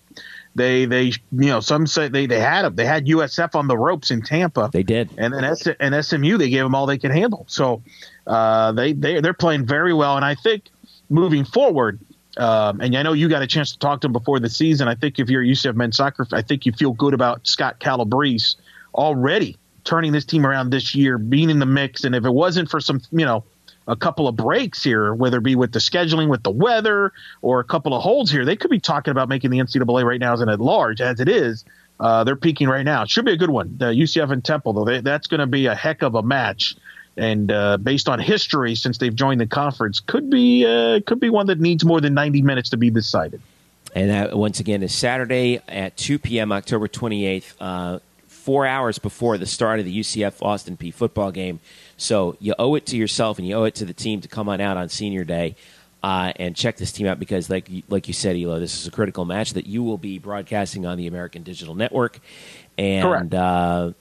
They, 0.56 0.86
they, 0.86 1.04
you 1.06 1.22
know, 1.32 1.60
some 1.60 1.86
say 1.88 2.08
they, 2.08 2.26
they 2.26 2.40
had 2.40 2.64
them. 2.64 2.76
They 2.76 2.86
had 2.86 3.06
USF 3.06 3.56
on 3.56 3.68
the 3.68 3.78
ropes 3.78 4.12
in 4.12 4.22
Tampa. 4.22 4.70
They 4.74 4.84
did, 4.84 5.10
and 5.18 5.34
then 5.34 5.44
S- 5.46 5.68
and 5.80 6.04
SMU 6.04 6.38
they 6.38 6.50
gave 6.50 6.64
them 6.64 6.76
all 6.76 6.86
they 6.88 6.98
could 6.98 7.12
handle. 7.12 7.46
So 7.48 7.84
uh, 8.28 8.74
they 8.74 8.92
they 8.92 9.22
they're 9.22 9.34
playing 9.34 9.66
very 9.66 9.94
well, 9.94 10.18
and 10.18 10.26
I 10.26 10.36
think 10.36 10.66
moving 11.10 11.46
forward. 11.46 12.00
Um, 12.38 12.82
and 12.82 12.96
I 12.96 13.04
know 13.04 13.14
you 13.14 13.30
got 13.30 13.44
a 13.44 13.48
chance 13.48 13.74
to 13.74 13.80
talk 13.80 14.02
to 14.02 14.06
them 14.06 14.14
before 14.14 14.40
the 14.40 14.50
season. 14.50 14.88
I 14.88 14.96
think 14.96 15.20
if 15.20 15.30
you're 15.30 15.44
UCF 15.44 15.76
men's 15.76 15.98
soccer, 15.98 16.26
I 16.32 16.42
think 16.42 16.66
you 16.66 16.72
feel 16.72 16.94
good 16.94 17.14
about 17.14 17.46
Scott 17.46 17.80
Calabrese 17.80 18.58
already 18.94 19.58
turning 19.84 20.12
this 20.12 20.26
team 20.26 20.46
around 20.46 20.70
this 20.70 20.96
year, 20.96 21.18
being 21.18 21.50
in 21.50 21.60
the 21.60 21.66
mix. 21.66 22.04
And 22.04 22.16
if 22.16 22.26
it 22.26 22.32
wasn't 22.32 22.70
for 22.70 22.80
some, 22.80 23.02
you 23.12 23.26
know, 23.26 23.44
a 23.88 23.96
couple 23.96 24.28
of 24.28 24.36
breaks 24.36 24.84
here, 24.84 25.14
whether 25.14 25.38
it 25.38 25.44
be 25.44 25.56
with 25.56 25.72
the 25.72 25.80
scheduling, 25.80 26.30
with 26.30 26.44
the 26.44 26.52
weather, 26.52 27.12
or 27.42 27.60
a 27.60 27.64
couple 27.64 27.94
of 27.94 28.02
holds 28.02 28.32
here, 28.32 28.46
they 28.46 28.56
could 28.56 28.72
be 28.72 28.80
talking 28.80 29.12
about 29.12 29.28
making 29.28 29.52
the 29.52 29.58
NCAA 29.58 30.04
right 30.04 30.20
now 30.20 30.34
as 30.34 30.42
an 30.42 30.50
at 30.50 30.60
large 30.60 31.02
as 31.02 31.20
it 31.20 31.28
is. 31.28 31.66
Uh, 32.00 32.24
they're 32.24 32.36
peaking 32.36 32.68
right 32.68 32.84
now. 32.84 33.04
It 33.04 33.10
should 33.10 33.26
be 33.26 33.34
a 33.34 33.38
good 33.38 33.50
one. 33.50 33.76
The 33.78 33.88
UCF 33.88 34.32
and 34.32 34.44
Temple, 34.44 34.74
though, 34.74 34.86
they, 34.86 35.02
that's 35.02 35.28
going 35.28 35.40
to 35.40 35.48
be 35.48 35.68
a 35.68 35.76
heck 35.76 36.02
of 36.02 36.16
a 36.16 36.24
match. 36.24 36.76
And 37.18 37.52
uh, 37.52 37.78
based 37.78 38.10
on 38.10 38.20
history, 38.20 38.74
since 38.76 38.98
they've 38.98 39.14
joined 39.14 39.42
the 39.42 39.46
conference, 39.46 40.00
could 40.00 40.30
be 40.30 40.66
uh, 40.66 41.02
could 41.06 41.20
be 41.20 41.30
one 41.30 41.48
that 41.48 41.60
needs 41.60 41.84
more 41.84 42.00
than 42.00 42.14
90 42.14 42.42
minutes 42.42 42.70
to 42.70 42.78
be 42.78 42.90
decided. 42.90 43.42
And 43.94 44.10
that 44.10 44.38
once 44.38 44.60
again 44.60 44.82
is 44.84 44.94
Saturday 44.96 45.62
at 45.68 45.98
2 45.98 46.20
p.m. 46.20 46.52
October 46.52 46.88
28th 46.88 48.02
four 48.42 48.66
hours 48.66 48.98
before 48.98 49.38
the 49.38 49.46
start 49.46 49.80
of 49.80 49.86
the 49.86 50.00
UCF 50.00 50.42
Austin 50.42 50.76
Peay 50.76 50.94
football 50.94 51.32
game. 51.32 51.60
So 51.98 52.36
you 52.40 52.56
owe 52.58 52.74
it 52.76 52.88
to 52.88 52.98
yourself 52.98 53.38
and 53.38 53.48
you 53.48 53.56
owe 53.56 53.66
it 53.66 53.76
to 53.76 53.86
the 53.86 53.94
team 53.94 54.20
to 54.22 54.28
come 54.28 54.50
on 54.50 54.60
out 54.60 54.78
on 54.78 54.90
senior 54.90 55.24
day 55.24 55.56
uh, 56.02 56.34
and 56.38 56.56
check 56.56 56.78
this 56.78 56.92
team 56.92 57.06
out 57.06 57.20
because, 57.20 57.50
like 57.50 57.70
like 57.88 58.08
you 58.08 58.14
said, 58.14 58.36
Elo, 58.36 58.60
this 58.60 58.80
is 58.80 58.88
a 58.88 58.92
critical 58.92 59.26
match 59.26 59.54
that 59.54 59.68
you 59.68 59.84
will 59.84 60.00
be 60.00 60.18
broadcasting 60.18 60.88
on 60.88 60.98
the 60.98 61.06
American 61.06 61.44
Digital 61.44 61.76
Network. 61.76 62.20
And 62.80 63.36
uh, 63.36 63.92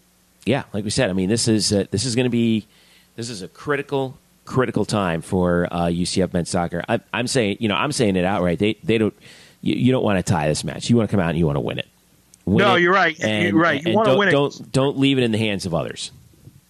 yeah, 0.46 0.64
like 0.72 0.84
we 0.84 0.90
said, 0.90 1.10
I 1.10 1.12
mean 1.12 1.28
this 1.28 1.46
is 1.46 1.70
uh, 1.72 1.84
this 1.90 2.06
is 2.06 2.14
going 2.14 2.24
to 2.24 2.30
be 2.30 2.66
this 3.16 3.28
is 3.28 3.42
a 3.42 3.48
critical 3.48 4.16
critical 4.46 4.86
time 4.86 5.20
for 5.20 5.68
UCF 5.70 6.24
uh, 6.24 6.28
men's 6.32 6.48
soccer. 6.48 6.82
I, 6.88 7.00
am 7.12 7.26
saying 7.26 7.58
you 7.60 7.68
know 7.68 7.76
I'm 7.76 7.92
saying 7.92 8.16
it 8.16 8.24
outright. 8.24 8.58
They 8.58 8.78
they 8.82 8.96
don't 8.96 9.14
you, 9.60 9.74
you 9.74 9.92
don't 9.92 10.02
want 10.02 10.24
to 10.24 10.32
tie 10.32 10.48
this 10.48 10.64
match. 10.64 10.88
You 10.88 10.96
want 10.96 11.10
to 11.10 11.14
come 11.14 11.20
out 11.20 11.28
and 11.28 11.38
you 11.38 11.44
want 11.44 11.56
to 11.56 11.60
win 11.60 11.78
it 11.78 11.89
no, 12.58 12.74
you're 12.76 12.92
right. 12.92 13.18
And, 13.20 13.48
you're 13.48 13.60
right. 13.60 13.82
You 13.84 13.94
want 13.94 14.08
to 14.08 14.16
win 14.16 14.28
it. 14.28 14.32
Don't 14.32 14.72
don't 14.72 14.98
leave 14.98 15.18
it 15.18 15.22
in 15.22 15.32
the 15.32 15.38
hands 15.38 15.66
of 15.66 15.74
others. 15.74 16.12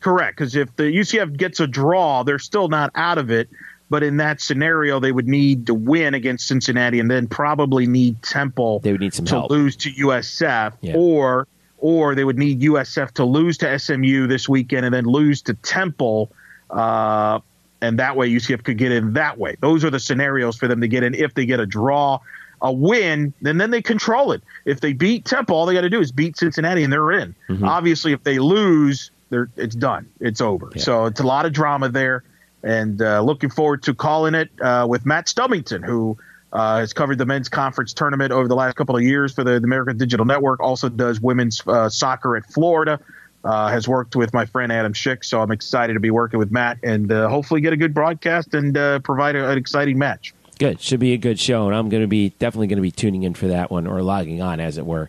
Correct, 0.01 0.37
because 0.37 0.57
if 0.57 0.75
the 0.77 0.85
UCF 0.85 1.37
gets 1.37 1.61
a 1.61 1.67
draw, 1.67 2.23
they're 2.23 2.39
still 2.39 2.69
not 2.69 2.91
out 2.95 3.19
of 3.19 3.31
it. 3.31 3.49
But 3.91 4.03
in 4.05 4.19
that 4.19 4.41
scenario, 4.41 5.01
they 5.01 5.11
would 5.11 5.27
need 5.27 5.67
to 5.67 5.75
win 5.75 6.15
against 6.15 6.47
Cincinnati, 6.47 7.01
and 7.01 7.11
then 7.11 7.27
probably 7.27 7.87
need 7.87 8.23
Temple. 8.23 8.79
They 8.81 8.93
would 8.93 9.01
need 9.01 9.13
some 9.13 9.25
to 9.27 9.33
help. 9.33 9.51
lose 9.51 9.77
to 9.77 9.91
USF, 9.91 10.75
yeah. 10.81 10.95
or 10.97 11.49
or 11.77 12.15
they 12.15 12.25
would 12.25 12.39
need 12.39 12.61
USF 12.61 13.13
to 13.13 13.25
lose 13.25 13.59
to 13.59 13.79
SMU 13.79 14.27
this 14.27 14.49
weekend, 14.49 14.87
and 14.87 14.95
then 14.95 15.05
lose 15.05 15.43
to 15.43 15.55
Temple. 15.55 16.31
Uh, 16.71 17.41
and 17.83 17.99
that 17.99 18.17
way 18.17 18.31
UCF 18.31 18.63
could 18.63 18.79
get 18.79 18.93
in 18.93 19.15
that 19.15 19.39
way. 19.39 19.57
Those 19.61 19.85
are 19.85 19.91
the 19.91 19.99
scenarios 19.99 20.57
for 20.57 20.69
them 20.69 20.83
to 20.83 20.89
get 20.89 21.03
in 21.03 21.15
if 21.15 21.35
they 21.35 21.47
get 21.47 21.61
a 21.61 21.67
draw 21.67 22.21
a 22.63 22.73
win, 22.73 23.33
and 23.45 23.61
then 23.61 23.71
they 23.71 23.83
control 23.83 24.33
it. 24.33 24.43
If 24.65 24.81
they 24.81 24.93
beat 24.93 25.25
Temple, 25.25 25.57
all 25.57 25.67
they 25.67 25.75
got 25.75 25.81
to 25.83 25.91
do 25.91 26.01
is 26.01 26.13
beat 26.13 26.37
Cincinnati, 26.37 26.85
and 26.85 26.93
they're 26.93 27.13
in. 27.13 27.35
Mm-hmm. 27.49 27.65
Obviously, 27.65 28.13
if 28.13 28.23
they 28.23 28.39
lose, 28.39 29.11
they're 29.31 29.49
it's 29.57 29.75
done. 29.75 30.09
It's 30.21 30.41
over. 30.41 30.71
Yeah. 30.75 30.83
So 30.83 31.07
it's 31.07 31.21
a 31.21 31.27
lot 31.27 31.47
of 31.47 31.53
drama 31.53 31.89
there, 31.89 32.25
and 32.63 33.01
uh, 33.01 33.23
looking 33.23 33.51
forward 33.51 33.83
to 33.85 33.95
calling 33.95 34.35
it 34.35 34.51
uh, 34.61 34.87
with 34.89 35.07
Matt 35.07 35.27
Stubbington, 35.27 35.85
who 35.85 36.19
uh, 36.53 36.81
has 36.81 36.93
covered 36.93 37.19
the 37.19 37.27
men's 37.27 37.49
conference 37.49 37.93
tournament 37.93 38.33
over 38.33 38.49
the 38.49 38.57
last 38.57 38.77
couple 38.77 38.97
of 38.97 39.03
years 39.03 39.33
for 39.33 39.45
the, 39.45 39.59
the 39.61 39.65
American 39.65 39.97
Digital 39.97 40.27
Network. 40.27 40.61
Also 40.61 40.89
does 40.89 41.21
women's 41.21 41.63
uh, 41.67 41.89
soccer 41.89 42.37
at 42.37 42.45
Florida. 42.47 43.01
Uh, 43.43 43.69
has 43.69 43.89
worked 43.89 44.15
with 44.17 44.35
my 44.35 44.45
friend 44.45 44.71
Adam 44.71 44.93
Schick, 44.93 45.25
so 45.25 45.41
I'm 45.41 45.51
excited 45.51 45.95
to 45.95 46.01
be 46.01 46.11
working 46.11 46.39
with 46.39 46.51
Matt 46.51 46.77
and 46.83 47.11
uh, 47.11 47.27
hopefully 47.27 47.63
get 47.63 47.73
a 47.73 47.77
good 47.79 47.95
broadcast 47.95 48.53
and 48.53 48.75
provide 49.03 49.35
a, 49.35 49.49
an 49.49 49.57
exciting 49.57 49.97
match. 49.97 50.35
Good. 50.61 50.79
Should 50.83 51.01
be 51.01 51.15
a 51.15 51.17
good 51.17 51.41
show, 51.41 51.69
and 51.69 51.75
I'm 51.75 51.89
going 51.89 52.03
to 52.03 52.07
be 52.07 52.35
definitely 52.39 52.67
going 52.67 52.77
to 52.77 52.83
be 52.83 52.91
tuning 52.91 53.23
in 53.23 53.33
for 53.33 53.47
that 53.47 53.71
one 53.71 53.87
or 53.87 54.03
logging 54.03 54.43
on, 54.43 54.61
as 54.61 54.77
it 54.77 54.85
were, 54.85 55.09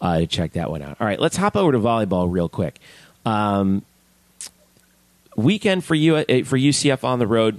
uh, 0.00 0.20
to 0.20 0.28
check 0.28 0.52
that 0.52 0.70
one 0.70 0.80
out. 0.80 0.96
All 1.00 1.06
right, 1.08 1.18
let's 1.18 1.36
hop 1.36 1.56
over 1.56 1.72
to 1.72 1.78
volleyball 1.80 2.30
real 2.30 2.48
quick. 2.48 2.78
Um, 3.26 3.82
weekend 5.34 5.84
for 5.84 5.96
you 5.96 6.14
uh, 6.14 6.44
for 6.44 6.56
UCF 6.56 7.02
on 7.02 7.18
the 7.18 7.26
road. 7.26 7.58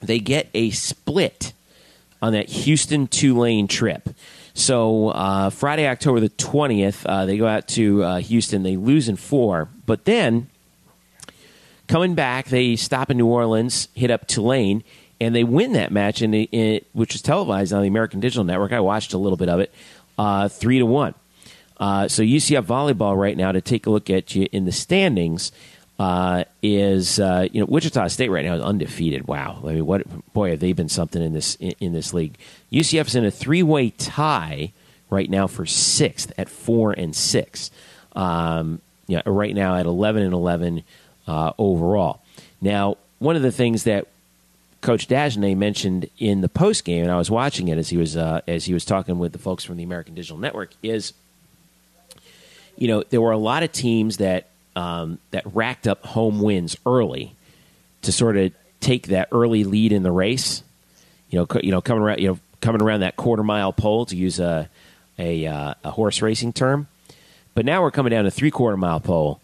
They 0.00 0.18
get 0.18 0.48
a 0.52 0.70
split 0.70 1.52
on 2.20 2.32
that 2.32 2.48
Houston 2.48 3.06
Tulane 3.06 3.68
trip. 3.68 4.08
So 4.52 5.10
uh, 5.10 5.50
Friday, 5.50 5.86
October 5.86 6.18
the 6.18 6.28
twentieth, 6.28 7.06
uh, 7.06 7.24
they 7.24 7.38
go 7.38 7.46
out 7.46 7.68
to 7.68 8.02
uh, 8.02 8.18
Houston. 8.18 8.64
They 8.64 8.76
lose 8.76 9.08
in 9.08 9.14
four, 9.14 9.68
but 9.86 10.06
then 10.06 10.48
coming 11.86 12.16
back, 12.16 12.46
they 12.46 12.74
stop 12.74 13.12
in 13.12 13.16
New 13.16 13.26
Orleans, 13.26 13.86
hit 13.94 14.10
up 14.10 14.26
Tulane, 14.26 14.82
and 15.22 15.34
they 15.34 15.44
win 15.44 15.74
that 15.74 15.92
match, 15.92 16.20
in, 16.20 16.34
in, 16.34 16.84
which 16.92 17.12
was 17.12 17.22
televised 17.22 17.72
on 17.72 17.82
the 17.82 17.88
American 17.88 18.18
Digital 18.18 18.42
Network. 18.42 18.72
I 18.72 18.80
watched 18.80 19.12
a 19.12 19.18
little 19.18 19.36
bit 19.36 19.48
of 19.48 19.60
it, 19.60 19.72
uh, 20.18 20.48
three 20.48 20.78
to 20.80 20.86
one. 20.86 21.14
Uh, 21.78 22.08
so 22.08 22.22
UCF 22.22 22.64
volleyball 22.64 23.16
right 23.16 23.36
now 23.36 23.52
to 23.52 23.60
take 23.60 23.86
a 23.86 23.90
look 23.90 24.10
at 24.10 24.34
you 24.34 24.48
in 24.52 24.64
the 24.64 24.72
standings. 24.72 25.52
uh, 25.98 26.44
is 26.62 27.20
uh, 27.20 27.46
you 27.52 27.60
know 27.60 27.66
Wichita 27.66 28.08
State 28.08 28.30
right 28.30 28.44
now 28.44 28.54
is 28.54 28.62
undefeated. 28.62 29.28
Wow, 29.28 29.62
I 29.62 29.74
mean, 29.74 29.86
what 29.86 30.32
boy 30.32 30.50
have 30.50 30.60
they 30.60 30.72
been 30.72 30.88
something 30.88 31.22
in 31.22 31.32
this 31.32 31.54
in, 31.56 31.74
in 31.78 31.92
this 31.92 32.12
league? 32.12 32.36
UCF's 32.72 33.14
in 33.14 33.24
a 33.24 33.30
three 33.30 33.62
way 33.62 33.90
tie 33.90 34.72
right 35.10 35.30
now 35.30 35.46
for 35.46 35.66
sixth 35.66 36.32
at 36.36 36.48
four 36.48 36.92
and 36.92 37.14
six. 37.14 37.70
Um, 38.16 38.80
yeah, 39.06 39.22
right 39.26 39.54
now 39.54 39.76
at 39.76 39.86
eleven 39.86 40.24
and 40.24 40.32
eleven 40.32 40.82
uh, 41.28 41.52
overall. 41.58 42.22
Now, 42.60 42.96
one 43.18 43.36
of 43.36 43.42
the 43.42 43.52
things 43.52 43.84
that 43.84 44.08
Coach 44.82 45.08
Dagenais 45.08 45.56
mentioned 45.56 46.10
in 46.18 46.42
the 46.42 46.48
post 46.48 46.84
game, 46.84 47.02
and 47.02 47.10
I 47.10 47.16
was 47.16 47.30
watching 47.30 47.68
it 47.68 47.78
as 47.78 47.88
he 47.88 47.96
was 47.96 48.16
uh, 48.16 48.42
as 48.46 48.64
he 48.64 48.74
was 48.74 48.84
talking 48.84 49.18
with 49.18 49.32
the 49.32 49.38
folks 49.38 49.64
from 49.64 49.76
the 49.76 49.84
American 49.84 50.14
Digital 50.14 50.36
Network, 50.36 50.72
is 50.82 51.14
you 52.76 52.88
know 52.88 53.02
there 53.04 53.20
were 53.20 53.30
a 53.30 53.38
lot 53.38 53.62
of 53.62 53.72
teams 53.72 54.18
that 54.18 54.48
um, 54.76 55.18
that 55.30 55.44
racked 55.54 55.86
up 55.86 56.04
home 56.04 56.40
wins 56.40 56.76
early 56.84 57.34
to 58.02 58.12
sort 58.12 58.36
of 58.36 58.52
take 58.80 59.06
that 59.08 59.28
early 59.32 59.64
lead 59.64 59.92
in 59.92 60.02
the 60.02 60.12
race. 60.12 60.62
You 61.30 61.38
know, 61.38 61.60
you 61.62 61.70
know, 61.70 61.80
coming 61.80 62.02
around, 62.02 62.20
you 62.20 62.28
know, 62.28 62.38
coming 62.60 62.82
around 62.82 63.00
that 63.00 63.16
quarter 63.16 63.42
mile 63.42 63.72
pole 63.72 64.04
to 64.06 64.16
use 64.16 64.38
a 64.38 64.68
a, 65.18 65.46
uh, 65.46 65.74
a 65.84 65.90
horse 65.90 66.20
racing 66.22 66.52
term. 66.52 66.88
But 67.54 67.64
now 67.64 67.82
we're 67.82 67.90
coming 67.90 68.10
down 68.10 68.24
to 68.24 68.30
three 68.30 68.50
quarter 68.50 68.76
mile 68.76 69.00
pole, 69.00 69.40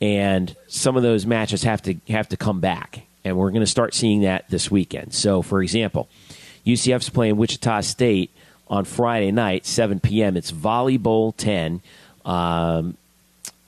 and 0.00 0.54
some 0.68 0.96
of 0.96 1.02
those 1.02 1.26
matches 1.26 1.62
have 1.62 1.82
to 1.82 1.96
have 2.08 2.28
to 2.28 2.36
come 2.36 2.60
back, 2.60 3.06
and 3.24 3.36
we're 3.36 3.50
going 3.50 3.60
to 3.60 3.66
start 3.66 3.94
seeing 3.94 4.22
that 4.22 4.48
this 4.48 4.70
weekend. 4.70 5.14
So, 5.14 5.42
for 5.42 5.62
example, 5.62 6.08
UCF's 6.66 7.08
playing 7.08 7.36
Wichita 7.36 7.80
State 7.82 8.30
on 8.68 8.84
Friday 8.84 9.30
night, 9.30 9.66
7 9.66 10.00
p.m. 10.00 10.36
It's 10.36 10.50
volleyball 10.50 11.34
10. 11.36 11.82
Um, 12.24 12.96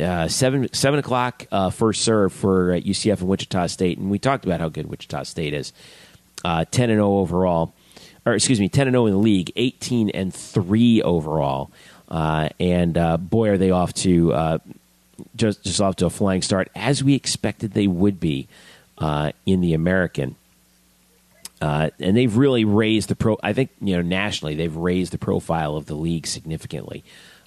uh, 0.00 0.26
seven 0.26 0.72
seven 0.72 0.98
o'clock 0.98 1.46
uh, 1.52 1.70
first 1.70 2.02
serve 2.02 2.32
for 2.32 2.72
uh, 2.72 2.80
UCF 2.80 3.20
and 3.20 3.28
Wichita 3.28 3.68
State, 3.68 3.96
and 3.96 4.10
we 4.10 4.18
talked 4.18 4.44
about 4.44 4.58
how 4.58 4.68
good 4.68 4.86
Wichita 4.86 5.22
State 5.22 5.54
is. 5.54 5.72
Uh, 6.44 6.64
ten 6.64 6.90
and 6.90 6.98
zero 6.98 7.06
oh 7.06 7.18
overall, 7.20 7.72
or 8.26 8.34
excuse 8.34 8.58
me, 8.58 8.68
ten 8.68 8.88
and 8.88 8.94
zero 8.94 9.04
oh 9.04 9.06
in 9.06 9.12
the 9.12 9.18
league, 9.18 9.52
eighteen 9.54 10.10
and 10.10 10.34
three 10.34 11.00
overall, 11.00 11.70
uh, 12.08 12.48
and 12.58 12.98
uh, 12.98 13.16
boy 13.16 13.50
are 13.50 13.56
they 13.56 13.70
off 13.70 13.94
to 13.94 14.60
just 15.36 15.62
just 15.62 15.80
off 15.80 15.94
to 15.96 16.06
a 16.06 16.10
flying 16.10 16.42
start 16.42 16.68
as 16.74 17.04
we 17.04 17.14
expected 17.14 17.72
they 17.72 17.86
would 17.86 18.18
be 18.18 18.48
in 19.00 19.60
the 19.60 19.74
American. 19.74 20.36
and 21.60 21.92
they've 22.16 22.36
really 22.36 22.64
raised 22.64 23.08
the 23.08 23.16
pro. 23.16 23.38
I 23.42 23.52
think 23.52 23.70
you 23.80 23.96
know 23.96 24.02
nationally 24.02 24.54
they've 24.54 24.74
raised 24.74 25.12
the 25.12 25.18
profile 25.18 25.76
of 25.76 25.86
the 25.86 25.94
league 25.94 26.26
significantly 26.26 27.04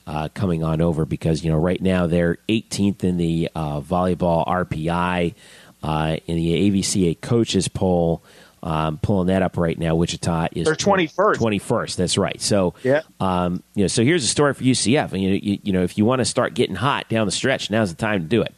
uh, 0.08 0.30
coming 0.34 0.64
on 0.64 0.82
over 0.82 1.06
because 1.06 1.44
you 1.44 1.52
know 1.52 1.58
right 1.58 1.82
now 1.82 2.08
they're 2.08 2.38
18th 2.48 3.04
in 3.04 3.18
the 3.18 3.50
uh, 3.54 3.82
volleyball 3.82 4.48
RPI 4.48 5.36
uh, 5.84 6.18
in 6.26 6.36
the 6.36 6.72
AVCA 6.72 7.22
coaches 7.22 7.68
poll. 7.68 8.24
Um, 8.64 8.98
pulling 8.98 9.28
that 9.28 9.44
up 9.44 9.56
right 9.56 9.78
now, 9.78 9.96
Wichita 9.96 10.48
is 10.54 10.66
they're 10.66 10.74
21st. 10.76 11.36
21st, 11.36 11.96
that's 11.96 12.18
right. 12.18 12.42
So 12.42 12.74
yeah, 12.84 13.04
um, 13.20 13.62
you 13.76 13.84
know, 13.84 13.88
so 13.88 14.04
here's 14.04 14.24
a 14.24 14.28
story 14.28 14.56
for 14.56 14.64
UCF. 14.64 15.14
And 15.14 15.22
you, 15.22 15.30
you, 15.30 15.60
you 15.62 15.74
know, 15.74 15.84
if 15.84 15.98
you 15.98 16.06
want 16.06 16.20
to 16.20 16.26
start 16.26 16.56
getting 16.56 16.76
hot 16.76 17.08
down 17.08 17.28
the 17.28 17.32
stretch, 17.32 17.70
now's 17.70 17.92
the 17.94 17.96
time 17.96 18.22
to 18.24 18.28
do 18.28 18.42
it 18.42 18.56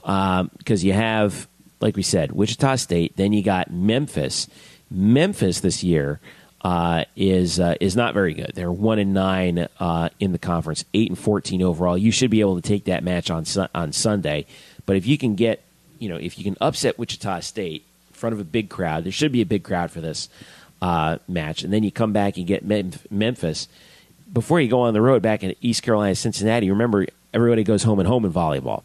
because 0.00 0.82
um, 0.82 0.86
you 0.86 0.92
have, 0.92 1.48
like 1.82 1.96
we 1.96 2.02
said, 2.02 2.32
Wichita 2.32 2.76
State. 2.76 3.16
Then 3.16 3.32
you 3.32 3.42
got 3.42 3.70
Memphis. 3.70 4.48
Memphis 4.90 5.60
this 5.60 5.82
year 5.82 6.20
uh, 6.62 7.04
is 7.16 7.58
uh, 7.58 7.74
is 7.80 7.96
not 7.96 8.14
very 8.14 8.34
good. 8.34 8.52
They're 8.54 8.70
one 8.70 8.98
and 8.98 9.12
nine 9.12 9.68
uh, 9.80 10.10
in 10.20 10.32
the 10.32 10.38
conference, 10.38 10.84
eight 10.94 11.08
and 11.08 11.18
fourteen 11.18 11.62
overall. 11.62 11.98
You 11.98 12.12
should 12.12 12.30
be 12.30 12.40
able 12.40 12.56
to 12.60 12.66
take 12.66 12.84
that 12.84 13.02
match 13.02 13.30
on 13.30 13.44
on 13.74 13.92
Sunday, 13.92 14.46
but 14.86 14.96
if 14.96 15.06
you 15.06 15.18
can 15.18 15.34
get, 15.34 15.62
you 15.98 16.08
know, 16.08 16.16
if 16.16 16.38
you 16.38 16.44
can 16.44 16.56
upset 16.60 16.98
Wichita 16.98 17.40
State 17.40 17.84
in 18.08 18.14
front 18.14 18.32
of 18.34 18.40
a 18.40 18.44
big 18.44 18.68
crowd, 18.68 19.04
there 19.04 19.12
should 19.12 19.32
be 19.32 19.40
a 19.40 19.46
big 19.46 19.64
crowd 19.64 19.90
for 19.90 20.00
this 20.00 20.28
uh, 20.80 21.18
match, 21.26 21.64
and 21.64 21.72
then 21.72 21.82
you 21.82 21.90
come 21.90 22.12
back 22.12 22.36
and 22.36 22.46
get 22.46 22.64
Memphis 23.10 23.68
before 24.32 24.60
you 24.60 24.68
go 24.68 24.80
on 24.80 24.94
the 24.94 25.02
road 25.02 25.22
back 25.22 25.42
in 25.42 25.54
East 25.60 25.82
Carolina, 25.82 26.14
Cincinnati. 26.14 26.70
Remember, 26.70 27.06
everybody 27.34 27.64
goes 27.64 27.82
home 27.82 27.98
and 27.98 28.08
home 28.08 28.24
in 28.24 28.32
volleyball. 28.32 28.82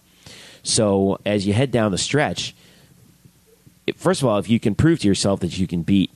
So 0.63 1.19
as 1.25 1.47
you 1.47 1.53
head 1.53 1.71
down 1.71 1.91
the 1.91 1.97
stretch, 1.97 2.53
first 3.95 4.21
of 4.21 4.27
all, 4.27 4.37
if 4.37 4.49
you 4.49 4.59
can 4.59 4.75
prove 4.75 4.99
to 4.99 5.07
yourself 5.07 5.39
that 5.39 5.57
you 5.57 5.67
can 5.67 5.83
beat 5.83 6.11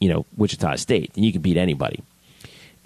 you 0.00 0.08
know 0.08 0.26
Wichita 0.36 0.76
State, 0.76 1.12
then 1.14 1.24
you 1.24 1.32
can 1.32 1.42
beat 1.42 1.56
anybody. 1.56 2.02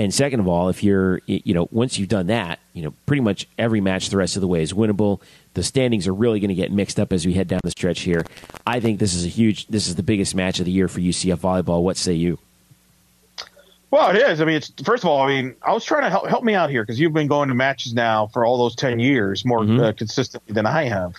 And 0.01 0.15
second 0.15 0.39
of 0.39 0.47
all, 0.47 0.69
if 0.69 0.85
you're 0.85 1.21
you 1.27 1.55
know 1.55 1.69
once 1.73 1.99
you've 1.99 2.09
done 2.09 2.29
that, 2.29 2.61
you 2.73 2.83
know 2.83 2.95
pretty 3.07 3.23
much 3.23 3.47
every 3.59 3.81
match 3.81 4.11
the 4.11 4.17
rest 4.17 4.37
of 4.37 4.41
the 4.41 4.49
way 4.49 4.63
is 4.63 4.73
winnable. 4.73 5.21
The 5.55 5.63
standings 5.65 6.07
are 6.07 6.15
really 6.15 6.39
going 6.39 6.51
to 6.51 6.55
get 6.55 6.71
mixed 6.71 7.01
up 7.01 7.13
as 7.13 7.27
we 7.27 7.33
head 7.33 7.49
down 7.49 7.61
the 7.65 7.71
stretch 7.73 8.01
here. 8.01 8.25
I 8.65 8.79
think 8.79 9.01
this 9.01 9.15
is 9.15 9.25
a 9.25 9.29
huge. 9.29 9.67
This 9.67 9.89
is 9.89 9.97
the 9.97 10.05
biggest 10.05 10.35
match 10.35 10.61
of 10.61 10.67
the 10.67 10.71
year 10.71 10.87
for 10.87 11.01
UCF 11.01 11.39
volleyball. 11.39 11.83
What 11.83 11.97
say 11.97 12.13
you? 12.13 12.39
Well, 13.91 14.15
it 14.15 14.17
is. 14.17 14.41
I 14.41 14.45
mean, 14.45 14.57
it's 14.57 14.71
first 14.85 15.03
of 15.03 15.09
all. 15.09 15.23
I 15.23 15.29
mean, 15.29 15.57
I 15.63 15.73
was 15.73 15.85
trying 15.85 16.03
to 16.03 16.11
help 16.11 16.29
help 16.29 16.45
me 16.45 16.55
out 16.55 16.71
here 16.71 16.83
because 16.83 17.01
you've 17.01 17.15
been 17.15 17.27
going 17.27 17.49
to 17.49 17.55
matches 17.55 17.95
now 17.95 18.29
for 18.29 18.45
all 18.45 18.59
those 18.59 18.77
ten 18.77 19.01
years 19.01 19.45
more 19.45 19.61
mm-hmm. 19.61 19.81
uh, 19.81 19.93
consistently 19.93 20.53
than 20.53 20.67
I 20.67 20.85
have. 20.85 21.15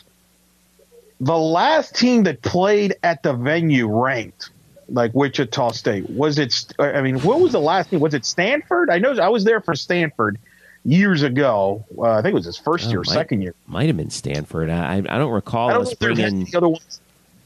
The 1.21 1.37
last 1.37 1.95
team 1.95 2.23
that 2.23 2.41
played 2.41 2.95
at 3.03 3.23
the 3.23 3.33
venue 3.33 3.87
ranked 3.87 4.51
like 4.91 5.13
Wichita 5.13 5.71
State? 5.71 6.09
Was 6.09 6.39
it? 6.39 6.73
I 6.79 7.01
mean, 7.01 7.19
what 7.19 7.39
was 7.39 7.51
the 7.51 7.59
last 7.59 7.89
team? 7.89 7.99
Was 7.99 8.13
it 8.13 8.25
Stanford? 8.25 8.89
I 8.89 8.99
know 8.99 9.13
I 9.13 9.29
was 9.29 9.43
there 9.43 9.61
for 9.61 9.75
Stanford 9.75 10.39
years 10.85 11.23
ago. 11.23 11.85
Uh, 11.97 12.11
I 12.11 12.21
think 12.21 12.31
it 12.31 12.35
was 12.35 12.45
his 12.45 12.57
first 12.57 12.87
oh, 12.87 12.91
year, 12.91 12.99
might, 12.99 13.13
second 13.13 13.41
year. 13.41 13.53
Might 13.67 13.87
have 13.87 13.97
been 13.97 14.09
Stanford. 14.09 14.69
I 14.69 14.97
I 14.97 15.01
don't 15.01 15.31
recall. 15.31 15.69
I 15.69 15.73
don't 15.73 15.81
us 15.83 15.93
bringing 15.93 16.45
the 16.45 16.57
other 16.57 16.69
ones. 16.69 17.01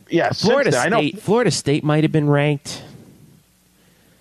Yeah, 0.09 0.31
Florida 0.31 0.71
State. 0.71 1.19
Florida 1.19 1.51
State 1.51 1.83
might 1.83 2.03
have 2.03 2.12
been 2.12 2.29
ranked 2.29 2.83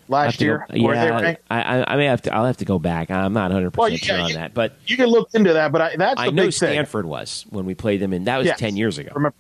last 0.09 0.41
year. 0.41 0.67
Go, 0.71 0.77
yeah, 0.77 1.35
I, 1.51 1.85
I 1.93 1.97
may 1.97 2.07
have 2.07 2.23
to. 2.23 2.35
I'll 2.35 2.47
have 2.47 2.59
to 2.59 2.65
go 2.65 2.79
back. 2.79 3.11
I'm 3.11 3.33
not 3.33 3.51
100 3.51 3.77
well, 3.77 3.91
percent 3.91 4.05
sure 4.05 4.21
on 4.21 4.29
you, 4.29 4.35
that, 4.37 4.55
but 4.55 4.77
you 4.87 4.97
can 4.97 5.07
look 5.07 5.31
into 5.35 5.53
that. 5.53 5.73
But 5.73 5.81
I, 5.81 5.97
that's 5.97 6.21
I 6.21 6.31
know 6.31 6.51
Stanford 6.51 7.05
thing. 7.05 7.11
was 7.11 7.45
when 7.51 7.67
we 7.67 7.75
played 7.75 8.01
them, 8.01 8.13
and 8.13 8.27
that 8.27 8.39
was 8.39 8.47
yes. 8.47 8.59
10 8.59 8.77
years 8.77 8.99
ago. 8.99 9.11
Remember, 9.15 9.37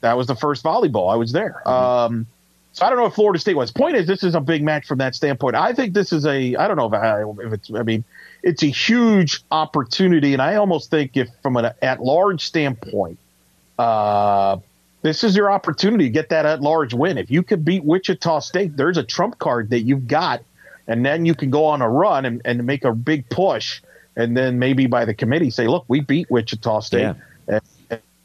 that 0.00 0.16
was 0.16 0.26
the 0.26 0.36
first 0.36 0.64
volleyball. 0.64 1.12
I 1.12 1.16
was 1.16 1.32
there. 1.32 1.62
Mm-hmm. 1.66 2.14
Um, 2.14 2.26
so 2.72 2.84
I 2.84 2.90
don't 2.90 2.98
know 2.98 3.06
if 3.06 3.14
Florida 3.14 3.38
State 3.38 3.56
was. 3.56 3.72
Point 3.72 3.96
is, 3.96 4.06
this 4.06 4.22
is 4.22 4.34
a 4.34 4.40
big 4.40 4.62
match 4.62 4.86
from 4.86 4.98
that 4.98 5.14
standpoint. 5.14 5.56
I 5.56 5.72
think 5.72 5.94
this 5.94 6.12
is 6.12 6.26
a. 6.26 6.56
I 6.56 6.68
don't 6.68 6.76
know 6.76 6.86
if, 6.86 6.92
I, 6.92 7.22
if 7.46 7.52
it's. 7.54 7.70
I 7.72 7.82
mean, 7.82 8.04
it's 8.42 8.62
a 8.62 8.66
huge 8.66 9.42
opportunity, 9.50 10.34
and 10.34 10.42
I 10.42 10.56
almost 10.56 10.90
think 10.90 11.16
if 11.16 11.30
from 11.42 11.56
an 11.56 11.72
at-large 11.80 12.44
standpoint, 12.44 13.18
uh, 13.78 14.58
this 15.00 15.24
is 15.24 15.34
your 15.34 15.50
opportunity 15.50 16.04
to 16.04 16.10
get 16.10 16.28
that 16.28 16.44
at-large 16.44 16.92
win. 16.92 17.16
If 17.16 17.30
you 17.30 17.42
could 17.42 17.64
beat 17.64 17.82
Wichita 17.82 18.40
State, 18.40 18.76
there's 18.76 18.98
a 18.98 19.04
trump 19.04 19.38
card 19.38 19.70
that 19.70 19.80
you've 19.80 20.06
got, 20.06 20.42
and 20.86 21.04
then 21.04 21.24
you 21.24 21.34
can 21.34 21.48
go 21.48 21.64
on 21.64 21.80
a 21.80 21.88
run 21.88 22.26
and, 22.26 22.42
and 22.44 22.62
make 22.66 22.84
a 22.84 22.92
big 22.92 23.26
push, 23.30 23.80
and 24.16 24.36
then 24.36 24.58
maybe 24.58 24.84
by 24.86 25.06
the 25.06 25.14
committee 25.14 25.48
say, 25.48 25.66
"Look, 25.66 25.86
we 25.88 26.00
beat 26.00 26.30
Wichita 26.30 26.80
State." 26.80 27.00
Yeah 27.00 27.14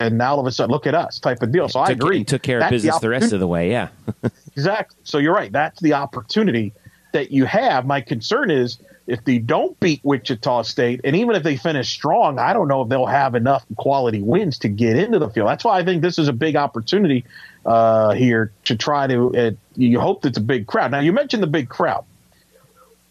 and 0.01 0.17
now 0.17 0.33
all 0.33 0.39
of 0.39 0.47
a 0.47 0.51
sudden, 0.51 0.71
look 0.71 0.87
at 0.87 0.95
us, 0.95 1.19
type 1.19 1.41
of 1.41 1.51
deal. 1.51 1.69
So 1.69 1.79
I 1.79 1.91
agree. 1.91 2.23
Took 2.23 2.41
care 2.41 2.59
of 2.59 2.69
business 2.69 2.95
the, 2.95 3.01
the, 3.01 3.09
rest 3.09 3.33
of 3.33 3.39
the 3.39 3.47
way. 3.47 3.69
Yeah, 3.69 3.89
exactly. 4.55 4.97
So 5.03 5.19
you're 5.19 5.33
right. 5.33 5.51
That's 5.51 5.79
the 5.81 5.93
opportunity 5.93 6.73
that 7.13 7.31
you 7.31 7.45
have. 7.45 7.85
My 7.85 8.01
concern 8.01 8.49
is 8.49 8.79
if 9.07 9.23
they 9.25 9.37
don't 9.37 9.79
beat 9.79 10.01
Wichita 10.03 10.63
State, 10.63 11.01
and 11.03 11.15
even 11.15 11.35
if 11.35 11.43
they 11.43 11.55
finish 11.55 11.89
strong, 11.89 12.39
I 12.39 12.53
don't 12.53 12.67
know 12.67 12.81
if 12.81 12.89
they'll 12.89 13.05
have 13.05 13.35
enough 13.35 13.63
quality 13.75 14.21
wins 14.21 14.57
to 14.59 14.69
get 14.69 14.97
into 14.97 15.19
the 15.19 15.29
field. 15.29 15.47
That's 15.47 15.63
why 15.63 15.77
I 15.77 15.85
think 15.85 16.01
this 16.01 16.17
is 16.17 16.27
a 16.27 16.33
big 16.33 16.55
opportunity 16.55 17.25
uh, 17.65 18.13
here 18.13 18.51
to 18.65 18.75
try 18.75 19.07
to. 19.07 19.35
Uh, 19.35 19.51
you 19.75 19.99
hope 19.99 20.25
it's 20.25 20.37
a 20.37 20.41
big 20.41 20.65
crowd. 20.65 20.91
Now 20.91 20.99
you 20.99 21.13
mentioned 21.13 21.43
the 21.43 21.47
big 21.47 21.69
crowd. 21.69 22.05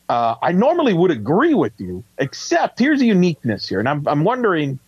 Uh, 0.09 0.35
I 0.42 0.50
normally 0.50 0.92
would 0.92 1.12
agree 1.12 1.55
with 1.55 1.72
you, 1.79 2.03
except 2.18 2.81
here's 2.81 3.00
a 3.00 3.05
uniqueness 3.05 3.68
here, 3.68 3.79
and 3.79 3.88
I'm, 3.88 4.09
I'm 4.09 4.24
wondering 4.24 4.81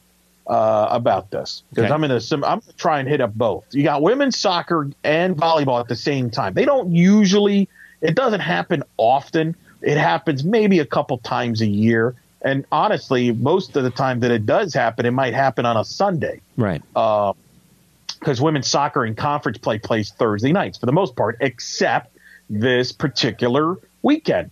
uh, 0.47 0.89
about 0.91 1.31
this 1.31 1.63
because 1.71 1.85
okay. 1.85 1.93
I'm 1.93 2.05
in 2.05 2.11
a 2.11 2.21
I'm 2.47 2.61
to 2.61 2.73
try 2.77 2.99
and 2.99 3.09
hit 3.09 3.21
up 3.21 3.35
both. 3.35 3.65
You 3.73 3.83
got 3.83 4.03
women's 4.03 4.39
soccer 4.39 4.91
and 5.05 5.37
volleyball 5.37 5.81
at 5.81 5.89
the 5.89 5.97
same 5.97 6.31
time. 6.31 6.55
They 6.55 6.65
don't 6.65 6.95
usually. 6.95 7.69
It 8.01 8.17
doesn't 8.17 8.41
happen 8.41 8.83
often. 8.97 9.55
It 9.81 9.97
happens 9.97 10.43
maybe 10.43 10.81
a 10.81 10.87
couple 10.87 11.19
times 11.19 11.61
a 11.61 11.67
year. 11.67 12.15
And 12.45 12.65
honestly, 12.73 13.31
most 13.31 13.77
of 13.77 13.85
the 13.85 13.91
time 13.91 14.21
that 14.21 14.33
it 14.33 14.45
does 14.45 14.75
happen, 14.75 15.07
it 15.07 15.13
might 15.13 15.35
happen 15.35 15.65
on 15.65 15.77
a 15.77 15.85
Sunday. 15.85 16.41
Right. 16.57 16.83
Because 16.93 18.41
uh, 18.41 18.45
women's 18.45 18.69
soccer 18.69 19.05
and 19.05 19.17
conference 19.17 19.59
play 19.59 19.79
plays 19.79 20.11
Thursday 20.11 20.53
nights 20.53 20.79
for 20.79 20.87
the 20.87 20.93
most 20.93 21.15
part, 21.15 21.37
except 21.41 22.17
this 22.51 22.91
particular 22.91 23.77
weekend. 24.03 24.51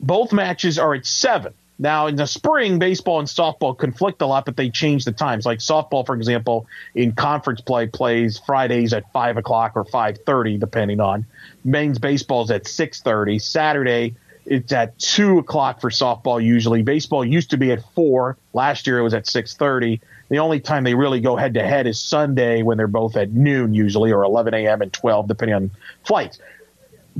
Both 0.00 0.32
matches 0.32 0.78
are 0.78 0.94
at 0.94 1.06
7. 1.06 1.54
Now, 1.78 2.08
in 2.08 2.16
the 2.16 2.26
spring, 2.26 2.78
baseball 2.78 3.20
and 3.20 3.28
softball 3.28 3.76
conflict 3.78 4.20
a 4.20 4.26
lot, 4.26 4.44
but 4.44 4.56
they 4.56 4.68
change 4.68 5.04
the 5.04 5.12
times. 5.12 5.46
Like 5.46 5.60
softball, 5.60 6.04
for 6.04 6.16
example, 6.16 6.66
in 6.94 7.12
conference 7.12 7.60
play 7.60 7.86
plays 7.86 8.38
Fridays 8.38 8.92
at 8.92 9.12
five 9.12 9.36
o'clock 9.36 9.72
or 9.76 9.84
five 9.84 10.18
thirty, 10.26 10.58
depending 10.58 11.00
on. 11.00 11.26
Men's 11.64 11.98
baseball 11.98 12.42
is 12.42 12.50
at 12.50 12.66
six 12.66 13.00
thirty. 13.00 13.38
Saturday, 13.38 14.16
it's 14.44 14.72
at 14.72 14.98
two 14.98 15.38
o'clock 15.38 15.80
for 15.80 15.90
softball. 15.90 16.42
Usually, 16.42 16.82
baseball 16.82 17.24
used 17.24 17.50
to 17.50 17.56
be 17.56 17.70
at 17.70 17.82
four. 17.94 18.36
Last 18.52 18.86
year, 18.88 18.98
it 18.98 19.02
was 19.02 19.14
at 19.14 19.28
six 19.28 19.54
thirty. 19.54 20.00
The 20.30 20.38
only 20.38 20.60
time 20.60 20.84
they 20.84 20.94
really 20.94 21.20
go 21.20 21.36
head 21.36 21.54
to 21.54 21.62
head 21.62 21.86
is 21.86 21.98
Sunday 21.98 22.62
when 22.62 22.76
they're 22.76 22.86
both 22.86 23.16
at 23.16 23.30
noon 23.30 23.72
usually, 23.72 24.12
or 24.12 24.24
11 24.24 24.52
a.m. 24.52 24.82
and 24.82 24.92
12, 24.92 25.26
depending 25.26 25.54
on 25.54 25.70
flights. 26.04 26.38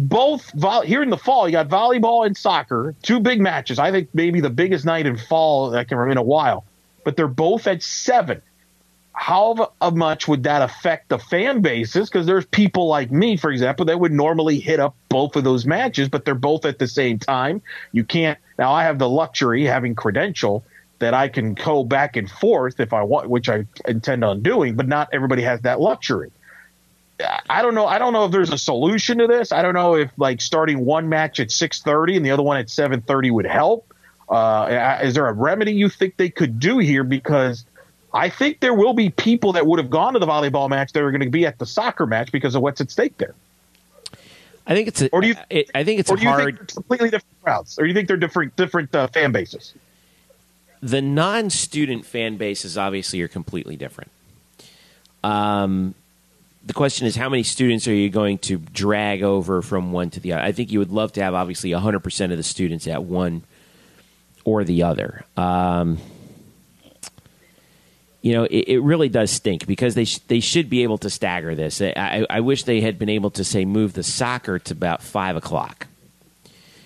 Both 0.01 0.53
vo- 0.53 0.83
here 0.83 1.03
in 1.03 1.11
the 1.11 1.19
fall, 1.19 1.49
you 1.49 1.53
got 1.53 1.69
volleyball 1.69 2.25
and 2.25 2.37
soccer, 2.37 2.95
two 3.03 3.19
big 3.19 3.41
matches. 3.41 3.79
I 3.79 3.91
think 3.91 4.11
maybe 4.15 4.41
the 4.41 4.51
biggest 4.51 4.85
night 4.85 5.07
in 5.07 5.17
fall 5.17 5.71
that 5.71 5.89
can 5.89 5.99
in 6.11 6.17
a 6.17 6.23
while. 6.23 6.65
But 7.05 7.17
they're 7.17 7.27
both 7.27 7.67
at 7.67 7.83
seven 7.83 8.43
how 9.19 9.73
uh, 9.81 9.91
much 9.91 10.29
would 10.29 10.45
that 10.45 10.63
affect 10.63 11.09
the 11.09 11.19
fan 11.19 11.61
bases? 11.61 12.09
Because 12.09 12.25
there's 12.25 12.47
people 12.47 12.87
like 12.87 13.11
me, 13.11 13.37
for 13.37 13.51
example, 13.51 13.87
that 13.87 13.99
would 13.99 14.13
normally 14.13 14.61
hit 14.61 14.79
up 14.79 14.95
both 15.09 15.35
of 15.35 15.43
those 15.43 15.67
matches, 15.67 16.09
but 16.09 16.25
they're 16.25 16.37
both 16.37 16.65
at 16.65 16.79
the 16.79 16.87
same 16.87 17.19
time. 17.19 17.61
You 17.91 18.05
can't. 18.05 18.39
Now 18.61 18.73
I 18.73 18.85
have 18.85 19.01
the 19.01 19.09
luxury 19.09 19.65
having 19.65 19.97
credential 19.97 20.65
that 21.01 21.15
I 21.15 21.29
can 21.29 21.55
go 21.55 21.83
back 21.83 22.17
and 22.17 22.31
forth 22.31 22.79
if 22.79 22.93
I 22.93 23.03
want, 23.03 23.29
which 23.29 23.49
I 23.49 23.67
intend 23.89 24.23
on 24.23 24.41
doing, 24.43 24.77
but 24.77 24.87
not 24.87 25.09
everybody 25.13 25.43
has 25.43 25.63
that 25.63 25.81
luxury. 25.81 26.31
I 27.51 27.63
don't 27.63 27.75
know. 27.75 27.87
I 27.87 27.99
don't 27.99 28.13
know 28.13 28.27
if 28.27 28.33
there's 28.33 28.53
a 28.53 28.59
solution 28.59 29.19
to 29.19 29.27
this. 29.27 29.51
I 29.51 29.63
don't 29.63 29.75
know 29.75 29.97
if 29.97 30.11
like 30.17 30.41
starting 30.41 30.85
one 30.85 31.09
match 31.09 31.41
at 31.41 31.49
6:30 31.49 32.17
and 32.17 32.25
the 32.25 32.31
other 32.31 32.43
one 32.43 32.59
at 32.59 32.67
7:30 32.67 33.31
would 33.33 33.47
help. 33.47 33.93
Uh, 34.29 34.99
is 35.03 35.15
there 35.15 35.27
a 35.27 35.33
remedy 35.33 35.73
you 35.73 35.89
think 35.89 36.17
they 36.17 36.29
could 36.31 36.61
do 36.61 36.79
here? 36.79 37.03
Because 37.03 37.65
I 38.13 38.29
think 38.29 38.61
there 38.61 38.75
will 38.75 38.95
be 38.95 39.11
people 39.11 39.53
that 39.55 39.67
would 39.67 39.79
have 39.79 39.91
gone 39.91 40.13
to 40.15 40.19
the 40.19 40.27
volleyball 40.27 40.69
match 40.69 40.93
that 40.93 41.03
are 41.03 41.11
going 41.11 41.23
to 41.23 41.31
be 41.31 41.47
at 41.47 41.59
the 41.59 41.67
soccer 41.67 42.07
match 42.07 42.31
because 42.31 42.55
of 42.55 42.63
what's 42.63 42.81
at 42.81 42.91
stake 42.91 43.17
there. 43.19 43.35
I 44.67 44.75
think 44.75 44.89
it's 44.89 45.01
a, 45.01 45.09
or 45.09 45.23
do 45.23 45.29
you, 45.29 45.35
it, 45.49 45.71
I 45.75 45.83
think 45.83 46.01
it's 46.01 46.11
or 46.11 46.17
do 46.17 46.23
you 46.23 46.29
hard 46.29 46.59
think 46.59 46.75
completely 46.75 47.11
different 47.11 47.43
crowds, 47.43 47.79
or 47.79 47.85
do 47.85 47.89
you 47.89 47.95
think 47.95 48.07
they're 48.07 48.19
different 48.19 48.55
different 48.55 48.95
uh, 48.95 49.07
fan 49.09 49.33
bases? 49.33 49.73
The 50.83 51.01
non-student 51.01 52.05
fan 52.05 52.37
bases 52.37 52.77
obviously 52.77 53.21
are 53.23 53.29
completely 53.29 53.77
different. 53.77 54.11
Um, 55.25 55.95
the 56.69 56.75
question 56.75 57.07
is, 57.07 57.17
how 57.17 57.31
many 57.31 57.45
students 57.45 57.89
are 57.89 57.95
you 57.95 58.11
going 58.11 58.37
to 58.37 58.59
drag 58.59 59.23
over 59.23 59.63
from 59.63 59.91
one 59.91 60.11
to 60.11 60.21
the 60.21 60.35
other? 60.35 60.43
I 60.43 60.53
think 60.53 60.71
you 60.71 60.79
would 60.81 60.91
love 60.91 61.13
to 61.15 61.23
have 61.23 61.33
obviously 61.33 61.71
100% 61.71 62.31
of 62.31 62.37
the 62.37 62.43
students 62.43 62.87
at 62.87 63.05
one 63.05 63.43
or 64.45 64.65
the 64.65 64.83
other. 64.83 65.25
Um, 65.35 65.97
you 68.21 68.35
know, 68.35 68.45
it, 68.45 68.69
it, 68.69 68.81
really 68.81 69.09
does 69.09 69.31
stink 69.31 69.67
because 69.67 69.95
they 69.95 70.05
sh- 70.05 70.19
they 70.29 70.41
should 70.41 70.69
be 70.69 70.83
able 70.83 70.99
to 70.99 71.09
stagger 71.09 71.55
this. 71.55 71.81
I, 71.81 72.27
I 72.29 72.41
wish 72.41 72.65
they 72.65 72.83
had 72.83 72.99
been 72.99 73.09
able 73.09 73.31
to 73.31 73.45
say 73.45 73.65
move 73.65 73.95
the 73.95 74.03
soccer 74.03 74.59
to 74.59 74.75
about 74.75 75.03
five 75.03 75.37
o'clock 75.37 75.87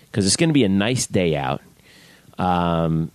because 0.05 0.25
it's 0.25 0.37
going 0.37 0.49
to 0.49 0.53
be 0.53 0.63
a 0.63 0.69
nice 0.69 1.07
day 1.07 1.35
out. 1.35 1.61
Um, 2.39 3.11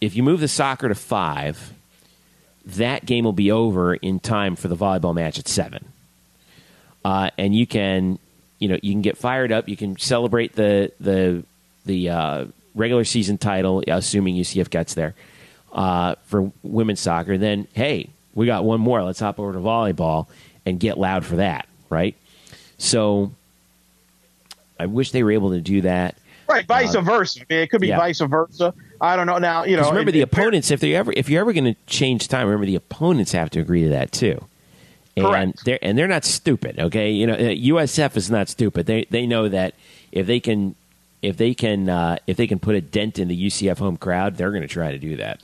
if 0.00 0.16
you 0.16 0.22
move 0.22 0.40
the 0.40 0.48
soccer 0.48 0.88
to 0.88 0.94
five, 0.94 1.74
that 2.76 3.06
game 3.06 3.24
will 3.24 3.32
be 3.32 3.50
over 3.50 3.94
in 3.94 4.20
time 4.20 4.56
for 4.56 4.68
the 4.68 4.76
volleyball 4.76 5.14
match 5.14 5.38
at 5.38 5.48
seven, 5.48 5.84
uh, 7.04 7.30
and 7.38 7.54
you 7.54 7.66
can, 7.66 8.18
you 8.58 8.68
know, 8.68 8.78
you 8.82 8.92
can 8.92 9.02
get 9.02 9.16
fired 9.16 9.52
up. 9.52 9.68
You 9.68 9.76
can 9.76 9.98
celebrate 9.98 10.54
the 10.54 10.92
the 11.00 11.44
the 11.86 12.10
uh, 12.10 12.44
regular 12.74 13.04
season 13.04 13.38
title, 13.38 13.82
assuming 13.86 14.36
UCF 14.36 14.70
gets 14.70 14.94
there 14.94 15.14
uh, 15.72 16.14
for 16.26 16.52
women's 16.62 17.00
soccer. 17.00 17.38
Then, 17.38 17.66
hey, 17.72 18.10
we 18.34 18.46
got 18.46 18.64
one 18.64 18.80
more. 18.80 19.02
Let's 19.02 19.20
hop 19.20 19.38
over 19.38 19.52
to 19.52 19.58
volleyball 19.58 20.26
and 20.66 20.78
get 20.78 20.98
loud 20.98 21.24
for 21.24 21.36
that, 21.36 21.66
right? 21.88 22.14
So 22.78 23.32
I 24.78 24.86
wish 24.86 25.10
they 25.10 25.22
were 25.22 25.32
able 25.32 25.50
to 25.50 25.60
do 25.60 25.82
that. 25.82 26.16
Right, 26.48 26.66
vice 26.66 26.94
uh, 26.94 27.00
versa. 27.00 27.40
I 27.40 27.44
mean, 27.48 27.62
it 27.62 27.70
could 27.70 27.80
be 27.80 27.88
yeah. 27.88 27.98
vice 27.98 28.20
versa. 28.20 28.74
I 29.00 29.16
don't 29.16 29.26
know. 29.26 29.38
Now, 29.38 29.64
you 29.64 29.76
know, 29.76 29.88
remember 29.88 30.10
it, 30.10 30.12
the 30.12 30.20
it, 30.20 30.32
opponents. 30.32 30.70
If 30.70 30.80
they 30.80 30.94
ever, 30.94 31.12
if 31.16 31.28
you're 31.28 31.40
ever 31.40 31.52
going 31.52 31.64
to 31.64 31.76
change 31.86 32.28
time, 32.28 32.46
remember 32.46 32.66
the 32.66 32.76
opponents 32.76 33.32
have 33.32 33.50
to 33.50 33.60
agree 33.60 33.84
to 33.84 33.90
that 33.90 34.12
too. 34.12 34.44
And 35.16 35.26
Correct. 35.26 35.64
they're 35.64 35.78
and 35.82 35.98
they're 35.98 36.08
not 36.08 36.24
stupid. 36.24 36.78
Okay, 36.78 37.10
you 37.10 37.26
know, 37.26 37.36
USF 37.36 38.16
is 38.16 38.30
not 38.30 38.48
stupid. 38.48 38.86
They 38.86 39.06
they 39.10 39.26
know 39.26 39.48
that 39.48 39.74
if 40.12 40.26
they 40.26 40.40
can 40.40 40.74
if 41.22 41.36
they 41.36 41.54
can 41.54 41.88
uh, 41.88 42.18
if 42.26 42.36
they 42.36 42.46
can 42.46 42.58
put 42.58 42.74
a 42.74 42.80
dent 42.80 43.18
in 43.18 43.28
the 43.28 43.46
UCF 43.46 43.78
home 43.78 43.96
crowd, 43.96 44.36
they're 44.36 44.50
going 44.50 44.62
to 44.62 44.68
try 44.68 44.92
to 44.92 44.98
do 44.98 45.16
that. 45.16 45.42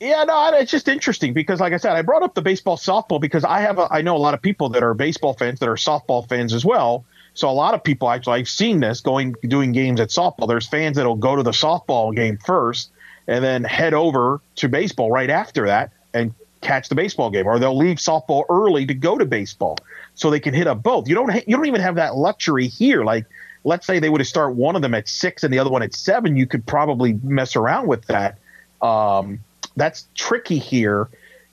Yeah, 0.00 0.22
no, 0.24 0.50
it's 0.54 0.70
just 0.70 0.86
interesting 0.86 1.32
because, 1.32 1.58
like 1.58 1.72
I 1.72 1.76
said, 1.76 1.96
I 1.96 2.02
brought 2.02 2.22
up 2.22 2.34
the 2.34 2.42
baseball 2.42 2.76
softball 2.76 3.20
because 3.20 3.42
I 3.42 3.60
have 3.60 3.78
a, 3.78 3.88
I 3.90 4.02
know 4.02 4.16
a 4.16 4.18
lot 4.18 4.34
of 4.34 4.40
people 4.40 4.68
that 4.70 4.82
are 4.84 4.94
baseball 4.94 5.34
fans 5.34 5.58
that 5.58 5.68
are 5.68 5.74
softball 5.74 6.28
fans 6.28 6.54
as 6.54 6.64
well. 6.64 7.04
So 7.38 7.48
a 7.48 7.52
lot 7.52 7.74
of 7.74 7.84
people 7.84 8.10
actually 8.10 8.40
I've 8.40 8.48
seen 8.48 8.80
this 8.80 9.00
going 9.00 9.36
doing 9.42 9.70
games 9.70 10.00
at 10.00 10.08
softball. 10.08 10.48
There's 10.48 10.66
fans 10.66 10.96
that'll 10.96 11.14
go 11.14 11.36
to 11.36 11.44
the 11.44 11.52
softball 11.52 12.12
game 12.12 12.36
first 12.36 12.90
and 13.28 13.44
then 13.44 13.62
head 13.62 13.94
over 13.94 14.40
to 14.56 14.68
baseball 14.68 15.12
right 15.12 15.30
after 15.30 15.66
that 15.66 15.92
and 16.12 16.34
catch 16.62 16.88
the 16.88 16.96
baseball 16.96 17.30
game, 17.30 17.46
or 17.46 17.60
they'll 17.60 17.76
leave 17.76 17.98
softball 17.98 18.44
early 18.50 18.86
to 18.86 18.94
go 18.94 19.16
to 19.16 19.24
baseball 19.24 19.76
so 20.16 20.30
they 20.30 20.40
can 20.40 20.52
hit 20.52 20.66
up 20.66 20.82
both. 20.82 21.06
You 21.06 21.14
don't 21.14 21.32
you 21.46 21.56
don't 21.56 21.66
even 21.66 21.80
have 21.80 21.94
that 21.94 22.16
luxury 22.16 22.66
here. 22.66 23.04
Like 23.04 23.24
let's 23.62 23.86
say 23.86 24.00
they 24.00 24.08
would 24.08 24.20
have 24.20 24.26
start 24.26 24.56
one 24.56 24.74
of 24.74 24.82
them 24.82 24.94
at 24.94 25.06
six 25.06 25.44
and 25.44 25.54
the 25.54 25.60
other 25.60 25.70
one 25.70 25.84
at 25.84 25.94
seven, 25.94 26.34
you 26.34 26.44
could 26.44 26.66
probably 26.66 27.20
mess 27.22 27.54
around 27.54 27.86
with 27.86 28.04
that. 28.06 28.38
Um, 28.82 29.38
that's 29.76 30.08
tricky 30.16 30.58
here. 30.58 31.08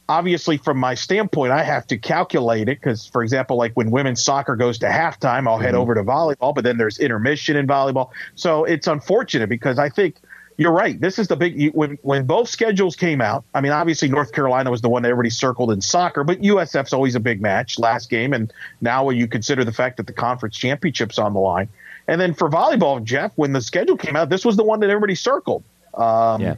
Obviously, 0.08 0.58
from 0.58 0.78
my 0.78 0.94
standpoint, 0.94 1.52
I 1.52 1.64
have 1.64 1.88
to 1.88 1.98
calculate 1.98 2.70
it 2.70 2.80
because, 2.80 3.08
for 3.08 3.24
example, 3.24 3.58
like 3.58 3.74
when 3.74 3.90
women's 3.90 4.24
soccer 4.24 4.56
goes 4.56 4.78
to 4.80 4.88
halftime, 4.88 5.48
I'll 5.48 5.56
mm-hmm. 5.56 5.64
head 5.64 5.76
over 5.76 5.96
to 5.96 6.04
volleyball, 6.04 6.54
but 6.54 6.64
then 6.64 6.78
there's 6.78 7.00
intermission 7.00 7.56
in 7.56 7.66
volleyball. 7.66 8.12
So 8.36 8.66
it's 8.66 8.88
unfortunate 8.88 9.50
because 9.50 9.80
I 9.80 9.90
think 9.90 10.18
you're 10.58 10.72
right. 10.72 11.00
This 11.02 11.18
is 11.18 11.28
the 11.28 11.36
big 11.36 11.74
when 11.74 11.98
when 12.04 12.26
both 12.26 12.50
schedules 12.50 12.96
came 12.96 13.20
out. 13.20 13.44
I 13.56 13.62
mean, 13.62 13.72
obviously 13.72 14.08
North 14.08 14.32
Carolina 14.32 14.70
was 14.70 14.82
the 14.82 14.90
one 14.90 15.02
that 15.04 15.10
everybody 15.10 15.32
circled 15.32 15.72
in 15.72 15.82
soccer, 15.82 16.24
but 16.24 16.40
USF's 16.42 16.94
always 16.94 17.16
a 17.16 17.20
big 17.20 17.42
match 17.42 17.80
last 17.80 18.10
game, 18.10 18.32
and 18.32 18.54
now 18.82 19.06
when 19.06 19.18
you 19.18 19.28
consider 19.28 19.66
the 19.66 19.74
fact 19.74 19.98
that 19.98 20.08
the 20.08 20.14
conference 20.14 20.56
championship's 20.56 21.18
on 21.18 21.34
the 21.34 21.40
line, 21.40 21.68
and 22.08 22.22
then 22.22 22.34
for 22.34 22.50
volleyball, 22.50 23.04
Jeff, 23.04 23.32
when 23.36 23.54
the 23.54 23.62
schedule 23.62 23.98
came 23.98 24.16
out, 24.16 24.30
this 24.30 24.46
was 24.46 24.56
the 24.56 24.64
one 24.64 24.80
that 24.82 24.90
everybody 24.90 25.16
circled. 25.16 25.64
Um, 25.96 26.42
yeah 26.42 26.56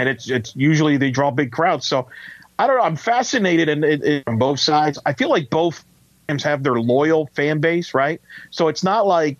and 0.00 0.08
it's 0.08 0.30
it's 0.30 0.56
usually 0.56 0.96
they 0.96 1.10
draw 1.10 1.30
big 1.30 1.52
crowds. 1.52 1.86
So 1.86 2.08
I 2.60 2.66
don't 2.66 2.76
know. 2.76 2.82
I'm 2.82 2.96
fascinated 2.96 3.70
in, 3.70 3.82
in, 3.82 4.02
in 4.04 4.22
on 4.26 4.36
both 4.36 4.60
sides. 4.60 4.98
I 5.06 5.14
feel 5.14 5.30
like 5.30 5.48
both 5.48 5.82
teams 6.28 6.42
have 6.42 6.62
their 6.62 6.74
loyal 6.74 7.30
fan 7.34 7.58
base, 7.58 7.94
right? 7.94 8.20
So 8.50 8.68
it's 8.68 8.84
not 8.84 9.06
like 9.06 9.38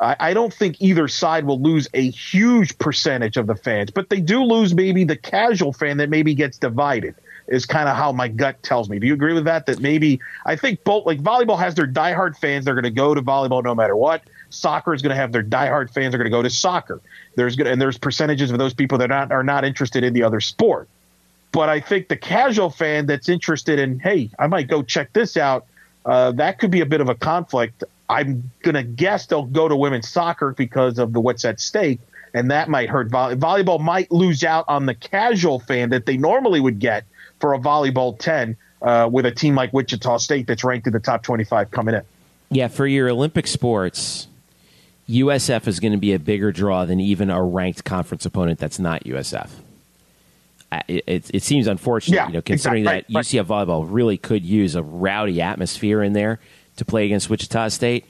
I, 0.00 0.16
I 0.18 0.34
don't 0.34 0.52
think 0.52 0.80
either 0.80 1.06
side 1.06 1.44
will 1.44 1.62
lose 1.62 1.86
a 1.94 2.10
huge 2.10 2.76
percentage 2.78 3.36
of 3.36 3.46
the 3.46 3.54
fans, 3.54 3.92
but 3.92 4.10
they 4.10 4.20
do 4.20 4.42
lose 4.42 4.74
maybe 4.74 5.04
the 5.04 5.16
casual 5.16 5.72
fan 5.72 5.98
that 5.98 6.10
maybe 6.10 6.34
gets 6.34 6.58
divided 6.58 7.14
is 7.46 7.66
kind 7.66 7.88
of 7.88 7.96
how 7.96 8.10
my 8.10 8.26
gut 8.26 8.60
tells 8.64 8.90
me. 8.90 8.98
Do 8.98 9.06
you 9.06 9.14
agree 9.14 9.32
with 9.32 9.44
that? 9.44 9.66
That 9.66 9.78
maybe 9.78 10.18
I 10.44 10.56
think 10.56 10.82
both 10.82 11.06
like 11.06 11.20
volleyball 11.22 11.60
has 11.60 11.76
their 11.76 11.86
diehard 11.86 12.36
fans. 12.36 12.64
They're 12.64 12.74
going 12.74 12.82
to 12.82 12.90
go 12.90 13.14
to 13.14 13.22
volleyball 13.22 13.62
no 13.62 13.76
matter 13.76 13.94
what. 13.94 14.22
Soccer 14.50 14.92
is 14.92 15.02
going 15.02 15.10
to 15.10 15.16
have 15.16 15.30
their 15.30 15.44
diehard 15.44 15.94
fans. 15.94 16.10
They're 16.10 16.18
going 16.18 16.32
to 16.32 16.36
go 16.36 16.42
to 16.42 16.50
soccer. 16.50 17.00
There's 17.36 17.54
good 17.54 17.68
and 17.68 17.80
there's 17.80 17.96
percentages 17.96 18.50
of 18.50 18.58
those 18.58 18.74
people 18.74 18.98
that 18.98 19.12
are 19.12 19.26
not 19.26 19.30
are 19.30 19.44
not 19.44 19.64
interested 19.64 20.02
in 20.02 20.14
the 20.14 20.24
other 20.24 20.40
sport. 20.40 20.88
But 21.56 21.70
I 21.70 21.80
think 21.80 22.08
the 22.08 22.18
casual 22.18 22.68
fan 22.68 23.06
that's 23.06 23.30
interested 23.30 23.78
in, 23.78 23.98
hey, 23.98 24.28
I 24.38 24.46
might 24.46 24.68
go 24.68 24.82
check 24.82 25.14
this 25.14 25.38
out. 25.38 25.64
Uh, 26.04 26.32
that 26.32 26.58
could 26.58 26.70
be 26.70 26.82
a 26.82 26.86
bit 26.86 27.00
of 27.00 27.08
a 27.08 27.14
conflict. 27.14 27.82
I'm 28.10 28.50
gonna 28.62 28.82
guess 28.82 29.24
they'll 29.24 29.46
go 29.46 29.66
to 29.66 29.74
women's 29.74 30.06
soccer 30.06 30.52
because 30.52 30.98
of 30.98 31.14
the 31.14 31.20
what's 31.20 31.46
at 31.46 31.58
stake, 31.58 31.98
and 32.34 32.50
that 32.50 32.68
might 32.68 32.90
hurt 32.90 33.08
volley- 33.08 33.36
volleyball. 33.36 33.80
Might 33.80 34.12
lose 34.12 34.44
out 34.44 34.66
on 34.68 34.84
the 34.84 34.94
casual 34.94 35.58
fan 35.58 35.88
that 35.88 36.04
they 36.04 36.18
normally 36.18 36.60
would 36.60 36.78
get 36.78 37.04
for 37.40 37.54
a 37.54 37.58
volleyball 37.58 38.18
ten 38.18 38.54
uh, 38.82 39.08
with 39.10 39.24
a 39.24 39.32
team 39.32 39.54
like 39.54 39.72
Wichita 39.72 40.18
State 40.18 40.46
that's 40.46 40.62
ranked 40.62 40.86
in 40.86 40.92
the 40.92 41.00
top 41.00 41.22
25 41.22 41.70
coming 41.70 41.94
in. 41.94 42.02
Yeah, 42.50 42.68
for 42.68 42.86
your 42.86 43.08
Olympic 43.08 43.46
sports, 43.46 44.28
USF 45.08 45.66
is 45.66 45.80
going 45.80 45.92
to 45.92 45.98
be 45.98 46.12
a 46.12 46.18
bigger 46.18 46.52
draw 46.52 46.84
than 46.84 47.00
even 47.00 47.30
a 47.30 47.42
ranked 47.42 47.82
conference 47.84 48.26
opponent 48.26 48.58
that's 48.58 48.78
not 48.78 49.04
USF. 49.04 49.48
It, 50.88 51.04
it, 51.06 51.30
it 51.32 51.42
seems 51.42 51.66
unfortunate, 51.66 52.16
yeah, 52.16 52.26
you 52.26 52.32
know, 52.34 52.42
considering 52.42 52.82
exactly. 52.82 53.14
that 53.14 53.20
UCF 53.20 53.44
volleyball 53.44 53.86
really 53.88 54.18
could 54.18 54.44
use 54.44 54.74
a 54.74 54.82
rowdy 54.82 55.40
atmosphere 55.40 56.02
in 56.02 56.12
there 56.12 56.40
to 56.76 56.84
play 56.84 57.06
against 57.06 57.30
Wichita 57.30 57.68
State. 57.68 58.04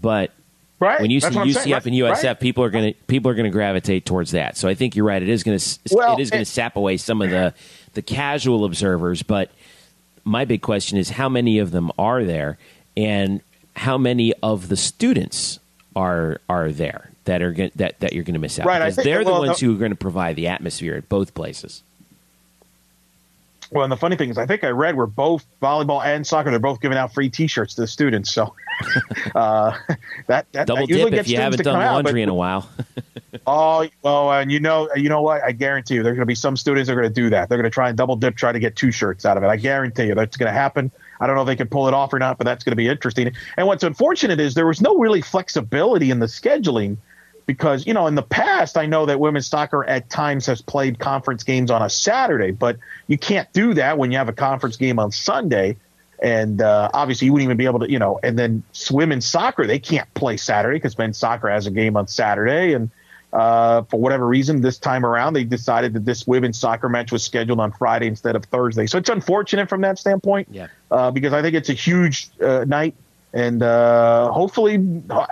But 0.00 0.32
right. 0.80 1.00
when 1.00 1.10
you 1.10 1.20
see 1.20 1.28
UCF 1.28 1.86
and 1.86 1.94
USF, 1.94 2.24
right. 2.24 2.40
people 2.40 2.64
are 2.64 2.70
going 2.70 2.92
to 2.92 3.00
people 3.06 3.30
are 3.30 3.34
going 3.34 3.44
to 3.44 3.50
gravitate 3.50 4.06
towards 4.06 4.32
that. 4.32 4.56
So 4.56 4.68
I 4.68 4.74
think 4.74 4.96
you're 4.96 5.06
right. 5.06 5.22
It 5.22 5.28
is 5.28 5.42
going 5.42 5.58
to 5.58 5.78
well, 5.92 6.18
it 6.18 6.20
is 6.20 6.30
going 6.30 6.44
to 6.44 6.50
sap 6.50 6.76
away 6.76 6.96
some 6.96 7.22
of 7.22 7.30
the 7.30 7.54
the 7.94 8.02
casual 8.02 8.64
observers. 8.64 9.22
But 9.22 9.50
my 10.24 10.44
big 10.44 10.62
question 10.62 10.98
is 10.98 11.10
how 11.10 11.28
many 11.28 11.58
of 11.58 11.70
them 11.70 11.90
are 11.98 12.24
there, 12.24 12.58
and 12.96 13.40
how 13.76 13.98
many 13.98 14.34
of 14.42 14.68
the 14.68 14.76
students 14.76 15.60
are 15.94 16.40
are 16.48 16.70
there 16.70 17.10
that 17.24 17.42
are 17.42 17.54
that 17.76 18.00
that 18.00 18.12
you're 18.12 18.24
going 18.24 18.34
to 18.34 18.40
miss 18.40 18.58
out. 18.58 18.66
Right, 18.66 18.80
because 18.80 18.96
think, 18.96 19.04
they're 19.04 19.24
well, 19.24 19.42
the 19.42 19.48
ones 19.48 19.60
who 19.60 19.74
are 19.74 19.78
going 19.78 19.92
to 19.92 19.96
provide 19.96 20.36
the 20.36 20.48
atmosphere 20.48 20.96
at 20.96 21.08
both 21.08 21.34
places. 21.34 21.82
Well, 23.70 23.84
and 23.84 23.92
the 23.92 23.96
funny 23.96 24.16
thing 24.16 24.30
is, 24.30 24.38
I 24.38 24.46
think 24.46 24.64
I 24.64 24.70
read 24.70 24.96
where 24.96 25.06
both 25.06 25.46
volleyball 25.62 26.04
and 26.04 26.26
soccer 26.26 26.50
they're 26.50 26.58
both 26.58 26.80
giving 26.80 26.98
out 26.98 27.14
free 27.14 27.30
T-shirts 27.30 27.74
to 27.76 27.82
the 27.82 27.86
students. 27.86 28.32
So 28.32 28.54
uh, 29.34 29.78
that, 30.26 30.50
that 30.52 30.66
double 30.66 30.86
that 30.88 31.10
dip 31.10 31.12
if 31.14 31.28
you 31.28 31.36
haven't 31.36 31.62
done 31.62 31.78
laundry 31.78 32.22
out, 32.22 32.24
in 32.24 32.28
a 32.28 32.34
while. 32.34 32.68
Oh, 33.46 33.86
well, 34.02 34.32
and 34.32 34.50
you 34.50 34.60
know, 34.60 34.88
you 34.96 35.08
know 35.08 35.22
what? 35.22 35.42
I 35.42 35.52
guarantee 35.52 35.94
you, 35.94 36.02
there's 36.02 36.14
going 36.14 36.22
to 36.22 36.26
be 36.26 36.34
some 36.34 36.56
students 36.56 36.88
that 36.88 36.92
are 36.94 37.00
going 37.00 37.12
to 37.12 37.14
do 37.14 37.30
that. 37.30 37.48
They're 37.48 37.58
going 37.58 37.70
to 37.70 37.74
try 37.74 37.88
and 37.88 37.96
double 37.96 38.16
dip, 38.16 38.36
try 38.36 38.52
to 38.52 38.58
get 38.58 38.76
two 38.76 38.90
shirts 38.90 39.24
out 39.24 39.36
of 39.36 39.42
it. 39.42 39.46
I 39.46 39.56
guarantee 39.56 40.06
you 40.06 40.14
that's 40.14 40.36
going 40.36 40.48
to 40.48 40.52
happen. 40.52 40.90
I 41.20 41.26
don't 41.26 41.36
know 41.36 41.42
if 41.42 41.46
they 41.46 41.56
can 41.56 41.68
pull 41.68 41.86
it 41.86 41.94
off 41.94 42.12
or 42.12 42.18
not, 42.18 42.38
but 42.38 42.44
that's 42.44 42.64
going 42.64 42.72
to 42.72 42.76
be 42.76 42.88
interesting. 42.88 43.32
And 43.56 43.66
what's 43.66 43.84
unfortunate 43.84 44.40
is 44.40 44.54
there 44.54 44.66
was 44.66 44.80
no 44.80 44.98
really 44.98 45.20
flexibility 45.20 46.10
in 46.10 46.18
the 46.18 46.26
scheduling 46.26 46.96
because, 47.50 47.84
you 47.84 47.92
know, 47.92 48.06
in 48.06 48.14
the 48.14 48.22
past, 48.22 48.78
I 48.78 48.86
know 48.86 49.06
that 49.06 49.18
women's 49.18 49.48
soccer 49.48 49.82
at 49.82 50.08
times 50.08 50.46
has 50.46 50.62
played 50.62 51.00
conference 51.00 51.42
games 51.42 51.68
on 51.68 51.82
a 51.82 51.90
Saturday, 51.90 52.52
but 52.52 52.78
you 53.08 53.18
can't 53.18 53.52
do 53.52 53.74
that 53.74 53.98
when 53.98 54.12
you 54.12 54.18
have 54.18 54.28
a 54.28 54.32
conference 54.32 54.76
game 54.76 55.00
on 55.00 55.10
Sunday. 55.10 55.76
And 56.22 56.62
uh, 56.62 56.90
obviously, 56.94 57.26
you 57.26 57.32
wouldn't 57.32 57.48
even 57.48 57.56
be 57.56 57.64
able 57.64 57.80
to, 57.80 57.90
you 57.90 57.98
know, 57.98 58.20
and 58.22 58.38
then 58.38 58.62
swim 58.70 59.08
women's 59.08 59.26
soccer, 59.26 59.66
they 59.66 59.80
can't 59.80 60.06
play 60.14 60.36
Saturday 60.36 60.76
because 60.76 60.96
men's 60.96 61.18
soccer 61.18 61.48
has 61.48 61.66
a 61.66 61.72
game 61.72 61.96
on 61.96 62.06
Saturday. 62.06 62.72
And 62.72 62.88
uh, 63.32 63.82
for 63.82 63.98
whatever 63.98 64.28
reason, 64.28 64.60
this 64.60 64.78
time 64.78 65.04
around, 65.04 65.32
they 65.32 65.42
decided 65.42 65.94
that 65.94 66.04
this 66.04 66.28
women's 66.28 66.56
soccer 66.56 66.88
match 66.88 67.10
was 67.10 67.24
scheduled 67.24 67.58
on 67.58 67.72
Friday 67.72 68.06
instead 68.06 68.36
of 68.36 68.44
Thursday. 68.44 68.86
So 68.86 68.96
it's 68.96 69.10
unfortunate 69.10 69.68
from 69.68 69.80
that 69.80 69.98
standpoint. 69.98 70.46
Yeah. 70.52 70.68
Uh, 70.88 71.10
because 71.10 71.32
I 71.32 71.42
think 71.42 71.56
it's 71.56 71.68
a 71.68 71.74
huge 71.74 72.28
uh, 72.40 72.64
night, 72.64 72.94
and 73.32 73.62
uh, 73.62 74.30
hopefully, 74.32 74.78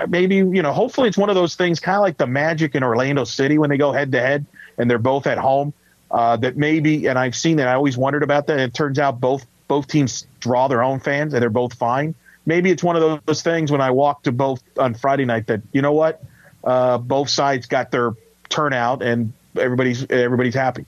maybe 0.09 0.37
you 0.37 0.63
know, 0.63 0.73
hopefully 0.73 1.09
it's 1.09 1.19
one 1.19 1.31
of 1.31 1.35
those 1.35 1.57
things, 1.57 1.81
kind 1.81 1.97
of 1.97 2.03
like 2.03 2.17
the 2.17 2.27
Magic 2.27 2.75
in 2.75 2.83
Orlando 2.83 3.25
City 3.25 3.59
when 3.59 3.71
they 3.71 3.77
go 3.77 3.93
head 3.93 4.13
to 4.13 4.21
head 4.21 4.47
and 4.77 4.89
they're 4.89 4.99
both 4.99 5.27
at 5.27 5.39
home. 5.39 5.73
Uh, 6.11 6.37
that 6.39 6.57
maybe, 6.57 7.07
and 7.07 7.19
I've 7.19 7.37
seen 7.37 7.59
that. 7.59 7.69
I 7.69 7.75
always 7.75 7.99
wondered 7.99 8.23
about 8.23 8.47
that. 8.47 8.55
And 8.55 8.63
it 8.63 8.73
turns 8.73 8.99
out 8.99 9.21
both 9.21 9.45
both 9.67 9.89
teams 9.89 10.27
draw 10.41 10.69
their 10.69 10.83
own 10.83 11.01
fans, 11.01 11.35
and 11.35 11.43
they're 11.43 11.51
both 11.51 11.75
fine. 11.75 12.15
Maybe 12.47 12.71
it's 12.71 12.83
one 12.83 12.97
of 12.97 13.21
those 13.27 13.43
things 13.43 13.71
when 13.71 13.83
I 13.83 13.91
walk 13.91 14.23
to 14.23 14.33
both 14.33 14.63
on 14.79 14.95
Friday 14.95 15.27
night 15.27 15.49
that 15.49 15.61
you 15.73 15.83
know 15.83 15.93
what 15.93 16.23
uh, 16.65 16.97
both 16.97 17.29
sides 17.29 17.67
got 17.67 17.91
their 17.91 18.13
turnout 18.49 19.03
and 19.03 19.35
everybody's 19.59 20.09
everybody's 20.09 20.55
happy. 20.55 20.87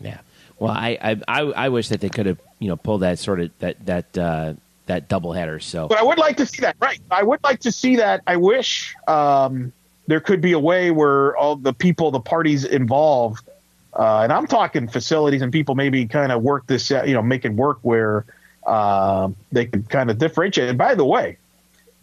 Yeah. 0.00 0.18
Well, 0.58 0.72
I 0.72 1.20
I, 1.28 1.40
I 1.40 1.68
wish 1.68 1.88
that 1.88 2.00
they 2.00 2.08
could 2.08 2.24
have 2.24 2.38
you 2.58 2.68
know 2.68 2.76
pulled 2.76 3.02
that 3.02 3.18
sort 3.18 3.40
of 3.40 3.50
that 3.58 3.84
that 3.84 4.16
uh, 4.16 4.54
that 4.88 5.08
doubleheader. 5.08 5.62
So, 5.62 5.88
but 5.88 5.98
I 5.98 6.02
would 6.02 6.18
like 6.18 6.36
to 6.38 6.46
see 6.46 6.60
that. 6.62 6.76
Right. 6.80 7.00
I 7.10 7.22
would 7.22 7.42
like 7.42 7.60
to 7.60 7.72
see 7.72 7.96
that. 7.96 8.22
I 8.26 8.36
wish 8.36 8.94
um, 9.06 9.72
there 10.06 10.20
could 10.20 10.40
be 10.40 10.52
a 10.52 10.58
way 10.58 10.90
where 10.90 11.36
all 11.36 11.56
the 11.56 11.72
people, 11.72 12.10
the 12.10 12.20
parties 12.20 12.64
involved, 12.64 13.48
uh, 13.94 14.20
and 14.22 14.32
I'm 14.32 14.46
talking 14.46 14.88
facilities 14.88 15.42
and 15.42 15.52
people 15.52 15.74
maybe 15.74 16.06
kind 16.06 16.32
of 16.32 16.42
work 16.42 16.66
this, 16.66 16.90
you 16.90 17.14
know, 17.14 17.22
make 17.22 17.44
it 17.44 17.52
work 17.52 17.78
where 17.82 18.24
uh, 18.66 19.30
they 19.52 19.66
could 19.66 19.88
kind 19.88 20.10
of 20.10 20.18
differentiate. 20.18 20.68
And 20.68 20.78
by 20.78 20.94
the 20.94 21.04
way, 21.04 21.38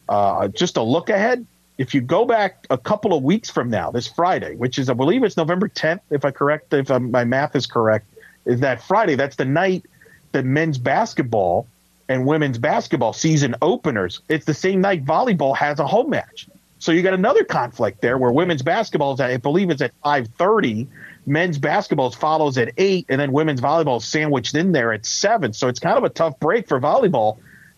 uh, 0.09 0.47
just 0.47 0.77
a 0.77 0.81
look 0.83 1.09
ahead 1.09 1.45
if 1.77 1.93
you 1.93 2.01
go 2.01 2.25
back 2.25 2.65
a 2.69 2.77
couple 2.77 3.13
of 3.13 3.23
weeks 3.23 3.49
from 3.49 3.69
now, 3.69 3.91
this 3.91 4.07
Friday, 4.07 4.55
which 4.55 4.79
is 4.79 4.89
I 4.89 4.93
believe 4.93 5.23
it's 5.23 5.38
November 5.38 5.67
10th, 5.67 5.99
if 6.09 6.23
I 6.23 6.31
correct, 6.31 6.73
if 6.73 6.89
I'm, 6.89 7.11
my 7.11 7.25
math 7.25 7.55
is 7.55 7.67
correct, 7.67 8.05
is 8.45 8.61
that 8.61 8.81
Friday? 8.81 9.15
That's 9.15 9.36
the 9.36 9.45
night 9.45 9.86
that 10.31 10.45
men's 10.45 10.77
basketball 10.77 11.67
and 12.08 12.26
women's 12.26 12.58
basketball 12.58 13.14
season 13.14 13.56
openers. 13.62 14.22
It's 14.30 14.45
the 14.45 14.53
same 14.53 14.82
night 14.82 15.06
volleyball 15.06 15.56
has 15.58 15.80
a 15.80 15.88
home 15.88 16.10
match. 16.10 16.47
So 16.80 16.91
you 16.91 17.01
got 17.01 17.14
another 17.14 17.43
conflict 17.43 18.01
there 18.01 18.18
where 18.18 18.32
women's 18.32 18.62
basketball 18.62 19.14
is 19.14 19.20
at, 19.20 19.32
I 19.32 19.38
believe 19.38 19.70
it's 19.70 19.82
at 19.82 19.93
5:30, 20.03 20.88
men's 21.26 21.58
basketball 21.58 22.12
follows 22.12 22.58
at 22.58 22.74
8 22.78 23.08
and 23.10 23.20
then 23.20 23.32
women's 23.32 23.62
volleyball 23.62 23.97
is 23.97 24.06
sandwiched 24.06 24.56
in 24.56 24.72
there 24.72 24.93
at 24.93 25.06
7. 25.06 25.53
So 25.53 25.68
it's 25.68 25.80
kind 25.80 25.97
of 25.97 26.03
a 26.03 26.10
tough 26.10 26.39
break 26.39 26.68
for 26.68 26.80
volleyball 26.80 27.38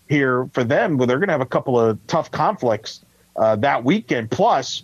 here 0.09 0.49
for 0.53 0.63
them, 0.63 0.97
where 0.97 1.07
they're 1.07 1.19
going 1.19 1.28
to 1.28 1.34
have 1.34 1.41
a 1.41 1.45
couple 1.45 1.80
of 1.80 1.99
tough 2.07 2.32
conflicts 2.32 3.03
uh, 3.36 3.55
that 3.57 3.84
weekend. 3.84 4.32
Plus, 4.32 4.84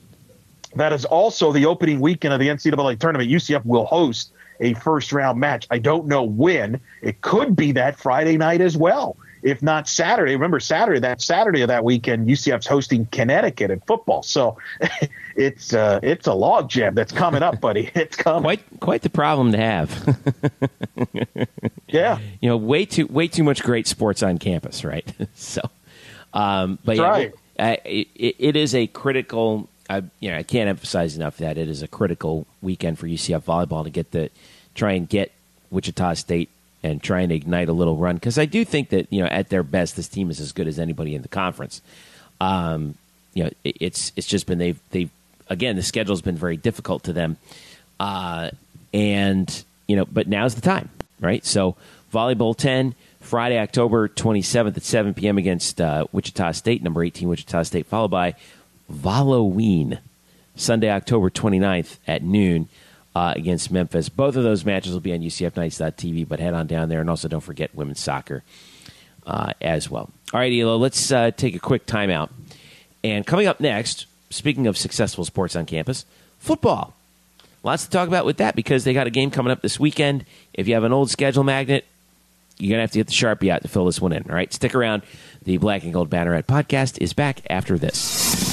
that 0.75 0.93
is 0.93 1.05
also 1.05 1.51
the 1.51 1.65
opening 1.65 1.99
weekend 1.99 2.33
of 2.33 2.39
the 2.39 2.47
NCAA 2.47 2.99
tournament. 2.99 3.29
UCF 3.29 3.65
will 3.65 3.85
host 3.85 4.31
a 4.59 4.73
first 4.75 5.11
round 5.11 5.39
match. 5.39 5.67
I 5.69 5.79
don't 5.79 6.07
know 6.07 6.23
when. 6.23 6.79
It 7.01 7.21
could 7.21 7.55
be 7.55 7.73
that 7.73 7.97
Friday 7.97 8.37
night 8.37 8.61
as 8.61 8.77
well. 8.77 9.17
If 9.43 9.61
not 9.61 9.87
Saturday, 9.87 10.33
remember 10.33 10.59
Saturday, 10.59 10.99
that 11.01 11.21
Saturday 11.21 11.61
of 11.61 11.67
that 11.67 11.83
weekend, 11.83 12.27
UCF's 12.27 12.67
hosting 12.67 13.05
Connecticut 13.07 13.71
in 13.71 13.79
football. 13.81 14.23
So 14.23 14.57
it's 15.35 15.73
uh, 15.73 15.99
it's 16.01 16.27
a 16.27 16.31
logjam 16.31 16.95
that's 16.95 17.11
coming 17.11 17.43
up, 17.43 17.61
buddy. 17.61 17.91
It's 17.95 18.15
coming. 18.15 18.43
Quite 18.43 18.79
quite 18.79 19.01
the 19.01 19.09
problem 19.09 19.51
to 19.51 19.57
have. 19.57 20.17
yeah. 21.87 22.19
You 22.41 22.49
know, 22.49 22.57
way 22.57 22.85
too 22.85 23.07
way 23.07 23.27
too 23.27 23.43
much 23.43 23.63
great 23.63 23.87
sports 23.87 24.23
on 24.23 24.37
campus, 24.37 24.83
right? 24.83 25.11
so 25.35 25.61
um, 26.33 26.79
but 26.83 26.97
that's 26.97 26.99
yeah, 26.99 27.09
right 27.09 27.33
uh, 27.59 27.75
it, 27.85 28.07
it 28.15 28.55
is 28.55 28.73
a 28.75 28.87
critical. 28.87 29.69
I 29.89 30.03
you 30.19 30.31
know 30.31 30.37
I 30.37 30.43
can't 30.43 30.69
emphasize 30.69 31.15
enough 31.15 31.37
that 31.37 31.57
it 31.57 31.67
is 31.67 31.81
a 31.81 31.87
critical 31.87 32.47
weekend 32.61 32.99
for 32.99 33.07
UCF 33.07 33.43
volleyball 33.43 33.83
to 33.83 33.89
get 33.89 34.11
the 34.11 34.29
try 34.75 34.93
and 34.93 35.07
get 35.07 35.31
Wichita 35.69 36.15
State 36.15 36.49
and 36.83 37.01
try 37.01 37.21
and 37.21 37.31
ignite 37.31 37.69
a 37.69 37.73
little 37.73 37.95
run 37.95 38.15
because 38.15 38.37
I 38.37 38.45
do 38.45 38.65
think 38.65 38.89
that 38.89 39.11
you 39.11 39.21
know 39.21 39.27
at 39.27 39.49
their 39.49 39.63
best 39.63 39.95
this 39.95 40.07
team 40.07 40.29
is 40.29 40.39
as 40.39 40.51
good 40.51 40.67
as 40.67 40.79
anybody 40.79 41.15
in 41.15 41.21
the 41.21 41.27
conference. 41.27 41.81
Um, 42.41 42.95
you 43.33 43.45
know 43.45 43.49
it, 43.63 43.77
it's 43.79 44.11
it's 44.15 44.27
just 44.27 44.45
been 44.45 44.57
they've 44.57 44.79
they've 44.91 45.09
again 45.49 45.75
the 45.75 45.83
schedule's 45.83 46.21
been 46.21 46.35
very 46.35 46.57
difficult 46.57 47.03
to 47.03 47.13
them, 47.13 47.37
uh, 47.99 48.49
and 48.93 49.63
you 49.87 49.95
know 49.95 50.05
but 50.05 50.27
now's 50.27 50.55
the 50.55 50.61
time 50.61 50.89
right 51.19 51.45
so 51.45 51.75
volleyball 52.13 52.55
ten 52.55 52.95
Friday, 53.23 53.57
October 53.57 54.09
27th 54.09 54.75
at 54.75 54.83
7 54.83 55.13
p.m. 55.13 55.37
against 55.37 55.79
uh, 55.79 56.05
Wichita 56.11 56.51
State, 56.51 56.83
number 56.83 57.01
18 57.03 57.29
Wichita 57.29 57.63
State, 57.63 57.87
followed 57.87 58.11
by 58.11 58.35
Halloween, 59.01 59.99
Sunday, 60.57 60.91
October 60.91 61.29
29th 61.29 61.97
at 62.05 62.21
noon 62.21 62.67
uh, 63.15 63.33
against 63.35 63.71
Memphis. 63.71 64.09
Both 64.09 64.35
of 64.35 64.43
those 64.43 64.65
matches 64.65 64.93
will 64.93 64.99
be 64.99 65.13
on 65.13 65.19
UCF 65.19 65.51
UCFKnights.tv, 65.51 66.27
but 66.27 66.39
head 66.39 66.53
on 66.53 66.67
down 66.67 66.89
there. 66.89 67.01
And 67.01 67.09
also 67.09 67.27
don't 67.27 67.41
forget 67.41 67.73
women's 67.75 67.99
soccer 67.99 68.43
uh, 69.25 69.53
as 69.61 69.89
well. 69.89 70.09
All 70.33 70.39
right, 70.39 70.51
Elo, 70.51 70.77
let's 70.77 71.11
uh, 71.11 71.31
take 71.31 71.55
a 71.55 71.59
quick 71.59 71.85
timeout. 71.85 72.29
And 73.03 73.25
coming 73.25 73.47
up 73.47 73.59
next, 73.59 74.05
speaking 74.29 74.67
of 74.67 74.77
successful 74.77 75.25
sports 75.25 75.55
on 75.55 75.65
campus, 75.65 76.05
football. 76.39 76.93
Lots 77.61 77.85
to 77.85 77.89
talk 77.89 78.07
about 78.07 78.25
with 78.25 78.37
that 78.37 78.55
because 78.55 78.83
they 78.83 78.93
got 78.93 79.07
a 79.07 79.11
game 79.11 79.31
coming 79.31 79.51
up 79.51 79.61
this 79.61 79.79
weekend. 79.79 80.25
If 80.53 80.67
you 80.67 80.73
have 80.73 80.83
an 80.83 80.91
old 80.91 81.09
schedule 81.09 81.43
magnet, 81.43 81.85
you're 82.57 82.69
going 82.69 82.79
to 82.79 82.81
have 82.81 82.91
to 82.91 82.99
get 82.99 83.07
the 83.07 83.13
Sharpie 83.13 83.49
out 83.49 83.61
to 83.61 83.67
fill 83.67 83.85
this 83.85 84.01
one 84.01 84.11
in. 84.11 84.23
All 84.29 84.35
right, 84.35 84.51
stick 84.51 84.75
around. 84.75 85.03
The 85.43 85.57
Black 85.57 85.83
and 85.83 85.93
Gold 85.93 86.09
Banneret 86.09 86.43
podcast 86.43 86.97
is 87.01 87.13
back 87.13 87.41
after 87.49 87.77
this. 87.77 88.52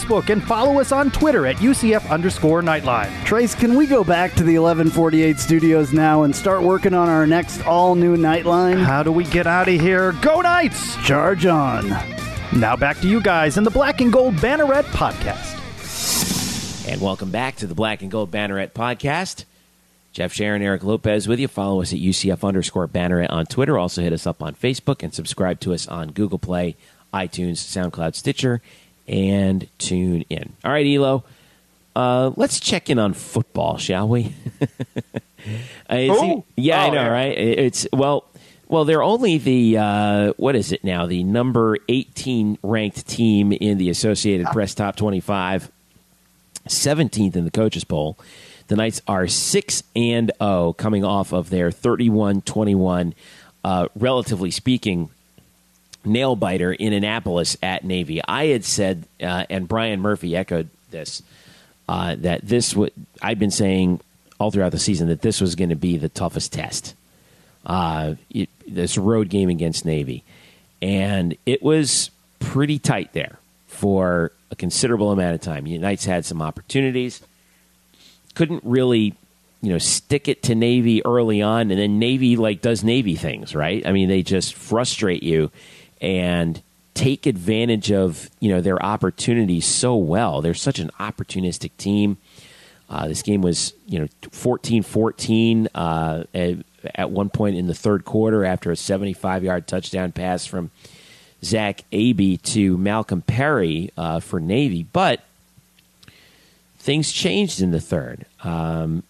and 0.09 0.43
follow 0.43 0.79
us 0.79 0.91
on 0.91 1.11
Twitter 1.11 1.45
at 1.45 1.57
UCF 1.57 2.09
underscore 2.09 2.61
Knightline. 2.61 3.11
Trace, 3.23 3.55
can 3.55 3.75
we 3.75 3.87
go 3.87 4.03
back 4.03 4.31
to 4.31 4.43
the 4.43 4.57
1148 4.57 5.39
studios 5.39 5.93
now 5.93 6.23
and 6.23 6.35
start 6.35 6.63
working 6.63 6.93
on 6.93 7.07
our 7.07 7.25
next 7.27 7.65
all 7.65 7.95
new 7.95 8.17
Knightline? 8.17 8.83
How 8.83 9.03
do 9.03 9.11
we 9.11 9.23
get 9.25 9.47
out 9.47 9.69
of 9.69 9.79
here? 9.79 10.13
Go 10.21 10.41
Knights! 10.41 10.95
Charge 11.05 11.45
on. 11.45 11.89
Now 12.57 12.75
back 12.75 12.99
to 13.01 13.07
you 13.07 13.21
guys 13.21 13.57
in 13.57 13.63
the 13.63 13.69
Black 13.69 14.01
and 14.01 14.11
Gold 14.11 14.35
Banneret 14.35 14.83
podcast. 14.85 15.57
And 16.87 16.99
welcome 16.99 17.31
back 17.31 17.55
to 17.57 17.67
the 17.67 17.75
Black 17.75 18.01
and 18.01 18.11
Gold 18.11 18.31
Banneret 18.31 18.71
podcast. 18.71 19.45
Jeff 20.11 20.33
Sharon, 20.33 20.61
Eric 20.61 20.83
Lopez 20.83 21.27
with 21.27 21.39
you. 21.39 21.47
Follow 21.47 21.81
us 21.81 21.93
at 21.93 21.99
UCF 21.99 22.43
underscore 22.43 22.87
Banneret 22.87 23.29
on 23.31 23.45
Twitter. 23.45 23.77
Also 23.77 24.01
hit 24.01 24.11
us 24.11 24.27
up 24.27 24.43
on 24.43 24.55
Facebook 24.55 25.03
and 25.03 25.13
subscribe 25.13 25.59
to 25.61 25.73
us 25.73 25.87
on 25.87 26.11
Google 26.11 26.39
Play, 26.39 26.75
iTunes, 27.13 27.57
SoundCloud, 27.59 28.15
Stitcher, 28.15 28.61
and 29.07 29.67
tune 29.77 30.23
in. 30.29 30.53
All 30.63 30.71
right, 30.71 30.85
Elo. 30.85 31.23
Uh, 31.95 32.31
let's 32.37 32.59
check 32.59 32.89
in 32.89 32.99
on 32.99 33.13
football, 33.13 33.77
shall 33.77 34.07
we? 34.07 34.33
oh, 35.89 36.45
yeah, 36.55 36.83
oh, 36.83 36.87
I 36.87 36.89
know, 36.89 37.01
yeah. 37.01 37.07
right? 37.07 37.37
It's 37.37 37.85
well, 37.91 38.25
well, 38.67 38.85
they're 38.85 39.03
only 39.03 39.37
the 39.37 39.77
uh, 39.77 40.33
what 40.37 40.55
is 40.55 40.71
it 40.71 40.83
now? 40.83 41.05
The 41.05 41.23
number 41.23 41.77
eighteen 41.89 42.57
ranked 42.63 43.07
team 43.07 43.51
in 43.51 43.77
the 43.77 43.89
Associated 43.89 44.47
Press 44.47 44.73
Top 44.73 44.95
Twenty 44.95 45.19
Five, 45.19 45.69
17th 46.67 47.35
in 47.35 47.43
the 47.43 47.51
coaches 47.51 47.83
poll. 47.83 48.17
The 48.67 48.77
Knights 48.77 49.01
are 49.05 49.27
six 49.27 49.83
and 49.95 50.31
zero, 50.41 50.71
coming 50.71 51.03
off 51.03 51.33
of 51.33 51.49
their 51.49 51.71
31-21, 51.71 53.13
uh, 53.65 53.87
relatively 53.95 54.49
speaking, 54.49 55.09
nail 56.03 56.35
biter 56.35 56.71
in 56.73 56.93
Annapolis 56.93 57.57
at 57.61 57.83
Navy. 57.83 58.21
I 58.27 58.47
had 58.47 58.65
said, 58.65 59.05
uh, 59.21 59.45
and 59.49 59.67
Brian 59.67 60.01
Murphy 60.01 60.35
echoed 60.35 60.69
this. 60.89 61.21
Uh, 61.89 62.15
that 62.19 62.41
this 62.47 62.75
would 62.75 62.93
I've 63.21 63.39
been 63.39 63.51
saying 63.51 63.99
all 64.39 64.49
throughout 64.49 64.71
the 64.71 64.79
season 64.79 65.09
that 65.09 65.21
this 65.21 65.41
was 65.41 65.55
going 65.55 65.71
to 65.71 65.75
be 65.75 65.97
the 65.97 66.09
toughest 66.09 66.53
test. 66.53 66.95
Uh, 67.65 68.15
it, 68.29 68.49
this 68.67 68.97
road 68.97 69.29
game 69.29 69.49
against 69.49 69.85
Navy, 69.85 70.23
and 70.81 71.35
it 71.45 71.61
was 71.61 72.09
pretty 72.39 72.79
tight 72.79 73.13
there 73.13 73.39
for 73.67 74.31
a 74.51 74.55
considerable 74.55 75.11
amount 75.11 75.35
of 75.35 75.41
time. 75.41 75.65
Knights 75.65 76.05
had 76.05 76.25
some 76.25 76.41
opportunities, 76.41 77.21
couldn't 78.35 78.63
really, 78.63 79.15
you 79.61 79.69
know, 79.69 79.77
stick 79.77 80.27
it 80.27 80.43
to 80.43 80.55
Navy 80.55 81.05
early 81.05 81.41
on, 81.41 81.71
and 81.71 81.79
then 81.79 81.99
Navy 81.99 82.35
like 82.37 82.61
does 82.61 82.83
Navy 82.83 83.15
things, 83.15 83.53
right? 83.53 83.85
I 83.85 83.91
mean, 83.91 84.07
they 84.07 84.23
just 84.23 84.55
frustrate 84.55 85.23
you 85.23 85.51
and 86.01 86.61
take 86.93 87.25
advantage 87.25 87.91
of 87.91 88.29
you 88.39 88.49
know 88.49 88.59
their 88.59 88.83
opportunities 88.83 89.65
so 89.65 89.95
well. 89.95 90.41
They're 90.41 90.53
such 90.53 90.79
an 90.79 90.91
opportunistic 90.99 91.71
team. 91.77 92.17
Uh, 92.91 93.07
this 93.07 93.21
game 93.21 93.41
was, 93.41 93.73
you 93.87 93.99
know, 93.99 94.07
14-14 94.23 95.67
uh, 95.73 96.23
at, 96.93 97.09
one 97.09 97.29
point 97.29 97.55
in 97.55 97.67
the 97.67 97.73
third 97.73 98.03
quarter 98.03 98.43
after 98.43 98.69
a 98.69 98.75
75-yard 98.75 99.65
touchdown 99.65 100.11
pass 100.11 100.45
from 100.45 100.71
Zach 101.41 101.85
Abey 101.93 102.35
to 102.35 102.77
Malcolm 102.77 103.21
Perry 103.21 103.91
uh, 103.95 104.19
for 104.19 104.41
Navy. 104.41 104.85
But 104.91 105.21
things 106.79 107.13
changed 107.13 107.61
in 107.61 107.71
the 107.71 107.79
third. 107.79 108.25
Um, 108.43 109.03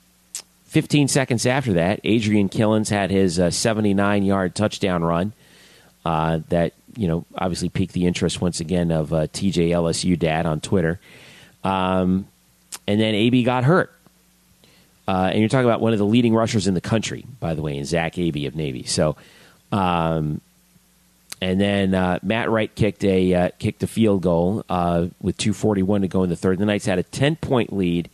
15 0.66 1.08
seconds 1.08 1.48
after 1.48 1.74
that, 1.74 2.02
Adrian 2.04 2.50
Killins 2.50 2.89
had 2.89 3.10
his 3.10 3.39
79-yard 3.39 4.52
uh, 4.52 4.54
touchdown 4.54 5.04
run 5.04 5.34
uh, 6.06 6.42
that, 6.50 6.74
you 6.96 7.08
know, 7.08 7.26
obviously 7.36 7.70
piqued 7.70 7.94
the 7.94 8.06
interest 8.06 8.42
once 8.42 8.60
again 8.60 8.92
of 8.92 9.14
uh, 9.14 9.28
TJ 9.28 9.70
LSU 9.70 10.18
dad 10.18 10.46
on 10.46 10.60
Twitter. 10.60 11.00
Um, 11.64 12.28
and 12.88 13.00
then 13.00 13.14
Abey 13.14 13.44
got 13.44 13.64
hurt. 13.64 13.94
Uh, 15.08 15.30
and 15.32 15.39
you're 15.39 15.50
talking 15.50 15.66
about 15.66 15.82
one 15.82 15.94
of 15.94 16.00
the 16.00 16.06
leading 16.06 16.34
rushers 16.34 16.68
in 16.68 16.74
the 16.74 16.82
country, 16.82 17.26
by 17.39 17.54
the 17.54 17.62
way, 17.62 17.76
in 17.76 17.86
Zach 17.86 18.18
Abey 18.18 18.46
of 18.46 18.56
Navy. 18.56 18.84
So, 18.84 19.16
um, 19.72 20.42
and 21.42 21.60
then 21.60 21.96
uh, 21.96 22.20
Matt 22.22 22.50
Wright 22.50 22.74
kicked 22.74 23.04
a 23.04 23.34
uh, 23.34 23.50
kicked 23.58 23.82
a 23.82 23.88
field 23.88 24.22
goal 24.22 24.64
uh, 24.70 25.08
with 25.20 25.38
2:41 25.38 26.02
to 26.02 26.08
go 26.08 26.24
in 26.24 26.30
the 26.30 26.36
third. 26.36 26.60
The 26.60 26.66
Knights 26.66 26.86
had 26.86 27.00
a 27.00 27.04
10 27.04 27.38
point 27.38 27.74
lead, 27.74 28.10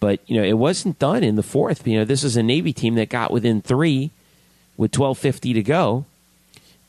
but 0.00 0.20
you 0.26 0.36
know 0.36 0.42
it 0.42 0.54
wasn't 0.54 0.98
done 0.98 1.22
in 1.22 1.36
the 1.36 1.42
fourth. 1.42 1.86
You 1.86 1.98
know 1.98 2.04
this 2.04 2.24
is 2.24 2.36
a 2.36 2.42
Navy 2.42 2.72
team 2.72 2.94
that 2.94 3.10
got 3.10 3.30
within 3.30 3.60
three 3.60 4.10
with 4.78 4.90
12:50 4.90 5.52
to 5.54 5.62
go, 5.62 6.06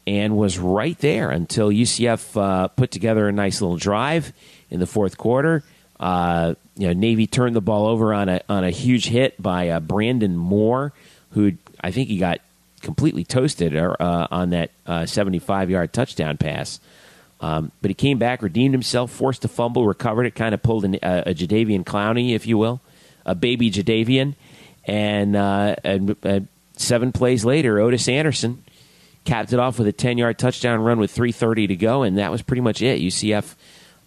and 0.05 0.35
was 0.35 0.59
right 0.59 0.97
there 0.99 1.29
until 1.29 1.69
UCF 1.69 2.39
uh, 2.39 2.67
put 2.69 2.91
together 2.91 3.27
a 3.27 3.31
nice 3.31 3.61
little 3.61 3.77
drive 3.77 4.33
in 4.69 4.79
the 4.79 4.87
fourth 4.87 5.17
quarter. 5.17 5.63
Uh, 5.99 6.55
you 6.75 6.87
know, 6.87 6.93
Navy 6.93 7.27
turned 7.27 7.55
the 7.55 7.61
ball 7.61 7.87
over 7.87 8.13
on 8.13 8.29
a 8.29 8.41
on 8.49 8.63
a 8.63 8.71
huge 8.71 9.07
hit 9.07 9.41
by 9.41 9.69
uh, 9.69 9.79
Brandon 9.79 10.35
Moore, 10.35 10.91
who 11.31 11.53
I 11.81 11.91
think 11.91 12.09
he 12.09 12.17
got 12.17 12.39
completely 12.81 13.23
toasted 13.23 13.75
uh, 13.77 14.27
on 14.29 14.49
that 14.49 14.71
75 15.05 15.69
yard 15.69 15.93
touchdown 15.93 16.37
pass. 16.37 16.79
Um, 17.43 17.73
but 17.81 17.89
he 17.89 17.93
came 17.93 18.19
back, 18.19 18.41
redeemed 18.41 18.73
himself, 18.73 19.11
forced 19.11 19.43
a 19.43 19.49
fumble, 19.49 19.85
recovered 19.85 20.25
it, 20.25 20.33
kind 20.33 20.55
of 20.55 20.63
pulled 20.63 20.85
an, 20.85 20.95
a, 21.03 21.33
Jadeveon 21.33 21.83
Clowney, 21.83 22.33
if 22.33 22.47
you 22.47 22.57
will, 22.57 22.79
a 23.25 23.35
baby 23.35 23.69
Jadeveon. 23.69 24.35
And, 24.85 25.35
uh, 25.35 25.75
and 25.83 26.15
uh, 26.23 26.39
seven 26.77 27.11
plays 27.11 27.43
later, 27.43 27.79
Otis 27.79 28.07
Anderson 28.07 28.63
capped 29.25 29.53
it 29.53 29.59
off 29.59 29.79
with 29.79 29.87
a 29.87 29.93
10 29.93 30.17
yard 30.17 30.37
touchdown 30.37 30.81
run 30.81 30.99
with 30.99 31.15
3.30 31.15 31.69
to 31.69 31.75
go, 31.75 32.03
and 32.03 32.17
that 32.17 32.31
was 32.31 32.41
pretty 32.41 32.61
much 32.61 32.81
it. 32.81 33.01
UCF 33.01 33.55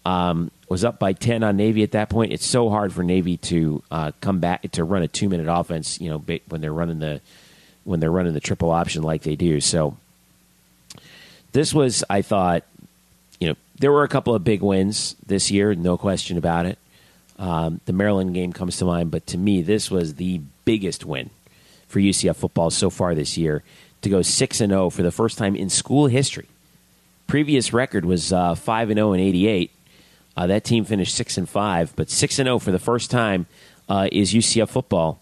um, 0.04 0.50
was 0.68 0.84
up 0.84 0.98
by 0.98 1.12
10 1.12 1.42
on 1.42 1.56
Navy 1.56 1.82
at 1.82 1.92
that 1.92 2.08
point. 2.08 2.32
It's 2.32 2.46
so 2.46 2.70
hard 2.70 2.92
for 2.92 3.02
Navy 3.02 3.36
to 3.38 3.82
uh, 3.90 4.12
come 4.20 4.38
back 4.38 4.70
to 4.72 4.84
run 4.84 5.02
a 5.02 5.08
two 5.08 5.28
minute 5.28 5.50
offense, 5.52 6.00
you 6.00 6.10
know, 6.10 6.22
when 6.48 6.60
they're 6.60 6.72
running 6.72 6.98
the 6.98 7.20
when 7.84 8.00
they're 8.00 8.10
running 8.10 8.32
the 8.32 8.40
triple 8.40 8.70
option 8.70 9.02
like 9.02 9.22
they 9.22 9.36
do. 9.36 9.60
So 9.60 9.96
this 11.52 11.72
was, 11.72 12.02
I 12.10 12.20
thought, 12.22 12.64
you 13.38 13.48
know, 13.48 13.54
there 13.78 13.92
were 13.92 14.02
a 14.02 14.08
couple 14.08 14.34
of 14.34 14.42
big 14.42 14.60
wins 14.60 15.14
this 15.24 15.52
year, 15.52 15.72
no 15.74 15.96
question 15.96 16.36
about 16.36 16.66
it. 16.66 16.78
Um, 17.38 17.80
the 17.84 17.92
Maryland 17.92 18.34
game 18.34 18.52
comes 18.52 18.78
to 18.78 18.84
mind, 18.84 19.12
but 19.12 19.26
to 19.28 19.38
me, 19.38 19.62
this 19.62 19.88
was 19.88 20.14
the 20.14 20.40
biggest 20.64 21.04
win 21.04 21.30
for 21.86 22.00
UCF 22.00 22.34
football 22.34 22.70
so 22.70 22.90
far 22.90 23.14
this 23.14 23.36
year 23.38 23.62
to 24.06 24.10
go 24.10 24.22
six 24.22 24.60
and 24.60 24.70
zero 24.70 24.84
oh 24.84 24.90
for 24.90 25.02
the 25.02 25.10
first 25.10 25.36
time 25.36 25.54
in 25.54 25.68
school 25.68 26.06
history. 26.06 26.46
Previous 27.26 27.72
record 27.72 28.04
was 28.04 28.32
uh, 28.32 28.54
five 28.54 28.88
and 28.88 28.98
zero 28.98 29.12
in 29.12 29.20
'88. 29.20 29.70
Uh, 30.36 30.46
that 30.46 30.64
team 30.64 30.84
finished 30.84 31.14
six 31.14 31.36
and 31.36 31.48
five, 31.48 31.92
but 31.96 32.08
six 32.08 32.38
and 32.38 32.46
zero 32.46 32.56
oh 32.56 32.58
for 32.58 32.70
the 32.70 32.78
first 32.78 33.10
time 33.10 33.46
uh, 33.88 34.08
is 34.12 34.32
UCF 34.32 34.68
football, 34.68 35.20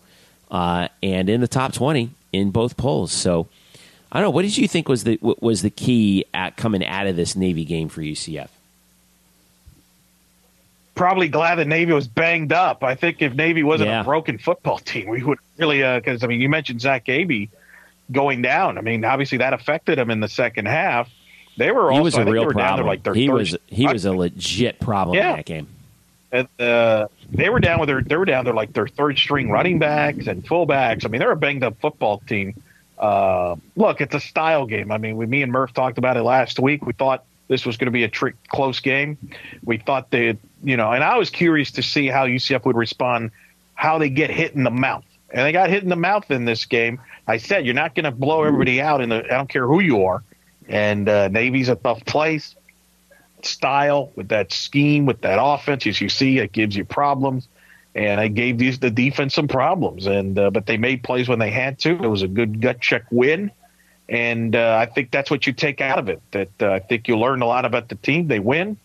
uh, 0.51 0.89
and 1.03 1.29
in 1.29 1.41
the 1.41 1.49
top 1.49 1.73
twenty 1.73 2.11
in 2.33 2.51
both 2.51 2.77
polls. 2.77 3.11
So 3.11 3.49
I 4.13 4.19
don't 4.19 4.27
know. 4.27 4.31
What 4.31 4.43
did 4.43 4.57
you 4.57 4.69
think 4.69 4.89
was 4.89 5.05
the 5.05 5.19
was 5.23 5.63
the 5.63 5.71
key 5.71 6.27
at 6.35 6.57
coming 6.57 6.85
out 6.85 7.07
of 7.07 7.17
this 7.17 7.35
Navy 7.35 7.65
game 7.65 7.89
for 7.89 8.03
UCF? 8.03 8.49
Probably 10.95 11.29
glad 11.29 11.57
that 11.57 11.67
Navy 11.67 11.93
was 11.93 12.07
banged 12.07 12.53
up. 12.53 12.85
I 12.85 12.95
think 12.95 13.21
if 13.21 13.35
Navy 13.35 13.65
wasn't 13.65 13.89
yeah. 13.89 14.03
a 14.03 14.05
broken 14.05 14.39
football 14.39 14.79
team, 14.91 15.09
we 15.09 15.25
would 15.25 15.39
really 15.59 15.79
because 15.79 16.23
uh, 16.23 16.27
I 16.27 16.29
mean 16.29 16.41
you 16.43 16.51
mentioned 16.51 16.83
Zach 16.83 17.07
Abey 17.07 17.49
going 18.13 18.43
down. 18.43 18.79
I 18.79 18.81
mean 18.81 19.05
obviously 19.05 19.39
that 19.39 19.53
affected 19.53 19.99
him 19.99 20.11
in 20.11 20.21
the 20.21 20.29
second 20.29 20.67
half. 20.67 21.11
They 21.57 21.71
were 21.71 21.93
also, 21.93 21.95
he 21.95 22.03
was 22.03 22.17
a 22.17 22.25
real 22.25 22.51
problem. 22.51 22.87
Like 22.87 23.07
he 23.15 23.27
third, 23.27 23.35
was 23.35 23.57
he 23.67 23.87
was 23.87 24.05
a 24.05 24.13
legit 24.13 24.81
problem 24.81 25.17
yeah. 25.17 25.31
in 25.31 25.37
that 25.37 25.47
game. 25.47 25.69
And, 26.33 26.49
uh, 26.59 27.07
they 27.31 27.49
were 27.49 27.61
down 27.61 27.79
with 27.79 27.89
their 27.89 28.03
they 28.03 28.17
were 28.17 28.25
down 28.25 28.45
there 28.45 28.55
like 28.55 28.73
their 28.73 28.89
third 28.89 29.19
string 29.19 29.51
running 29.51 29.79
backs 29.79 30.27
and 30.27 30.45
fullbacks. 30.45 31.05
I 31.05 31.09
mean, 31.09 31.21
they're 31.21 31.31
a 31.31 31.37
banged 31.37 31.63
up 31.63 31.79
football 31.81 32.23
team. 32.27 32.61
Uh, 32.99 33.57
look, 33.77 34.01
it's 34.01 34.15
a 34.15 34.21
style 34.21 34.67
game. 34.67 34.91
I 34.91 34.99
mean, 34.99 35.17
we, 35.17 35.27
me 35.27 35.43
and 35.43 35.53
Murph 35.53 35.73
talked 35.73 35.99
about 35.99 36.17
it 36.17 36.23
last 36.23 36.59
week. 36.59 36.85
We 36.87 36.93
thought 36.93 37.25
this 37.49 37.67
was 37.67 37.77
going 37.77 37.87
to 37.87 37.93
be 37.93 38.05
a 38.05 38.09
trick, 38.09 38.35
close 38.49 38.81
game. 38.81 39.19
We 39.65 39.79
thought 39.79 40.11
they, 40.11 40.39
you 40.63 40.77
know, 40.77 40.93
and 40.93 41.05
I 41.05 41.19
was 41.19 41.31
curious 41.31 41.71
to 41.73 41.83
see 41.83 42.07
how 42.07 42.27
UCF 42.27 42.65
would 42.65 42.77
respond, 42.77 43.31
how 43.75 43.99
they 43.99 44.09
get 44.09 44.31
hit 44.31 44.55
in 44.55 44.65
the 44.65 44.71
mouth, 44.71 45.05
and 45.35 45.45
they 45.45 45.53
got 45.53 45.69
hit 45.69 45.83
in 45.83 45.89
the 45.89 45.97
mouth 45.97 46.31
in 46.31 46.45
this 46.45 46.65
game. 46.65 47.01
I 47.27 47.39
said 47.39 47.67
you're 47.67 47.75
not 47.75 47.95
going 47.95 48.05
to 48.05 48.13
blow 48.13 48.45
everybody 48.45 48.81
out 48.81 49.01
in 49.01 49.09
the. 49.09 49.25
I 49.25 49.37
don't 49.37 49.49
care 49.49 49.67
who 49.67 49.81
you 49.81 50.05
are, 50.05 50.23
and 50.69 51.09
uh, 51.09 51.29
Navy's 51.29 51.69
a 51.69 51.75
tough 51.75 52.05
place 52.07 52.55
style, 53.43 54.11
with 54.17 54.29
that 54.29 54.53
scheme, 54.53 55.07
with 55.07 55.21
that 55.23 55.39
offense. 55.43 55.87
As 55.87 56.01
you 56.01 56.09
see, 56.09 56.39
it 56.39 56.53
gives 56.53 56.77
you 56.77 56.85
problems. 56.85 57.49
And 57.95 58.21
I 58.21 58.29
gave 58.29 58.59
these 58.59 58.79
the 58.79 58.91
defense 58.91 59.35
some 59.35 59.47
problems, 59.47 60.07
and 60.07 60.39
uh, 60.39 60.51
but 60.51 60.67
they 60.67 60.77
made 60.77 61.05
plays 61.05 61.29
when 61.29 61.39
they 61.39 61.51
had 61.51 61.79
to. 61.81 61.91
It 61.91 62.09
was 62.09 62.23
a 62.23 62.29
good 62.29 62.61
gut 62.61 62.81
check 62.81 63.05
win, 63.11 63.53
and 64.09 64.57
uh, 64.57 64.79
I 64.81 64.87
think 64.87 65.13
that's 65.13 65.31
what 65.31 65.47
you 65.47 65.53
take 65.53 65.81
out 65.81 66.01
of 66.01 66.09
it. 66.09 66.21
That 66.33 66.51
uh, 66.61 66.73
I 66.73 66.81
think 66.81 67.07
you 67.07 67.17
learn 67.17 67.41
a 67.41 67.47
lot 67.47 67.65
about 67.65 67.89
the 67.89 67.95
team. 67.95 68.27
They 68.27 68.41
win. 68.41 68.79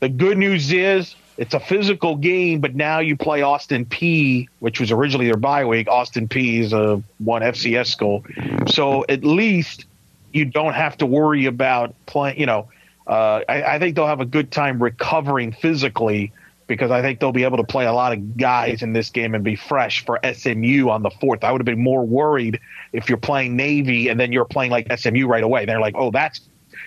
The 0.00 0.08
good 0.08 0.36
news 0.36 0.72
is 0.72 1.14
it's 1.36 1.54
a 1.54 1.60
physical 1.60 2.16
game, 2.16 2.60
but 2.60 2.74
now 2.74 2.98
you 2.98 3.16
play 3.16 3.42
Austin 3.42 3.86
Peay, 3.86 4.48
which 4.58 4.80
was 4.80 4.90
originally 4.90 5.26
their 5.26 5.36
bye 5.36 5.64
week. 5.64 5.88
Austin 5.88 6.28
Peay 6.28 6.60
is 6.60 6.72
a 6.72 7.02
one 7.18 7.42
FCS 7.42 7.86
school, 7.86 8.24
so 8.66 9.04
at 9.08 9.24
least 9.24 9.86
you 10.32 10.44
don't 10.44 10.74
have 10.74 10.96
to 10.98 11.06
worry 11.06 11.46
about 11.46 11.94
playing. 12.06 12.38
You 12.38 12.46
know, 12.46 12.68
uh, 13.06 13.42
I, 13.48 13.62
I, 13.62 13.78
think 13.78 13.96
they'll 13.96 14.06
have 14.06 14.20
a 14.20 14.26
good 14.26 14.52
time 14.52 14.82
recovering 14.82 15.52
physically 15.52 16.32
because 16.66 16.92
I 16.92 17.02
think 17.02 17.18
they'll 17.18 17.32
be 17.32 17.42
able 17.42 17.56
to 17.56 17.64
play 17.64 17.86
a 17.86 17.92
lot 17.92 18.12
of 18.12 18.36
guys 18.36 18.82
in 18.82 18.92
this 18.92 19.10
game 19.10 19.34
and 19.34 19.42
be 19.42 19.56
fresh 19.56 20.04
for 20.04 20.20
SMU 20.22 20.88
on 20.88 21.02
the 21.02 21.10
fourth. 21.10 21.42
I 21.42 21.50
would 21.50 21.60
have 21.60 21.66
been 21.66 21.82
more 21.82 22.06
worried 22.06 22.60
if 22.92 23.08
you're 23.08 23.18
playing 23.18 23.56
Navy 23.56 24.06
and 24.08 24.20
then 24.20 24.30
you're 24.30 24.44
playing 24.44 24.70
like 24.70 24.86
SMU 24.96 25.26
right 25.26 25.42
away. 25.42 25.64
They're 25.64 25.80
like, 25.80 25.96
oh, 25.98 26.12
that's 26.12 26.40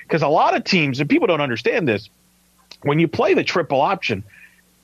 because 0.04 0.22
a 0.22 0.30
lot 0.30 0.56
of 0.56 0.64
teams 0.64 1.02
and 1.02 1.10
people 1.10 1.28
don't 1.28 1.42
understand 1.42 1.86
this. 1.86 2.10
When 2.84 3.00
you 3.00 3.08
play 3.08 3.34
the 3.34 3.44
triple 3.44 3.82
option, 3.82 4.24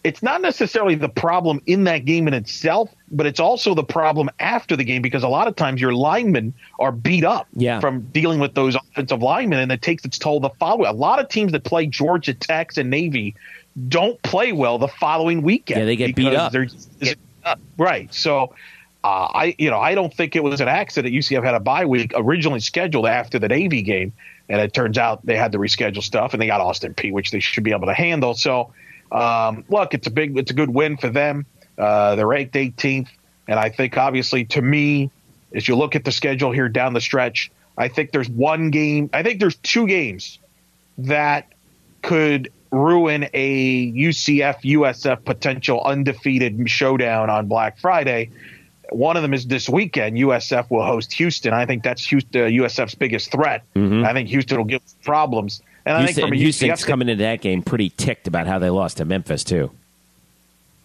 it's 0.03 0.23
not 0.23 0.41
necessarily 0.41 0.95
the 0.95 1.09
problem 1.09 1.61
in 1.65 1.83
that 1.83 2.05
game 2.05 2.27
in 2.27 2.33
itself, 2.33 2.89
but 3.11 3.25
it's 3.25 3.39
also 3.39 3.75
the 3.75 3.83
problem 3.83 4.29
after 4.39 4.75
the 4.77 4.83
game 4.83 5.01
because 5.01 5.23
a 5.23 5.27
lot 5.27 5.47
of 5.47 5.55
times 5.55 5.81
your 5.81 5.93
linemen 5.93 6.53
are 6.79 6.91
beat 6.91 7.25
up 7.25 7.47
yeah. 7.53 7.79
from 7.79 8.01
dealing 8.11 8.39
with 8.39 8.53
those 8.53 8.75
offensive 8.75 9.21
linemen, 9.21 9.59
and 9.59 9.71
it 9.71 9.81
takes 9.81 10.05
its 10.05 10.17
toll 10.17 10.39
the 10.39 10.51
following. 10.51 10.87
A 10.87 10.93
lot 10.93 11.19
of 11.19 11.27
teams 11.27 11.51
that 11.51 11.65
play 11.65 11.85
Georgia 11.85 12.33
Tech 12.33 12.77
and 12.77 12.89
Navy 12.89 13.35
don't 13.89 14.21
play 14.23 14.53
well 14.53 14.77
the 14.77 14.87
following 14.87 15.41
weekend. 15.41 15.81
Yeah, 15.81 15.85
they 15.85 15.95
get 15.97 16.15
beat 16.15 16.33
up. 16.33 16.53
Get 16.53 17.17
up. 17.43 17.59
Right. 17.77 18.13
So. 18.13 18.53
Uh, 19.01 19.31
I 19.33 19.55
you 19.57 19.69
know 19.69 19.79
I 19.79 19.95
don't 19.95 20.13
think 20.13 20.35
it 20.35 20.43
was 20.43 20.59
an 20.59 20.67
accident. 20.67 21.15
UCF 21.15 21.41
had 21.41 21.55
a 21.55 21.61
bye 21.61 21.85
week 21.85 22.11
originally 22.17 22.59
scheduled 22.59 23.07
after 23.07 23.39
the 23.39 23.47
Navy 23.47 23.81
game, 23.81 24.11
and 24.49 24.59
it 24.59 24.73
turns 24.73 24.97
out 24.97 25.25
they 25.25 25.37
had 25.37 25.51
to 25.53 25.59
reschedule 25.59 26.03
stuff, 26.03 26.33
and 26.33 26.41
they 26.41 26.47
got 26.47 26.59
Austin 26.59 26.93
Peay, 26.93 27.11
which 27.11 27.31
they 27.31 27.39
should 27.39 27.63
be 27.63 27.71
able 27.71 27.87
to 27.87 27.93
handle. 27.93 28.33
So 28.33 28.73
um, 29.11 29.63
look, 29.69 29.93
it's 29.93 30.07
a 30.07 30.11
big, 30.11 30.37
it's 30.37 30.51
a 30.51 30.53
good 30.53 30.69
win 30.69 30.97
for 30.97 31.09
them. 31.09 31.45
Uh, 31.77 32.15
they're 32.15 32.27
ranked 32.27 32.55
18th, 32.55 33.07
and 33.47 33.59
I 33.59 33.69
think 33.69 33.97
obviously 33.97 34.45
to 34.45 34.61
me, 34.61 35.11
as 35.53 35.67
you 35.67 35.75
look 35.75 35.95
at 35.95 36.03
the 36.03 36.11
schedule 36.11 36.51
here 36.51 36.69
down 36.69 36.93
the 36.93 37.01
stretch, 37.01 37.51
I 37.77 37.87
think 37.87 38.11
there's 38.11 38.29
one 38.29 38.71
game. 38.71 39.09
I 39.13 39.23
think 39.23 39.39
there's 39.39 39.55
two 39.55 39.87
games 39.87 40.37
that 40.99 41.47
could 42.01 42.51
ruin 42.71 43.27
a 43.33 43.91
UCF 43.91 44.61
USF 44.61 45.25
potential 45.25 45.81
undefeated 45.81 46.69
showdown 46.69 47.29
on 47.29 47.47
Black 47.47 47.79
Friday. 47.79 48.31
One 48.91 49.15
of 49.15 49.21
them 49.21 49.33
is 49.33 49.47
this 49.47 49.69
weekend. 49.69 50.17
USF 50.17 50.69
will 50.69 50.85
host 50.85 51.13
Houston. 51.13 51.53
I 51.53 51.65
think 51.65 51.83
that's 51.83 52.05
Houston, 52.07 52.41
uh, 52.41 52.45
USF's 52.45 52.95
biggest 52.95 53.31
threat. 53.31 53.63
Mm-hmm. 53.75 54.05
I 54.05 54.13
think 54.13 54.29
Houston 54.29 54.57
will 54.57 54.65
give 54.65 54.81
problems. 55.03 55.61
And 55.85 55.97
Houston, 55.97 56.03
I 56.03 56.27
think 56.27 56.29
from 56.29 56.37
Houston's 56.37 56.81
UCF, 56.81 56.87
coming 56.87 57.09
into 57.09 57.23
that 57.23 57.41
game 57.41 57.61
pretty 57.61 57.89
ticked 57.89 58.27
about 58.27 58.47
how 58.47 58.59
they 58.59 58.69
lost 58.69 58.97
to 58.97 59.05
Memphis 59.05 59.43
too. 59.43 59.71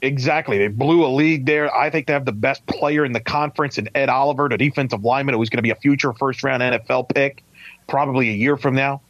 Exactly. 0.03 0.59
They 0.59 0.69
blew 0.69 1.05
a 1.07 1.09
lead 1.09 1.47
there. 1.47 1.75
I 1.75 1.89
think 1.89 2.07
they 2.07 2.13
have 2.13 2.27
the 2.27 2.33
best 2.33 2.67
player 2.67 3.05
in 3.05 3.13
the 3.13 3.21
conference 3.21 3.79
in 3.79 3.89
Ed 3.95 4.11
Oliver, 4.11 4.49
the 4.49 4.59
defensive 4.59 5.03
lineman 5.03 5.35
who's 5.35 5.49
going 5.49 5.59
to 5.59 5.63
be 5.63 5.71
a 5.71 5.77
future 5.77 6.13
first 6.13 6.45
round 6.45 6.63
NFL 6.63 7.09
pick 7.09 7.43
probably 7.89 8.29
a 8.29 8.33
year 8.33 8.57
from 8.57 8.75
now. 8.75 9.01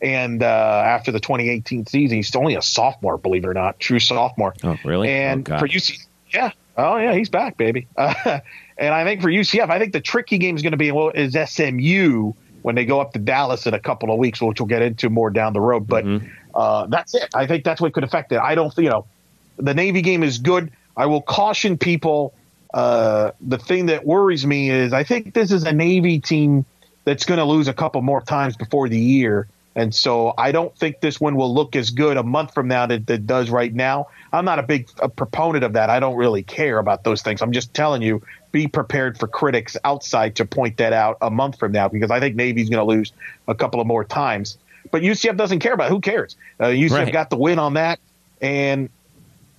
And 0.00 0.42
uh, 0.42 0.82
after 0.84 1.12
the 1.12 1.20
2018 1.20 1.86
season, 1.86 2.16
he's 2.16 2.34
only 2.36 2.56
a 2.56 2.62
sophomore, 2.62 3.16
believe 3.16 3.44
it 3.44 3.48
or 3.48 3.54
not, 3.54 3.80
true 3.80 3.98
sophomore. 3.98 4.54
Oh, 4.62 4.76
really? 4.84 5.08
And 5.08 5.50
oh, 5.50 5.58
for 5.58 5.66
UC, 5.66 6.06
yeah, 6.32 6.50
oh 6.76 6.96
yeah, 6.96 7.14
he's 7.14 7.30
back, 7.30 7.56
baby. 7.56 7.86
Uh, 7.96 8.40
and 8.76 8.92
I 8.92 9.04
think 9.04 9.22
for 9.22 9.28
UCF, 9.28 9.70
I 9.70 9.78
think 9.78 9.92
the 9.92 10.00
tricky 10.00 10.38
game 10.38 10.56
is 10.56 10.62
going 10.62 10.72
to 10.72 10.76
be 10.76 10.90
well, 10.90 11.10
is 11.10 11.36
SMU 11.48 12.32
when 12.62 12.74
they 12.74 12.84
go 12.84 13.00
up 13.00 13.12
to 13.12 13.20
Dallas 13.20 13.66
in 13.66 13.74
a 13.74 13.78
couple 13.78 14.10
of 14.10 14.18
weeks, 14.18 14.40
which 14.40 14.58
we'll 14.58 14.66
get 14.66 14.82
into 14.82 15.10
more 15.10 15.30
down 15.30 15.52
the 15.52 15.60
road. 15.60 15.86
But 15.86 16.04
mm-hmm. 16.04 16.26
uh, 16.54 16.86
that's 16.86 17.14
it. 17.14 17.28
I 17.34 17.46
think 17.46 17.62
that's 17.62 17.80
what 17.80 17.92
could 17.92 18.02
affect 18.02 18.32
it. 18.32 18.40
I 18.40 18.56
don't, 18.56 18.76
you 18.78 18.88
know, 18.88 19.06
the 19.58 19.74
Navy 19.74 20.02
game 20.02 20.22
is 20.22 20.38
good. 20.38 20.72
I 20.96 21.06
will 21.06 21.22
caution 21.22 21.78
people. 21.78 22.34
Uh, 22.72 23.30
the 23.40 23.58
thing 23.58 23.86
that 23.86 24.04
worries 24.04 24.44
me 24.44 24.70
is 24.70 24.92
I 24.92 25.04
think 25.04 25.34
this 25.34 25.52
is 25.52 25.64
a 25.64 25.72
Navy 25.72 26.18
team 26.18 26.64
that's 27.04 27.24
going 27.24 27.38
to 27.38 27.44
lose 27.44 27.68
a 27.68 27.74
couple 27.74 28.02
more 28.02 28.20
times 28.20 28.56
before 28.56 28.88
the 28.88 28.98
year. 28.98 29.46
And 29.76 29.94
so 29.94 30.34
I 30.38 30.52
don't 30.52 30.76
think 30.76 31.00
this 31.00 31.20
one 31.20 31.34
will 31.34 31.52
look 31.52 31.74
as 31.74 31.90
good 31.90 32.16
a 32.16 32.22
month 32.22 32.54
from 32.54 32.68
now 32.68 32.86
that 32.86 33.10
it 33.10 33.26
does 33.26 33.50
right 33.50 33.74
now. 33.74 34.08
I'm 34.32 34.44
not 34.44 34.58
a 34.58 34.62
big 34.62 34.88
a 35.00 35.08
proponent 35.08 35.64
of 35.64 35.72
that. 35.72 35.90
I 35.90 36.00
don't 36.00 36.16
really 36.16 36.42
care 36.42 36.78
about 36.78 37.04
those 37.04 37.22
things. 37.22 37.42
I'm 37.42 37.52
just 37.52 37.74
telling 37.74 38.00
you, 38.02 38.22
be 38.52 38.68
prepared 38.68 39.18
for 39.18 39.26
critics 39.26 39.76
outside 39.84 40.36
to 40.36 40.44
point 40.44 40.76
that 40.76 40.92
out 40.92 41.18
a 41.20 41.30
month 41.30 41.58
from 41.58 41.72
now 41.72 41.88
because 41.88 42.10
I 42.10 42.20
think 42.20 42.36
Navy's 42.36 42.70
going 42.70 42.86
to 42.86 42.92
lose 42.92 43.12
a 43.48 43.54
couple 43.54 43.80
of 43.80 43.86
more 43.86 44.04
times. 44.04 44.58
But 44.92 45.02
UCF 45.02 45.36
doesn't 45.36 45.58
care 45.58 45.72
about 45.72 45.86
it. 45.86 45.90
Who 45.90 46.00
cares? 46.00 46.36
Uh, 46.60 46.66
UCF 46.66 46.90
right. 46.90 47.12
got 47.12 47.30
the 47.30 47.36
win 47.36 47.58
on 47.58 47.74
that 47.74 47.98
and 48.40 48.90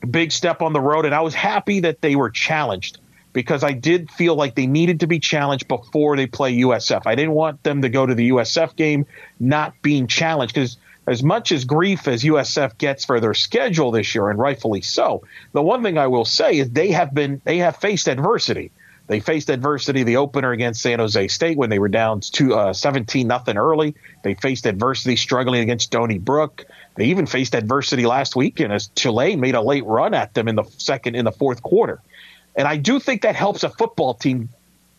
big 0.10 0.32
step 0.32 0.62
on 0.62 0.72
the 0.72 0.80
road. 0.80 1.06
And 1.06 1.14
I 1.14 1.22
was 1.22 1.34
happy 1.34 1.82
that 1.82 2.00
they 2.00 2.16
were 2.16 2.30
challenged 2.30 3.00
because 3.36 3.66
I 3.66 3.74
did 3.74 4.10
feel 4.10 4.34
like 4.34 4.56
they 4.56 4.66
needed 4.66 5.02
to 5.02 5.08
be 5.08 5.20
challenged 5.20 5.68
before 5.68 6.16
they 6.16 6.26
play 6.26 6.58
USF. 6.60 7.02
I 7.06 7.16
didn't 7.16 7.34
want 7.34 7.62
them 7.64 7.82
to 7.82 7.90
go 7.90 8.06
to 8.06 8.16
the 8.16 8.30
USF 8.30 8.78
game 8.78 9.06
not 9.42 9.74
being 9.82 10.08
challenged 10.08 10.54
because 10.54 10.78
as 11.06 11.22
much 11.22 11.52
as 11.52 11.66
grief 11.66 12.08
as 12.08 12.24
USF 12.24 12.78
gets 12.78 13.04
for 13.04 13.20
their 13.20 13.34
schedule 13.34 13.92
this 13.92 14.16
year, 14.16 14.30
and 14.30 14.40
rightfully 14.40 14.82
so, 14.82 15.24
the 15.52 15.62
one 15.62 15.84
thing 15.84 15.98
I 15.98 16.08
will 16.08 16.24
say 16.24 16.58
is 16.58 16.70
they 16.72 16.92
have 16.92 17.14
been 17.14 17.42
they 17.44 17.58
have 17.58 17.76
faced 17.76 18.08
adversity. 18.08 18.72
They 19.08 19.20
faced 19.20 19.50
adversity 19.50 20.04
the 20.04 20.16
opener 20.16 20.52
against 20.52 20.82
San 20.82 21.00
Jose 21.00 21.28
State 21.28 21.58
when 21.58 21.70
they 21.70 21.78
were 21.78 21.90
down 21.90 22.22
to 22.22 22.56
uh, 22.56 22.74
17 22.74 23.28
nothing 23.28 23.58
early. 23.58 23.96
They 24.24 24.34
faced 24.34 24.66
adversity 24.66 25.18
struggling 25.18 25.62
against 25.62 25.88
Stony 25.88 26.18
Brook. 26.18 26.66
They 26.96 27.08
even 27.08 27.26
faced 27.26 27.54
adversity 27.54 28.06
last 28.06 28.36
weekend 28.36 28.72
as 28.72 28.88
Chile 28.96 29.36
made 29.36 29.56
a 29.56 29.62
late 29.62 29.86
run 29.86 30.14
at 30.14 30.34
them 30.34 30.48
in 30.48 30.56
the 30.56 30.64
second 30.78 31.16
in 31.16 31.26
the 31.26 31.34
fourth 31.34 31.62
quarter. 31.62 32.02
And 32.56 32.68
I 32.68 32.78
do 32.78 33.00
think 33.00 33.24
that 33.24 33.36
helps 33.36 33.64
a 33.64 33.70
football 33.70 34.14
team 34.14 34.50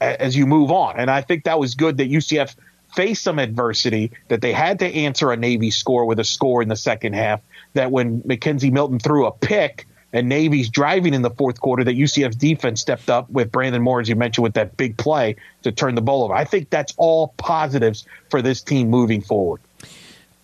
as 0.00 0.36
you 0.36 0.46
move 0.46 0.70
on. 0.70 0.98
And 0.98 1.10
I 1.10 1.22
think 1.22 1.44
that 1.44 1.58
was 1.58 1.74
good 1.74 1.96
that 1.98 2.10
UCF 2.10 2.54
faced 2.94 3.22
some 3.22 3.38
adversity, 3.38 4.12
that 4.28 4.40
they 4.40 4.52
had 4.52 4.78
to 4.80 4.86
answer 4.86 5.32
a 5.32 5.36
Navy 5.36 5.70
score 5.70 6.04
with 6.04 6.18
a 6.18 6.24
score 6.24 6.62
in 6.62 6.68
the 6.68 6.76
second 6.76 7.14
half, 7.14 7.40
that 7.74 7.90
when 7.90 8.20
McKenzie 8.22 8.72
Milton 8.72 8.98
threw 8.98 9.26
a 9.26 9.32
pick 9.32 9.86
and 10.12 10.28
Navy's 10.28 10.68
driving 10.68 11.14
in 11.14 11.22
the 11.22 11.30
fourth 11.30 11.60
quarter, 11.60 11.84
that 11.84 11.96
UCF's 11.96 12.36
defense 12.36 12.80
stepped 12.80 13.10
up 13.10 13.28
with 13.28 13.50
Brandon 13.50 13.82
Moore, 13.82 14.00
as 14.00 14.08
you 14.08 14.16
mentioned, 14.16 14.44
with 14.44 14.54
that 14.54 14.76
big 14.76 14.96
play 14.96 15.36
to 15.62 15.72
turn 15.72 15.94
the 15.94 16.00
ball 16.00 16.24
over. 16.24 16.34
I 16.34 16.44
think 16.44 16.70
that's 16.70 16.94
all 16.96 17.34
positives 17.36 18.06
for 18.30 18.40
this 18.40 18.62
team 18.62 18.88
moving 18.88 19.20
forward. 19.20 19.60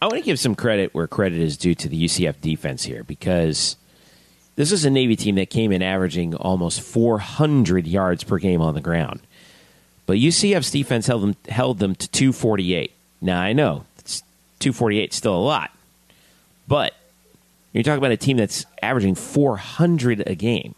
I 0.01 0.07
want 0.07 0.17
to 0.17 0.23
give 0.23 0.41
some 0.41 0.57
credit 0.57 0.93
where 0.95 1.07
credit 1.07 1.39
is 1.39 1.57
due 1.57 1.77
to 1.77 1.89
the 1.89 2.05
UCF 2.05 2.41
defense 2.41 2.83
here 2.83 3.05
because 3.05 3.77
this 4.57 4.73
is 4.73 4.85
a 4.85 4.91
Navy 4.91 5.17
team 5.17 5.37
that 5.37 5.51
came 5.51 5.73
in 5.73 5.83
averaging 5.83 6.35
almost 6.35 6.81
400 6.81 7.87
yards 7.87 8.25
per 8.25 8.39
game 8.39 8.61
on 8.61 8.75
the 8.75 8.81
ground. 8.81 9.21
But 10.07 10.19
UCF's 10.19 10.71
defense 10.71 11.07
held 11.07 11.23
them, 11.23 11.37
held 11.49 11.79
them 11.79 11.95
to 11.95 12.09
248. 12.09 12.93
Now, 13.21 13.41
I 13.41 13.53
know 13.53 13.85
248 14.59 15.11
is 15.11 15.17
still 15.17 15.35
a 15.35 15.39
lot, 15.39 15.71
but 16.69 16.95
you're 17.73 17.83
talking 17.83 17.99
about 17.99 18.13
a 18.13 18.17
team 18.17 18.37
that's 18.37 18.67
averaging 18.83 19.15
400 19.15 20.25
a 20.27 20.35
game. 20.35 20.75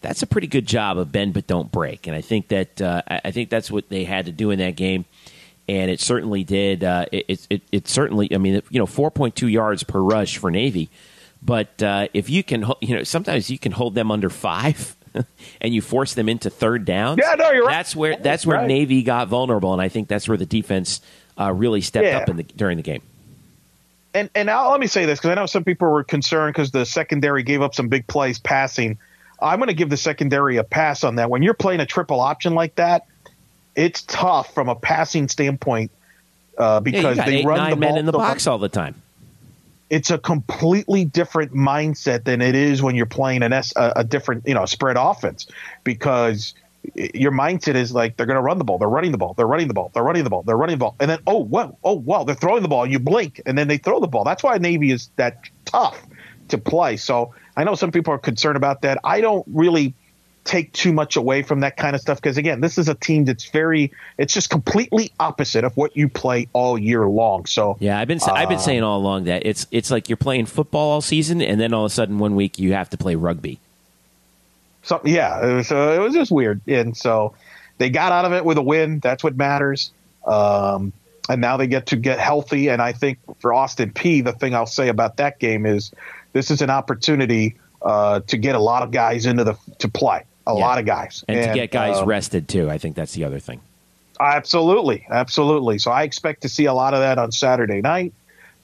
That's 0.00 0.22
a 0.22 0.26
pretty 0.26 0.46
good 0.46 0.66
job 0.66 0.96
of 0.96 1.10
bend 1.10 1.34
but 1.34 1.46
don't 1.46 1.70
break, 1.72 2.06
and 2.06 2.14
I 2.14 2.20
think 2.20 2.48
that 2.48 2.80
uh, 2.80 3.02
I 3.08 3.32
think 3.32 3.50
that's 3.50 3.68
what 3.68 3.88
they 3.88 4.04
had 4.04 4.26
to 4.26 4.32
do 4.32 4.52
in 4.52 4.60
that 4.60 4.76
game, 4.76 5.04
and 5.68 5.90
it 5.90 6.00
certainly 6.00 6.44
did. 6.44 6.84
Uh, 6.84 7.06
it, 7.10 7.44
it, 7.50 7.62
it 7.72 7.88
certainly, 7.88 8.32
I 8.32 8.38
mean, 8.38 8.62
you 8.70 8.78
know, 8.78 8.86
4.2 8.86 9.50
yards 9.50 9.82
per 9.82 9.98
rush 9.98 10.38
for 10.38 10.52
Navy 10.52 10.88
but 11.42 11.82
uh, 11.82 12.08
if 12.14 12.28
you 12.30 12.42
can, 12.42 12.64
you 12.80 12.96
know, 12.96 13.04
sometimes 13.04 13.50
you 13.50 13.58
can 13.58 13.72
hold 13.72 13.94
them 13.94 14.10
under 14.10 14.30
five. 14.30 14.94
and 15.60 15.74
you 15.74 15.80
force 15.80 16.12
them 16.14 16.28
into 16.28 16.50
third 16.50 16.84
downs. 16.84 17.18
Yeah, 17.20 17.34
no, 17.34 17.50
you're 17.50 17.64
right. 17.64 17.72
That's 17.72 17.96
where 17.96 18.16
that's 18.16 18.44
where 18.44 18.58
right. 18.58 18.68
Navy 18.68 19.02
got 19.02 19.28
vulnerable, 19.28 19.72
and 19.72 19.80
I 19.80 19.88
think 19.88 20.06
that's 20.06 20.28
where 20.28 20.36
the 20.36 20.46
defense 20.46 21.00
uh, 21.40 21.50
really 21.50 21.80
stepped 21.80 22.06
yeah. 22.06 22.18
up 22.18 22.28
in 22.28 22.36
the, 22.36 22.42
during 22.42 22.76
the 22.76 22.82
game. 22.82 23.02
And 24.14 24.28
and 24.34 24.46
now 24.46 24.70
let 24.70 24.78
me 24.80 24.86
say 24.86 25.06
this 25.06 25.18
because 25.18 25.30
I 25.30 25.34
know 25.34 25.46
some 25.46 25.64
people 25.64 25.90
were 25.90 26.04
concerned 26.04 26.54
because 26.54 26.72
the 26.72 26.84
secondary 26.84 27.42
gave 27.42 27.62
up 27.62 27.74
some 27.74 27.88
big 27.88 28.06
plays 28.06 28.38
passing. 28.38 28.98
I'm 29.40 29.58
going 29.58 29.68
to 29.68 29.74
give 29.74 29.88
the 29.88 29.96
secondary 29.96 30.56
a 30.58 30.64
pass 30.64 31.04
on 31.04 31.16
that. 31.16 31.30
When 31.30 31.42
you're 31.42 31.54
playing 31.54 31.80
a 31.80 31.86
triple 31.86 32.20
option 32.20 32.54
like 32.54 32.74
that, 32.74 33.06
it's 33.76 34.02
tough 34.02 34.52
from 34.52 34.68
a 34.68 34.74
passing 34.74 35.28
standpoint 35.28 35.90
uh, 36.58 36.80
because 36.80 37.16
yeah, 37.16 37.24
they 37.24 37.36
eight, 37.38 37.46
run 37.46 37.58
nine 37.58 37.70
the 37.70 37.76
men 37.76 37.90
ball, 37.90 37.98
in 37.98 38.06
the 38.06 38.12
box 38.12 38.46
all 38.46 38.58
the 38.58 38.68
time 38.68 38.94
it's 39.90 40.10
a 40.10 40.18
completely 40.18 41.04
different 41.04 41.52
mindset 41.52 42.24
than 42.24 42.42
it 42.42 42.54
is 42.54 42.82
when 42.82 42.94
you're 42.94 43.06
playing 43.06 43.42
an 43.42 43.52
S, 43.52 43.72
a, 43.76 43.92
a 43.96 44.04
different, 44.04 44.46
you 44.46 44.54
know, 44.54 44.66
spread 44.66 44.96
offense 44.98 45.46
because 45.84 46.54
your 46.94 47.32
mindset 47.32 47.74
is 47.74 47.92
like 47.92 48.16
they're 48.16 48.26
going 48.26 48.36
to 48.36 48.42
run 48.42 48.58
the 48.58 48.64
ball, 48.64 48.78
they're 48.78 48.88
running 48.88 49.12
the 49.12 49.18
ball, 49.18 49.34
they're 49.34 49.46
running 49.46 49.68
the 49.68 49.74
ball, 49.74 49.90
they're 49.94 50.02
running 50.02 50.24
the 50.24 50.30
ball, 50.30 50.42
they're 50.42 50.56
running 50.56 50.74
the 50.74 50.80
ball, 50.80 50.96
and 51.00 51.10
then 51.10 51.18
oh 51.26 51.38
wow, 51.38 51.76
oh 51.84 51.94
wow, 51.94 52.24
they're 52.24 52.34
throwing 52.34 52.62
the 52.62 52.68
ball. 52.68 52.86
You 52.86 52.98
blink, 52.98 53.40
and 53.46 53.56
then 53.58 53.68
they 53.68 53.78
throw 53.78 54.00
the 54.00 54.06
ball. 54.06 54.24
That's 54.24 54.42
why 54.42 54.58
Navy 54.58 54.90
is 54.90 55.10
that 55.16 55.48
tough 55.64 56.06
to 56.48 56.58
play. 56.58 56.96
So 56.96 57.34
I 57.56 57.64
know 57.64 57.74
some 57.74 57.90
people 57.90 58.12
are 58.14 58.18
concerned 58.18 58.56
about 58.56 58.82
that. 58.82 58.98
I 59.04 59.20
don't 59.20 59.44
really 59.48 59.94
take 60.48 60.72
too 60.72 60.92
much 60.92 61.16
away 61.16 61.42
from 61.42 61.60
that 61.60 61.76
kind 61.76 61.94
of 61.94 62.00
stuff? 62.00 62.18
Because 62.18 62.38
again 62.38 62.60
this 62.60 62.78
is 62.78 62.88
a 62.88 62.94
team 62.94 63.26
that's 63.26 63.50
very 63.50 63.92
it's 64.16 64.32
just 64.32 64.50
completely 64.50 65.12
opposite 65.20 65.62
of 65.62 65.76
what 65.76 65.96
you 65.96 66.08
play 66.08 66.48
all 66.52 66.78
year 66.78 67.06
long. 67.06 67.46
So 67.46 67.76
yeah 67.78 67.98
i've 67.98 68.08
been 68.08 68.18
uh, 68.22 68.32
i've 68.32 68.48
been 68.48 68.58
saying 68.58 68.82
all 68.82 68.98
along 68.98 69.24
that 69.24 69.44
it's 69.46 69.66
it's 69.70 69.90
like 69.90 70.08
you're 70.08 70.16
playing 70.16 70.46
football 70.46 70.90
all 70.90 71.00
season 71.00 71.42
and 71.42 71.60
then 71.60 71.74
all 71.74 71.84
of 71.84 71.92
a 71.92 71.94
sudden 71.94 72.18
one 72.18 72.34
week 72.34 72.58
you 72.58 72.72
have 72.72 72.90
to 72.90 72.96
play 72.96 73.14
rugby. 73.14 73.60
So 74.82 75.00
yeah 75.04 75.62
so 75.62 75.92
it 75.92 76.00
was 76.00 76.14
just 76.14 76.32
weird. 76.32 76.60
And 76.66 76.96
so 76.96 77.34
they 77.76 77.90
got 77.90 78.10
out 78.10 78.24
of 78.24 78.32
it 78.32 78.44
with 78.44 78.58
a 78.58 78.62
win. 78.62 78.98
That's 78.98 79.22
what 79.22 79.36
matters. 79.36 79.92
Um, 80.26 80.92
and 81.28 81.40
now 81.40 81.58
they 81.58 81.66
get 81.66 81.86
to 81.86 81.96
get 81.96 82.18
healthy. 82.18 82.68
And 82.68 82.80
i 82.80 82.92
think 82.92 83.18
for 83.40 83.52
austin 83.52 83.92
peay 83.92 84.24
the 84.24 84.32
thing 84.32 84.54
i'll 84.54 84.66
say 84.66 84.88
about 84.88 85.18
that 85.18 85.38
game 85.38 85.66
is 85.66 85.92
this 86.32 86.50
is 86.50 86.62
an 86.62 86.70
opportunity 86.70 87.56
uh, 87.80 88.20
to 88.26 88.36
get 88.36 88.54
a 88.56 88.58
lot 88.58 88.82
of 88.82 88.90
guys 88.90 89.24
into 89.26 89.44
the 89.44 89.56
to 89.78 89.88
play 89.88 90.24
a 90.48 90.54
yeah. 90.54 90.58
lot 90.58 90.78
of 90.78 90.86
guys, 90.86 91.24
and, 91.28 91.38
and, 91.38 91.48
to 91.48 91.54
get 91.54 91.70
guys 91.70 91.98
um, 91.98 92.08
rested 92.08 92.48
too. 92.48 92.68
I 92.68 92.78
think 92.78 92.96
that's 92.96 93.12
the 93.12 93.24
other 93.24 93.38
thing. 93.38 93.60
Absolutely, 94.18 95.06
absolutely. 95.08 95.78
So 95.78 95.92
I 95.92 96.02
expect 96.02 96.42
to 96.42 96.48
see 96.48 96.64
a 96.64 96.74
lot 96.74 96.94
of 96.94 97.00
that 97.00 97.18
on 97.18 97.30
Saturday 97.30 97.80
night. 97.80 98.12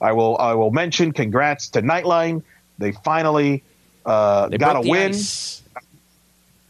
I 0.01 0.11
will 0.11 0.37
I 0.37 0.53
will 0.53 0.71
mention 0.71 1.13
congrats 1.13 1.69
to 1.69 1.81
Knightline. 1.81 2.43
They 2.77 2.91
finally 2.91 3.63
uh, 4.05 4.49
they 4.49 4.57
got 4.57 4.75
a 4.75 4.81
win. 4.81 5.11
Ice. 5.11 5.61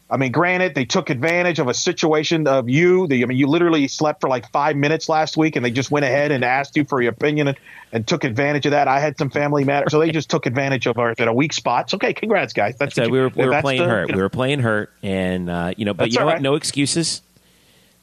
I 0.08 0.16
mean, 0.18 0.30
granted, 0.30 0.76
they 0.76 0.84
took 0.84 1.10
advantage 1.10 1.58
of 1.58 1.66
a 1.66 1.74
situation 1.74 2.46
of 2.46 2.68
you. 2.68 3.08
The, 3.08 3.24
I 3.24 3.26
mean, 3.26 3.38
you 3.38 3.48
literally 3.48 3.88
slept 3.88 4.20
for 4.20 4.28
like 4.30 4.50
five 4.52 4.76
minutes 4.76 5.08
last 5.08 5.36
week, 5.36 5.56
and 5.56 5.64
they 5.64 5.72
just 5.72 5.90
went 5.90 6.04
ahead 6.04 6.30
and 6.30 6.44
asked 6.44 6.76
you 6.76 6.84
for 6.84 7.02
your 7.02 7.10
opinion 7.10 7.48
and, 7.48 7.58
and 7.90 8.06
took 8.06 8.22
advantage 8.22 8.66
of 8.66 8.70
that. 8.70 8.86
I 8.86 9.00
had 9.00 9.18
some 9.18 9.30
family 9.30 9.64
matters, 9.64 9.90
so 9.90 9.98
they 9.98 10.12
just 10.12 10.30
took 10.30 10.46
advantage 10.46 10.86
of 10.86 10.98
our 10.98 11.10
at 11.10 11.26
a 11.26 11.32
weak 11.32 11.52
spot. 11.52 11.90
So, 11.90 11.96
okay, 11.96 12.12
congrats, 12.12 12.52
guys. 12.52 12.76
That's 12.76 12.94
so 12.94 13.08
we 13.08 13.18
were, 13.18 13.30
we 13.30 13.48
were 13.48 13.60
playing 13.60 13.82
the, 13.82 13.88
hurt. 13.88 14.08
You 14.08 14.12
know, 14.12 14.18
we 14.18 14.22
were 14.22 14.28
playing 14.28 14.60
hurt, 14.60 14.92
and 15.02 15.50
uh, 15.50 15.74
you 15.76 15.84
know, 15.84 15.94
but 15.94 16.12
you 16.12 16.20
know 16.20 16.26
right. 16.26 16.34
what? 16.34 16.42
No 16.42 16.54
excuses. 16.54 17.22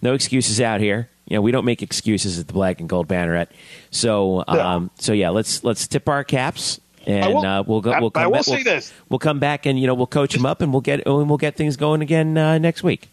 No 0.02 0.14
excuses 0.14 0.60
out 0.60 0.82
here. 0.82 1.10
You 1.30 1.38
know, 1.38 1.42
we 1.42 1.54
don't 1.54 1.64
make 1.64 1.82
excuses 1.82 2.38
at 2.38 2.48
the 2.48 2.54
Black 2.54 2.82
and 2.82 2.90
Gold 2.90 3.08
Banneret. 3.08 3.48
So, 3.92 4.44
um, 4.46 4.92
so 5.00 5.14
yeah, 5.14 5.30
let's 5.30 5.64
let's 5.64 5.88
tip 5.88 6.10
our 6.10 6.26
caps 6.26 6.82
and 7.06 7.34
will, 7.34 7.46
uh, 7.46 7.64
we'll 7.64 7.82
go. 7.82 8.00
We'll 8.00 8.12
come 8.12 8.24
I 8.24 8.28
will 8.28 8.34
back, 8.34 8.44
say 8.44 8.56
we'll, 8.56 8.64
this: 8.64 8.94
we'll 9.10 9.20
come 9.20 9.40
back 9.40 9.66
and 9.66 9.80
you 9.80 9.88
know 9.88 9.94
we'll 9.94 10.08
coach 10.08 10.34
them 10.34 10.46
up 10.46 10.62
and 10.62 10.72
we'll 10.72 10.82
get 10.82 11.06
and 11.06 11.30
we'll 11.30 11.38
get 11.38 11.56
things 11.56 11.78
going 11.78 12.02
again 12.02 12.38
uh, 12.38 12.58
next 12.58 12.84
week. 12.84 13.10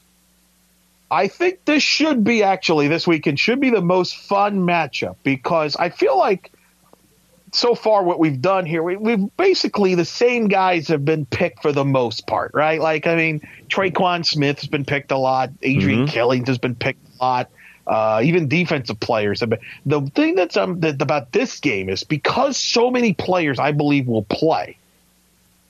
I 1.11 1.27
think 1.27 1.65
this 1.65 1.83
should 1.83 2.23
be 2.23 2.43
actually 2.43 2.87
this 2.87 3.07
weekend 3.07 3.41
should 3.41 3.61
be 3.61 3.71
the 3.71 3.81
most 3.81 4.17
fun 4.17 4.61
matchup 4.61 5.17
because 5.25 5.75
I 5.75 5.89
feel 5.89 6.17
like 6.17 6.53
so 7.53 7.75
far 7.75 8.05
what 8.05 8.19
we've 8.19 8.41
done 8.41 8.65
here, 8.67 8.83
we, 8.83 8.97
we've 8.97 9.37
basically 9.37 9.95
the 9.95 10.05
same 10.05 10.49
guys 10.49 10.89
have 10.89 11.05
been 11.05 11.27
picked 11.27 11.63
for 11.63 11.73
the 11.73 11.85
most 11.85 12.27
part, 12.27 12.53
right? 12.55 12.81
Like, 12.81 13.07
I 13.07 13.17
mean, 13.17 13.41
Tre'Quan 13.69 14.25
Smith 14.25 14.61
has 14.61 14.69
been 14.69 14.85
picked 14.85 15.11
a 15.11 15.19
lot. 15.19 15.51
Adrian 15.63 16.07
mm-hmm. 16.07 16.17
Killins 16.17 16.47
has 16.47 16.59
been 16.59 16.75
picked 16.75 17.05
a 17.19 17.25
lot. 17.25 17.51
Uh, 17.87 18.21
even 18.23 18.47
defensive 18.47 19.01
players. 19.01 19.41
The 19.41 20.11
thing 20.15 20.35
that's 20.37 20.57
um, 20.57 20.81
that, 20.81 21.01
about 21.03 21.33
this 21.33 21.59
game 21.59 21.89
is 21.89 22.05
because 22.05 22.57
so 22.57 22.91
many 22.91 23.15
players, 23.15 23.59
I 23.59 23.73
believe, 23.73 24.07
will 24.07 24.25
play. 24.25 24.77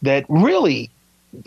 That 0.02 0.26
really, 0.28 0.90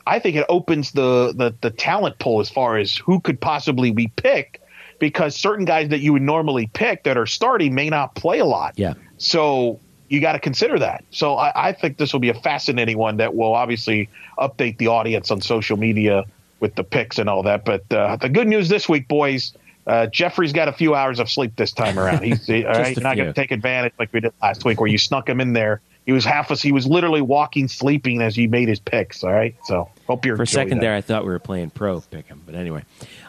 I 0.07 0.19
think 0.19 0.35
it 0.35 0.45
opens 0.49 0.91
the, 0.93 1.33
the 1.35 1.53
the 1.61 1.69
talent 1.69 2.17
pool 2.17 2.39
as 2.39 2.49
far 2.49 2.77
as 2.77 2.95
who 2.95 3.19
could 3.19 3.39
possibly 3.39 3.91
be 3.91 4.07
picked 4.07 4.59
because 4.99 5.35
certain 5.35 5.65
guys 5.65 5.89
that 5.89 5.99
you 5.99 6.13
would 6.13 6.21
normally 6.21 6.67
pick 6.73 7.03
that 7.03 7.17
are 7.17 7.25
starting 7.25 7.75
may 7.75 7.89
not 7.89 8.15
play 8.15 8.39
a 8.39 8.45
lot. 8.45 8.73
Yeah. 8.77 8.93
So 9.17 9.79
you 10.07 10.21
got 10.21 10.33
to 10.33 10.39
consider 10.39 10.79
that. 10.79 11.03
So 11.11 11.35
I, 11.35 11.69
I, 11.69 11.71
think 11.73 11.97
this 11.97 12.13
will 12.13 12.19
be 12.19 12.29
a 12.29 12.33
fascinating 12.35 12.97
one 12.97 13.17
that 13.17 13.35
will 13.35 13.53
obviously 13.53 14.09
update 14.37 14.77
the 14.77 14.87
audience 14.87 15.31
on 15.31 15.41
social 15.41 15.75
media 15.75 16.25
with 16.59 16.75
the 16.75 16.83
picks 16.83 17.19
and 17.19 17.27
all 17.27 17.43
that. 17.43 17.65
But 17.65 17.91
uh, 17.91 18.15
the 18.17 18.29
good 18.29 18.47
news 18.47 18.69
this 18.69 18.87
week, 18.87 19.07
boys, 19.07 19.53
uh, 19.85 20.07
Jeffrey's 20.07 20.53
got 20.53 20.67
a 20.67 20.73
few 20.73 20.95
hours 20.95 21.19
of 21.19 21.29
sleep 21.29 21.55
this 21.55 21.71
time 21.71 21.99
around. 21.99 22.23
He's 22.23 22.45
he, 22.47 22.65
all 22.65 22.73
right, 22.73 22.97
not 23.01 23.15
going 23.15 23.27
to 23.27 23.33
take 23.33 23.51
advantage 23.51 23.93
like 23.99 24.13
we 24.13 24.21
did 24.21 24.33
last 24.41 24.63
week, 24.65 24.79
where 24.79 24.89
you 24.89 24.97
snuck 24.97 25.27
him 25.27 25.41
in 25.41 25.53
there. 25.53 25.81
He 26.05 26.11
was 26.11 26.25
half 26.25 26.51
as 26.51 26.61
He 26.61 26.73
was 26.73 26.85
literally 26.85 27.21
walking, 27.21 27.67
sleeping 27.67 28.21
as 28.21 28.35
he 28.35 28.47
made 28.47 28.67
his 28.67 28.79
picks. 28.79 29.23
All 29.23 29.31
right, 29.31 29.55
so 29.63 29.89
hope 30.07 30.25
you're 30.25 30.35
for 30.35 30.43
a 30.43 30.47
second 30.47 30.79
that. 30.79 30.81
there. 30.81 30.95
I 30.95 31.01
thought 31.01 31.23
we 31.23 31.31
were 31.31 31.39
playing 31.39 31.69
pro 31.69 32.01
pick 32.01 32.27
him, 32.27 32.41
but 32.45 32.55
anyway. 32.55 32.83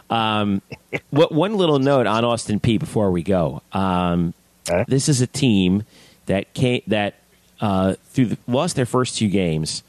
Um, 0.09 0.61
what 1.09 1.31
one 1.31 1.55
little 1.55 1.79
note 1.79 2.07
on 2.07 2.25
Austin 2.25 2.59
Peay 2.59 2.79
before 2.79 3.11
we 3.11 3.23
go. 3.23 3.61
Um, 3.71 4.33
okay. 4.69 4.85
This 4.87 5.09
is 5.09 5.21
a 5.21 5.27
team 5.27 5.83
that 6.25 6.53
came 6.53 6.81
that 6.87 7.15
uh, 7.61 7.95
through 8.05 8.25
the, 8.27 8.37
lost 8.47 8.75
their 8.75 8.85
first 8.85 9.17
two 9.17 9.29
games 9.29 9.83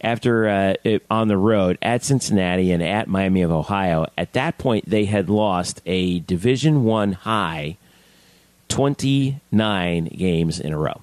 after 0.00 0.48
uh, 0.48 0.74
it, 0.84 1.04
on 1.10 1.28
the 1.28 1.36
road 1.36 1.78
at 1.82 2.04
Cincinnati 2.04 2.70
and 2.72 2.82
at 2.82 3.08
Miami 3.08 3.42
of 3.42 3.50
Ohio. 3.50 4.06
At 4.16 4.32
that 4.34 4.58
point, 4.58 4.88
they 4.88 5.06
had 5.06 5.28
lost 5.28 5.80
a 5.86 6.20
Division 6.20 6.84
One 6.84 7.12
high 7.12 7.76
twenty 8.68 9.40
nine 9.50 10.04
games 10.06 10.60
in 10.60 10.72
a 10.72 10.78
row. 10.78 11.00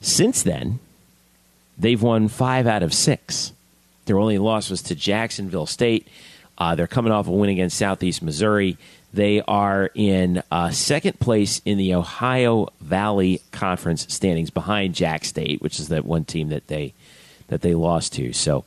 Since 0.00 0.42
then, 0.42 0.78
they've 1.78 2.00
won 2.02 2.28
five 2.28 2.66
out 2.66 2.82
of 2.82 2.94
six. 2.94 3.52
Their 4.06 4.18
only 4.18 4.38
loss 4.38 4.70
was 4.70 4.82
to 4.82 4.94
Jacksonville 4.94 5.66
State. 5.66 6.08
Uh, 6.56 6.74
they're 6.74 6.86
coming 6.86 7.12
off 7.12 7.28
a 7.28 7.30
win 7.30 7.50
against 7.50 7.78
Southeast 7.78 8.22
Missouri. 8.22 8.76
They 9.12 9.42
are 9.42 9.90
in 9.94 10.42
uh, 10.50 10.70
second 10.70 11.18
place 11.20 11.60
in 11.64 11.78
the 11.78 11.94
Ohio 11.94 12.68
Valley 12.80 13.40
Conference 13.50 14.06
standings, 14.08 14.50
behind 14.50 14.94
Jack 14.94 15.24
State, 15.24 15.60
which 15.60 15.80
is 15.80 15.88
that 15.88 16.04
one 16.04 16.24
team 16.24 16.48
that 16.50 16.68
they 16.68 16.92
that 17.50 17.60
they 17.60 17.74
lost 17.74 18.14
to. 18.14 18.32
So, 18.32 18.64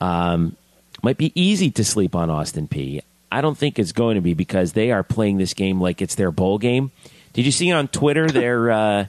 um, 0.00 0.56
might 1.02 1.16
be 1.16 1.32
easy 1.40 1.70
to 1.70 1.84
sleep 1.84 2.16
on 2.16 2.28
Austin 2.28 2.66
Peay. 2.66 3.02
I 3.30 3.40
don't 3.40 3.56
think 3.56 3.78
it's 3.78 3.92
going 3.92 4.16
to 4.16 4.20
be 4.20 4.34
because 4.34 4.72
they 4.72 4.90
are 4.90 5.02
playing 5.02 5.38
this 5.38 5.54
game 5.54 5.80
like 5.80 6.02
it's 6.02 6.16
their 6.16 6.30
bowl 6.30 6.58
game. 6.58 6.90
Did 7.32 7.46
you 7.46 7.52
see 7.52 7.70
on 7.70 7.88
Twitter 7.88 8.28
their 8.28 8.70
uh, 8.72 9.06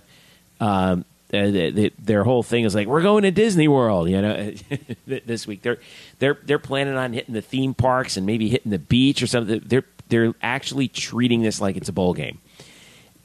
um, 0.60 1.06
uh, 1.34 1.90
their 2.00 2.24
whole 2.24 2.44
thing 2.44 2.64
is 2.64 2.74
like 2.74 2.88
we're 2.88 3.02
going 3.02 3.24
to 3.24 3.32
Disney 3.32 3.68
World, 3.68 4.10
you 4.10 4.22
know, 4.22 4.54
this 5.08 5.46
week. 5.46 5.62
They're 5.62 5.80
they're 6.20 6.38
they're 6.44 6.60
planning 6.60 6.96
on 6.96 7.14
hitting 7.14 7.34
the 7.34 7.42
theme 7.42 7.74
parks 7.74 8.18
and 8.18 8.26
maybe 8.26 8.50
hitting 8.50 8.72
the 8.72 8.80
beach 8.80 9.22
or 9.22 9.28
something. 9.28 9.62
They're 9.66 9.84
they're 10.10 10.34
actually 10.42 10.88
treating 10.88 11.42
this 11.42 11.60
like 11.60 11.76
it's 11.76 11.90
a 11.90 11.94
bowl 11.94 12.14
game. 12.14 12.40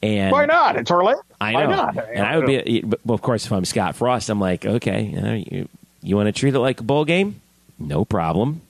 And 0.03 0.33
why 0.33 0.45
not? 0.45 0.75
It's 0.75 0.91
Orlando. 0.91 1.21
I 1.39 1.53
know. 1.53 1.59
Why 1.59 1.65
not? 1.65 2.09
And 2.09 2.25
I 2.25 2.37
would 2.37 2.45
be, 2.45 2.83
of 3.07 3.21
course, 3.21 3.45
if 3.45 3.53
I'm 3.53 3.63
Scott 3.63 3.95
Frost, 3.95 4.29
I'm 4.29 4.39
like, 4.39 4.65
okay, 4.65 5.03
you, 5.03 5.21
know, 5.21 5.33
you, 5.33 5.69
you 6.01 6.17
want 6.17 6.27
to 6.27 6.33
treat 6.37 6.53
it 6.53 6.59
like 6.59 6.81
a 6.81 6.83
bowl 6.83 7.05
game? 7.05 7.39
No 7.79 8.03
problem. 8.03 8.61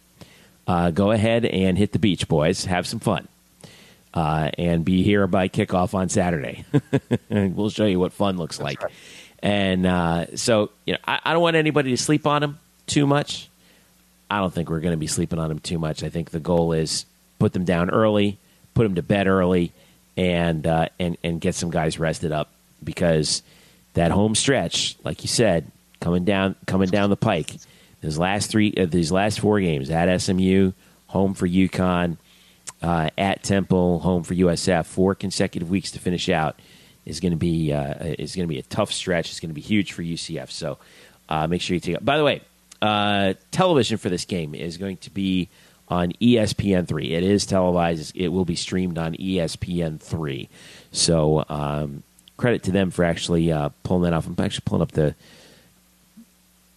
Uh, 0.68 0.92
go 0.92 1.10
ahead 1.10 1.44
and 1.44 1.76
hit 1.76 1.92
the 1.92 1.98
beach, 1.98 2.28
boys. 2.28 2.66
Have 2.66 2.86
some 2.86 3.00
fun. 3.00 3.28
Uh, 4.14 4.52
and 4.60 4.86
be 4.86 5.02
here 5.02 5.26
by 5.26 5.50
kickoff 5.50 5.96
on 5.96 6.08
Saturday. 6.08 6.66
we'll 7.30 7.72
show 7.72 7.86
you 7.86 8.00
what 8.00 8.14
fun 8.14 8.38
looks 8.38 8.60
That's 8.60 8.66
like. 8.66 8.84
Right. 8.84 8.92
And 9.42 9.88
uh, 9.88 10.36
so, 10.36 10.70
you 10.86 10.94
know, 10.94 11.00
I, 11.04 11.20
I, 11.26 11.34
don't 11.34 11.42
want 11.42 11.56
anybody 11.56 11.90
to 11.90 11.98
sleep 11.98 12.28
on 12.28 12.44
him 12.44 12.60
too 12.86 13.08
much. 13.08 13.50
I 14.30 14.38
don't 14.38 14.54
think 14.54 14.70
we're 14.70 14.82
going 14.82 14.94
to 14.94 14.98
be 14.98 15.08
sleeping 15.08 15.40
on 15.40 15.50
him 15.50 15.58
too 15.58 15.80
much. 15.80 16.04
I 16.04 16.10
think 16.10 16.30
the 16.30 16.40
goal 16.40 16.74
is 16.74 17.08
put 17.40 17.54
them 17.54 17.66
down 17.66 17.90
early, 17.90 18.38
put 18.76 18.84
them 18.84 18.94
to 18.96 19.02
bed 19.02 19.28
early, 19.28 19.72
and 20.18 20.66
uh, 20.68 20.90
and 21.00 21.18
and 21.24 21.42
get 21.42 21.56
some 21.56 21.70
guys 21.70 22.00
rested 22.00 22.32
up 22.32 22.50
because 22.84 23.44
that 23.94 24.12
home 24.12 24.36
stretch, 24.36 24.96
like 25.04 25.24
you 25.24 25.28
said, 25.28 25.72
coming 26.00 26.26
down 26.26 26.56
coming 26.66 26.90
down 26.90 27.10
the 27.10 27.18
pike. 27.18 27.52
These 28.02 28.18
last 28.18 28.52
three, 28.52 28.74
uh, 28.78 28.86
these 28.86 29.12
last 29.12 29.40
four 29.40 29.62
games 29.62 29.90
at 29.90 30.22
SMU, 30.22 30.74
home 31.08 31.34
for 31.34 31.48
UConn, 31.48 32.18
uh, 32.82 33.10
at 33.18 33.44
Temple, 33.44 34.00
home 34.00 34.24
for 34.24 34.34
USF, 34.36 34.86
four 34.86 35.16
consecutive 35.16 35.70
weeks 35.70 35.92
to 35.92 36.00
finish 36.00 36.28
out 36.28 36.60
is 37.06 37.20
going 37.20 37.32
to 37.32 37.38
be 37.38 37.72
uh, 37.72 37.94
is 38.20 38.36
going 38.36 38.48
to 38.48 38.54
be 38.54 38.60
a 38.60 38.64
tough 38.64 38.92
stretch. 38.92 39.30
It's 39.30 39.40
going 39.40 39.50
to 39.50 39.56
be 39.56 39.62
huge 39.62 39.94
for 39.94 40.04
UCF. 40.04 40.52
So 40.52 40.78
uh, 41.30 41.48
make 41.48 41.62
sure 41.62 41.76
you 41.76 41.80
take 41.80 41.96
it. 41.96 42.06
By 42.06 42.18
the 42.18 42.24
way, 42.24 42.42
uh, 42.82 43.34
television 43.52 43.98
for 43.98 44.10
this 44.10 44.26
game 44.26 44.54
is 44.54 44.78
going 44.78 44.98
to 44.98 45.10
be 45.10 45.50
on 45.90 46.14
ESPN3. 46.14 47.12
It 47.12 47.24
is 47.24 47.46
televised. 47.46 48.16
It 48.16 48.30
will 48.30 48.46
be 48.46 48.56
streamed 48.56 48.98
on 48.98 49.14
ESPN3. 49.16 50.48
So 50.92 51.46
um, 51.50 52.04
credit 52.38 52.64
to 52.64 52.72
them 52.72 52.92
for 52.92 53.06
actually 53.06 53.52
uh, 53.52 53.70
pulling 53.84 54.04
that 54.04 54.14
off. 54.14 54.28
I'm 54.28 54.36
actually 54.40 54.64
pulling 54.66 54.82
up 54.82 54.92
the 54.92 55.16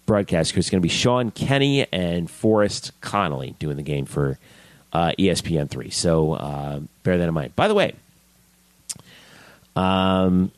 broadcast 0.06 0.52
because 0.52 0.66
it's 0.66 0.70
going 0.70 0.80
to 0.80 0.86
be 0.86 0.88
Sean 0.88 1.30
Kenny 1.30 1.86
and 1.92 2.30
Forrest 2.30 2.92
Connolly 3.00 3.56
doing 3.58 3.76
the 3.76 3.82
game 3.82 4.06
for 4.06 4.38
uh, 4.92 5.12
ESPN3. 5.18 5.92
So 5.92 6.34
uh, 6.34 6.80
bear 7.02 7.18
that 7.18 7.28
in 7.28 7.34
mind. 7.34 7.56
By 7.56 7.68
the 7.68 7.74
way, 7.74 7.94
um, 9.74 10.52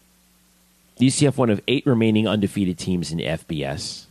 UCF 1.01 1.37
one 1.37 1.51
of 1.51 1.61
eight 1.69 1.87
remaining 1.87 2.29
undefeated 2.29 2.79
teams 2.79 3.11
in 3.11 3.19
FBS. 3.19 4.05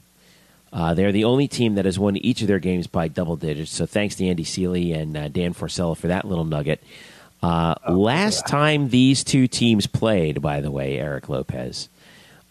Uh, 0.71 0.93
they're 0.93 1.11
the 1.11 1.23
only 1.23 1.47
team 1.47 1.75
that 1.75 1.85
has 1.85 1.97
won 1.97 2.17
each 2.17 2.41
of 2.41 2.47
their 2.47 2.59
games 2.59 2.87
by 2.87 3.07
double 3.07 3.35
digits. 3.35 3.71
So 3.71 3.85
thanks 3.85 4.15
to 4.15 4.27
Andy 4.27 4.43
Seeley 4.43 4.93
and 4.93 5.15
uh, 5.15 5.27
Dan 5.29 5.53
Forcella 5.53 5.95
for 5.95 6.07
that 6.07 6.25
little 6.25 6.43
nugget. 6.43 6.83
Uh, 7.41 7.75
oh, 7.85 7.93
last 7.93 8.43
yeah. 8.45 8.51
time 8.51 8.89
these 8.89 9.23
two 9.23 9.47
teams 9.47 9.87
played, 9.87 10.41
by 10.41 10.61
the 10.61 10.71
way, 10.71 10.99
Eric 10.99 11.29
Lopez, 11.29 11.89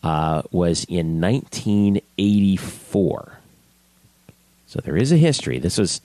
uh, 0.03 0.43
was 0.51 0.85
in 0.85 1.21
1984. 1.21 3.39
So 4.67 4.81
there 4.81 4.97
is 4.97 5.13
a 5.13 5.17
history. 5.17 5.59
This 5.59 5.79
was 5.79 6.01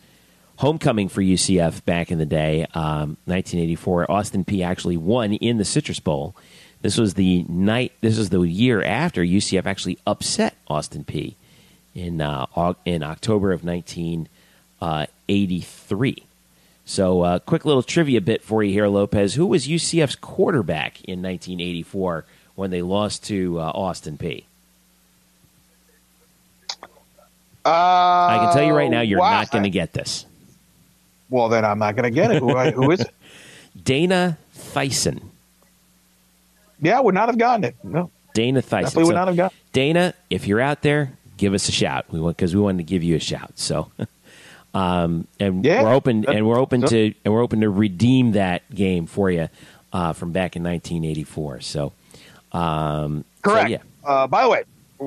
homecoming 0.57 1.09
for 1.09 1.21
UCF 1.21 1.83
back 1.85 2.11
in 2.11 2.17
the 2.17 2.25
day, 2.25 2.65
um, 2.73 3.17
1984. 3.25 4.11
Austin 4.11 4.45
Peay 4.45 4.65
actually 4.65 4.97
won 4.97 5.33
in 5.33 5.57
the 5.57 5.65
Citrus 5.65 5.99
Bowl. 5.99 6.35
This 6.81 6.97
was 6.97 7.13
the 7.13 7.45
night. 7.47 7.93
This 8.01 8.17
was 8.17 8.29
the 8.29 8.41
year 8.41 8.83
after 8.83 9.23
UCF 9.23 9.65
actually 9.65 9.99
upset 10.05 10.55
Austin 10.67 11.03
Peay 11.03 11.35
in 11.95 12.21
uh, 12.21 12.45
in 12.85 13.01
October 13.03 13.51
of 13.51 13.63
1983. 13.63 16.11
Uh, 16.11 16.15
so, 16.83 17.21
uh, 17.21 17.37
quick 17.39 17.63
little 17.63 17.83
trivia 17.83 18.21
bit 18.21 18.43
for 18.43 18.63
you 18.63 18.73
here, 18.73 18.87
Lopez. 18.87 19.35
Who 19.35 19.45
was 19.45 19.67
UCF's 19.67 20.15
quarterback 20.15 20.95
in 21.03 21.21
1984 21.21 22.25
when 22.55 22.71
they 22.71 22.81
lost 22.81 23.23
to 23.25 23.59
uh, 23.59 23.71
Austin 23.73 24.17
Peay? 24.17 24.45
I 27.63 28.39
can 28.41 28.53
tell 28.53 28.63
you 28.63 28.73
right 28.73 28.89
now, 28.89 29.01
you're 29.01 29.19
wow. 29.19 29.39
not 29.39 29.51
going 29.51 29.63
to 29.63 29.69
get 29.69 29.93
this. 29.93 30.25
Well, 31.29 31.47
then 31.47 31.63
I'm 31.63 31.79
not 31.79 31.95
going 31.95 32.03
to 32.03 32.11
get 32.11 32.31
it. 32.31 32.39
Who, 32.39 32.57
who 32.57 32.91
is 32.91 33.01
it? 33.01 33.13
Dana 33.83 34.37
Theisen. 34.55 35.21
Yeah, 36.81 36.97
I 36.97 37.01
would 37.01 37.13
not 37.13 37.29
have 37.29 37.37
gotten 37.37 37.63
it. 37.63 37.75
No. 37.83 38.09
Dana 38.33 38.61
Theisen. 38.61 38.81
Definitely 38.81 39.03
would 39.03 39.11
so, 39.11 39.15
not 39.15 39.27
have 39.27 39.37
gotten. 39.37 39.57
Dana, 39.71 40.13
if 40.29 40.47
you're 40.47 40.59
out 40.59 40.81
there, 40.81 41.13
give 41.41 41.55
us 41.55 41.67
a 41.67 41.71
shout. 41.71 42.05
We 42.11 42.21
want 42.21 42.37
because 42.37 42.55
we 42.55 42.61
wanted 42.61 42.77
to 42.77 42.83
give 42.83 43.03
you 43.03 43.15
a 43.15 43.19
shout. 43.19 43.53
So, 43.55 43.91
um, 44.73 45.27
and 45.39 45.65
yeah, 45.65 45.83
we're 45.83 45.93
open 45.93 46.25
and 46.29 46.47
we're 46.47 46.59
open 46.59 46.83
to 46.83 47.13
and 47.25 47.33
we're 47.33 47.41
open 47.41 47.61
to 47.61 47.69
redeem 47.69 48.33
that 48.33 48.73
game 48.73 49.07
for 49.07 49.29
you 49.29 49.49
uh, 49.91 50.13
from 50.13 50.31
back 50.31 50.55
in 50.55 50.63
1984. 50.63 51.61
So, 51.61 51.93
um, 52.51 53.25
correct. 53.41 53.65
So, 53.65 53.71
yeah. 53.71 53.79
Uh, 54.03 54.27
by 54.27 54.43
the 54.43 54.49
way, 54.49 54.63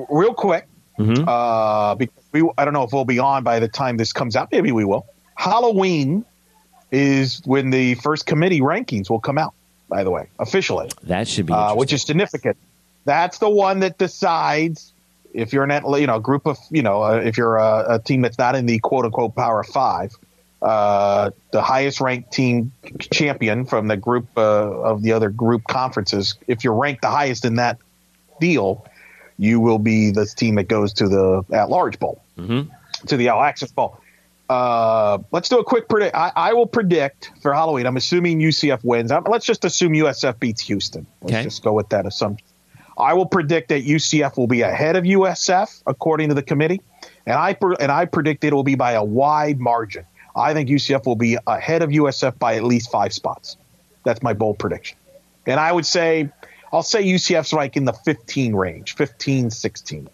real 0.09 0.33
quick, 0.33 0.67
mm-hmm. 0.99 1.27
uh, 1.27 1.95
because 1.95 2.23
we 2.33 2.47
I 2.57 2.65
don't 2.65 2.73
know 2.73 2.83
if 2.83 2.91
we'll 2.91 3.05
be 3.05 3.19
on 3.19 3.43
by 3.43 3.59
the 3.59 3.69
time 3.69 3.97
this 3.97 4.13
comes 4.13 4.35
out. 4.35 4.51
Maybe 4.51 4.71
we 4.71 4.83
will. 4.83 5.05
Halloween 5.35 6.25
is 6.91 7.41
when 7.45 7.69
the 7.71 7.95
first 7.95 8.25
committee 8.25 8.61
rankings 8.61 9.09
will 9.09 9.21
come 9.21 9.37
out. 9.37 9.53
By 9.87 10.03
the 10.03 10.11
way, 10.11 10.27
officially, 10.39 10.89
that 11.03 11.27
should 11.27 11.45
be 11.45 11.53
uh, 11.53 11.75
which 11.75 11.93
is 11.93 12.01
significant. 12.01 12.57
That's 13.05 13.37
the 13.37 13.49
one 13.49 13.81
that 13.81 13.99
decides 13.99 14.94
if 15.35 15.53
you're 15.53 15.63
an 15.63 15.83
you 15.99 16.07
know 16.07 16.19
group 16.19 16.45
of 16.47 16.57
you 16.71 16.81
know 16.81 17.03
uh, 17.03 17.21
if 17.23 17.37
you're 17.37 17.57
a, 17.57 17.95
a, 17.95 17.99
team 17.99 18.21
that's 18.21 18.37
not 18.37 18.55
in 18.55 18.65
the 18.65 18.79
quote 18.79 19.05
unquote 19.05 19.35
Power 19.35 19.63
Five, 19.63 20.13
uh, 20.61 21.31
the 21.51 21.61
highest 21.61 22.01
ranked 22.01 22.31
team 22.31 22.71
champion 23.11 23.65
from 23.65 23.87
the 23.87 23.97
group 23.97 24.27
uh, 24.37 24.41
of 24.41 25.01
the 25.03 25.11
other 25.11 25.29
group 25.29 25.63
conferences. 25.67 26.35
If 26.47 26.63
you're 26.63 26.73
ranked 26.75 27.01
the 27.01 27.09
highest 27.09 27.45
in 27.45 27.55
that 27.55 27.77
deal, 28.39 28.85
you 29.37 29.59
will 29.59 29.79
be 29.79 30.11
the 30.11 30.25
team 30.25 30.55
that 30.55 30.67
goes 30.67 30.93
to 30.93 31.07
the 31.07 31.43
at 31.51 31.69
large 31.69 31.99
bowl, 31.99 32.21
Mm-hmm. 32.37 32.71
to 33.07 33.17
the 33.17 33.29
All 33.29 33.41
Access 33.43 33.71
Bowl. 33.71 33.99
Uh, 34.47 35.17
let's 35.31 35.49
do 35.49 35.57
a 35.57 35.63
quick 35.63 35.89
predict. 35.89 36.15
I, 36.15 36.31
I 36.35 36.53
will 36.53 36.67
predict 36.67 37.31
for 37.41 37.51
Halloween. 37.53 37.87
I'm 37.87 37.97
assuming 37.97 38.39
UCF 38.39 38.83
wins. 38.83 39.11
Um 39.11 39.25
let's 39.27 39.45
just 39.45 39.65
assume 39.65 39.93
USF 39.93 40.39
beats 40.39 40.61
Houston. 40.61 41.07
Let's 41.21 41.33
Okay. 41.33 41.43
just 41.43 41.63
go 41.63 41.73
with 41.73 41.89
that 41.89 42.05
assumption. 42.05 42.45
I 42.97 43.13
will 43.13 43.25
predict 43.25 43.69
that 43.69 43.83
UCF 43.85 44.37
will 44.37 44.47
be 44.47 44.61
ahead 44.61 44.95
of 44.95 45.03
USF 45.03 45.83
according 45.85 46.29
to 46.29 46.35
the 46.35 46.43
committee, 46.43 46.81
and 47.25 47.35
I 47.35 47.57
and 47.79 47.91
I 47.91 48.05
predict 48.05 48.43
it 48.43 48.53
will 48.53 48.63
be 48.63 48.75
by 48.75 48.93
a 48.93 49.03
wide 49.03 49.59
margin. 49.59 50.05
I 50.35 50.53
think 50.53 50.69
UCF 50.69 51.05
will 51.05 51.15
be 51.15 51.37
ahead 51.47 51.81
of 51.81 51.89
USF 51.89 52.37
by 52.39 52.55
at 52.55 52.63
least 52.63 52.91
five 52.91 53.13
spots. 53.13 53.57
That's 54.03 54.21
my 54.21 54.33
bold 54.33 54.59
prediction. 54.59 54.97
And 55.45 55.59
I 55.59 55.71
would 55.71 55.85
say, 55.85 56.29
I'll 56.73 56.83
say 56.83 57.03
UCF's 57.03 57.53
like 57.53 57.77
in 57.77 57.85
the 57.85 57.93
15 57.93 58.55
range, 58.55 58.95
15, 58.95 59.49
16. 59.51 60.09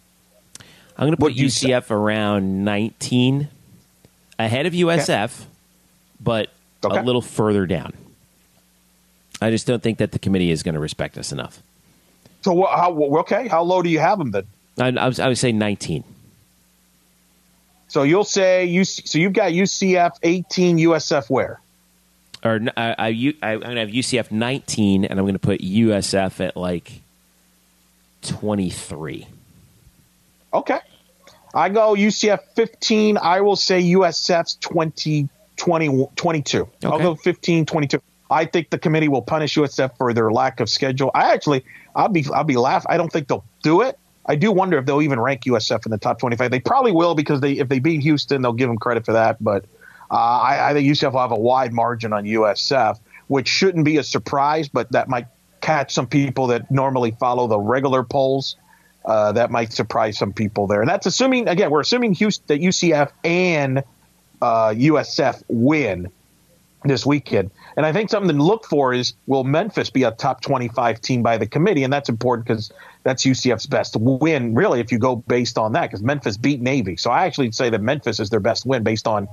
I'm 0.56 0.64
going 0.98 1.10
to 1.10 1.16
put 1.16 1.32
What'd 1.32 1.52
say? 1.52 1.68
UCF 1.70 1.90
around 1.90 2.64
19, 2.64 3.48
ahead 4.38 4.66
of 4.66 4.72
USF, 4.72 5.44
but 6.20 6.50
Okay. 6.84 6.98
a 6.98 7.02
little 7.02 7.22
further 7.22 7.64
down. 7.66 7.92
I 9.40 9.50
just 9.50 9.66
don't 9.66 9.82
think 9.82 9.98
that 9.98 10.12
the 10.12 10.18
committee 10.18 10.50
is 10.50 10.62
going 10.62 10.74
to 10.74 10.80
respect 10.80 11.16
us 11.16 11.32
enough. 11.32 11.62
So, 12.42 12.52
wha- 12.52 12.76
how, 12.76 12.92
okay, 13.20 13.48
how 13.48 13.62
low 13.62 13.82
do 13.82 13.88
you 13.88 13.98
have 13.98 14.18
them 14.18 14.30
then? 14.30 14.46
I, 14.78 14.88
I, 14.88 15.08
was, 15.08 15.20
I 15.20 15.28
would 15.28 15.38
say 15.38 15.52
19. 15.52 16.04
So 17.88 18.04
you'll 18.04 18.24
say 18.24 18.64
you. 18.64 18.84
So 18.84 19.18
you've 19.18 19.34
got 19.34 19.52
UCF 19.52 20.12
18, 20.22 20.78
USF 20.78 21.28
where? 21.28 21.60
Or 22.42 22.58
I, 22.76 22.94
I, 22.98 23.08
am 23.08 23.60
going 23.60 23.74
to 23.74 23.80
have 23.80 23.90
UCF 23.90 24.30
19, 24.32 25.04
and 25.04 25.18
I'm 25.18 25.24
going 25.24 25.34
to 25.34 25.38
put 25.38 25.60
USF 25.60 26.40
at 26.40 26.56
like 26.56 26.90
23. 28.22 29.26
Okay. 30.54 30.78
I 31.54 31.68
go 31.68 31.94
UCF 31.94 32.40
15. 32.54 33.18
I 33.18 33.42
will 33.42 33.56
say 33.56 33.82
USF's 33.82 34.56
20, 34.56 35.28
20 35.56 36.08
22. 36.16 36.68
I'll 36.84 36.98
go 36.98 37.14
15, 37.14 37.66
22. 37.66 38.00
I 38.30 38.46
think 38.46 38.70
the 38.70 38.78
committee 38.78 39.08
will 39.08 39.22
punish 39.22 39.56
USF 39.56 39.98
for 39.98 40.14
their 40.14 40.32
lack 40.32 40.60
of 40.60 40.70
schedule. 40.70 41.10
I 41.14 41.34
actually, 41.34 41.64
I'll 41.94 42.08
be, 42.08 42.24
I'll 42.32 42.44
be 42.44 42.56
laugh. 42.56 42.84
I 42.88 42.96
don't 42.96 43.12
think 43.12 43.28
they'll 43.28 43.44
do 43.62 43.82
it. 43.82 43.98
I 44.24 44.36
do 44.36 44.52
wonder 44.52 44.78
if 44.78 44.86
they'll 44.86 45.02
even 45.02 45.18
rank 45.18 45.42
USF 45.44 45.84
in 45.84 45.90
the 45.90 45.98
top 45.98 46.18
25. 46.18 46.50
They 46.50 46.60
probably 46.60 46.92
will 46.92 47.14
because 47.14 47.40
they, 47.40 47.52
if 47.54 47.68
they 47.68 47.80
beat 47.80 48.02
Houston, 48.02 48.42
they'll 48.42 48.52
give 48.52 48.68
them 48.68 48.78
credit 48.78 49.04
for 49.04 49.12
that. 49.12 49.42
But 49.42 49.64
uh, 50.10 50.14
I, 50.14 50.70
I 50.70 50.72
think 50.74 50.88
UCF 50.88 51.12
will 51.12 51.20
have 51.20 51.32
a 51.32 51.38
wide 51.38 51.72
margin 51.72 52.12
on 52.12 52.24
USF, 52.24 52.98
which 53.26 53.48
shouldn't 53.48 53.84
be 53.84 53.96
a 53.96 54.04
surprise, 54.04 54.68
but 54.68 54.92
that 54.92 55.08
might 55.08 55.26
catch 55.60 55.92
some 55.92 56.06
people 56.06 56.48
that 56.48 56.70
normally 56.70 57.12
follow 57.12 57.46
the 57.46 57.58
regular 57.58 58.02
polls 58.02 58.56
uh, 59.04 59.32
that 59.32 59.50
might 59.50 59.72
surprise 59.72 60.18
some 60.18 60.32
people 60.32 60.66
there. 60.66 60.80
And 60.80 60.88
that's 60.88 61.06
assuming 61.06 61.48
again, 61.48 61.70
we're 61.70 61.80
assuming 61.80 62.14
Houston, 62.14 62.44
that 62.48 62.60
UCF 62.60 63.10
and 63.24 63.82
uh, 64.40 64.74
USF 64.76 65.42
win 65.48 66.10
this 66.84 67.06
weekend. 67.06 67.50
And 67.76 67.86
I 67.86 67.92
think 67.92 68.10
something 68.10 68.36
to 68.36 68.42
look 68.42 68.66
for 68.66 68.92
is 68.92 69.14
will 69.26 69.44
Memphis 69.44 69.90
be 69.90 70.02
a 70.02 70.10
top 70.10 70.40
25 70.40 71.00
team 71.00 71.22
by 71.22 71.38
the 71.38 71.46
committee? 71.46 71.84
And 71.84 71.92
that's 71.92 72.08
important 72.08 72.46
because 72.46 72.72
that's 73.02 73.24
UCF's 73.24 73.66
best 73.66 73.96
win, 73.96 74.54
really, 74.54 74.80
if 74.80 74.92
you 74.92 74.98
go 74.98 75.16
based 75.16 75.58
on 75.58 75.72
that, 75.72 75.82
because 75.82 76.02
Memphis 76.02 76.36
beat 76.36 76.60
Navy. 76.60 76.96
So 76.96 77.10
I 77.10 77.24
actually 77.24 77.52
say 77.52 77.70
that 77.70 77.80
Memphis 77.80 78.20
is 78.20 78.30
their 78.30 78.40
best 78.40 78.66
win 78.66 78.82
based 78.82 79.06
on 79.06 79.28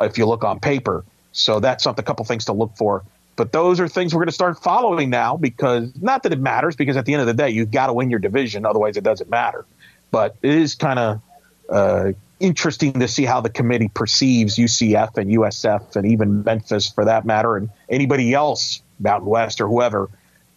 if 0.00 0.18
you 0.18 0.26
look 0.26 0.44
on 0.44 0.60
paper. 0.60 1.04
So 1.32 1.60
that's 1.60 1.84
something, 1.84 2.02
a 2.02 2.06
couple 2.06 2.24
things 2.24 2.44
to 2.46 2.52
look 2.52 2.76
for. 2.76 3.04
But 3.36 3.52
those 3.52 3.80
are 3.80 3.88
things 3.88 4.14
we're 4.14 4.20
going 4.20 4.28
to 4.28 4.32
start 4.32 4.62
following 4.62 5.08
now 5.08 5.36
because 5.36 5.90
not 6.00 6.24
that 6.24 6.32
it 6.32 6.40
matters, 6.40 6.76
because 6.76 6.96
at 6.96 7.06
the 7.06 7.14
end 7.14 7.20
of 7.20 7.26
the 7.26 7.34
day, 7.34 7.50
you've 7.50 7.70
got 7.70 7.86
to 7.86 7.92
win 7.92 8.10
your 8.10 8.18
division. 8.18 8.66
Otherwise, 8.66 8.96
it 8.96 9.04
doesn't 9.04 9.30
matter. 9.30 9.64
But 10.10 10.36
it 10.42 10.54
is 10.54 10.74
kind 10.74 10.98
of 10.98 11.20
uh, 11.68 12.12
interesting 12.40 12.94
to 12.94 13.08
see 13.08 13.24
how 13.24 13.40
the 13.40 13.50
committee 13.50 13.88
perceives 13.88 14.56
UCF 14.56 15.16
and 15.16 15.30
USF 15.30 15.96
and 15.96 16.10
even 16.10 16.42
Memphis 16.42 16.90
for 16.90 17.04
that 17.04 17.24
matter, 17.24 17.56
and 17.56 17.70
anybody 17.88 18.34
else, 18.34 18.82
Mountain 18.98 19.28
West 19.28 19.60
or 19.60 19.68
whoever, 19.68 20.10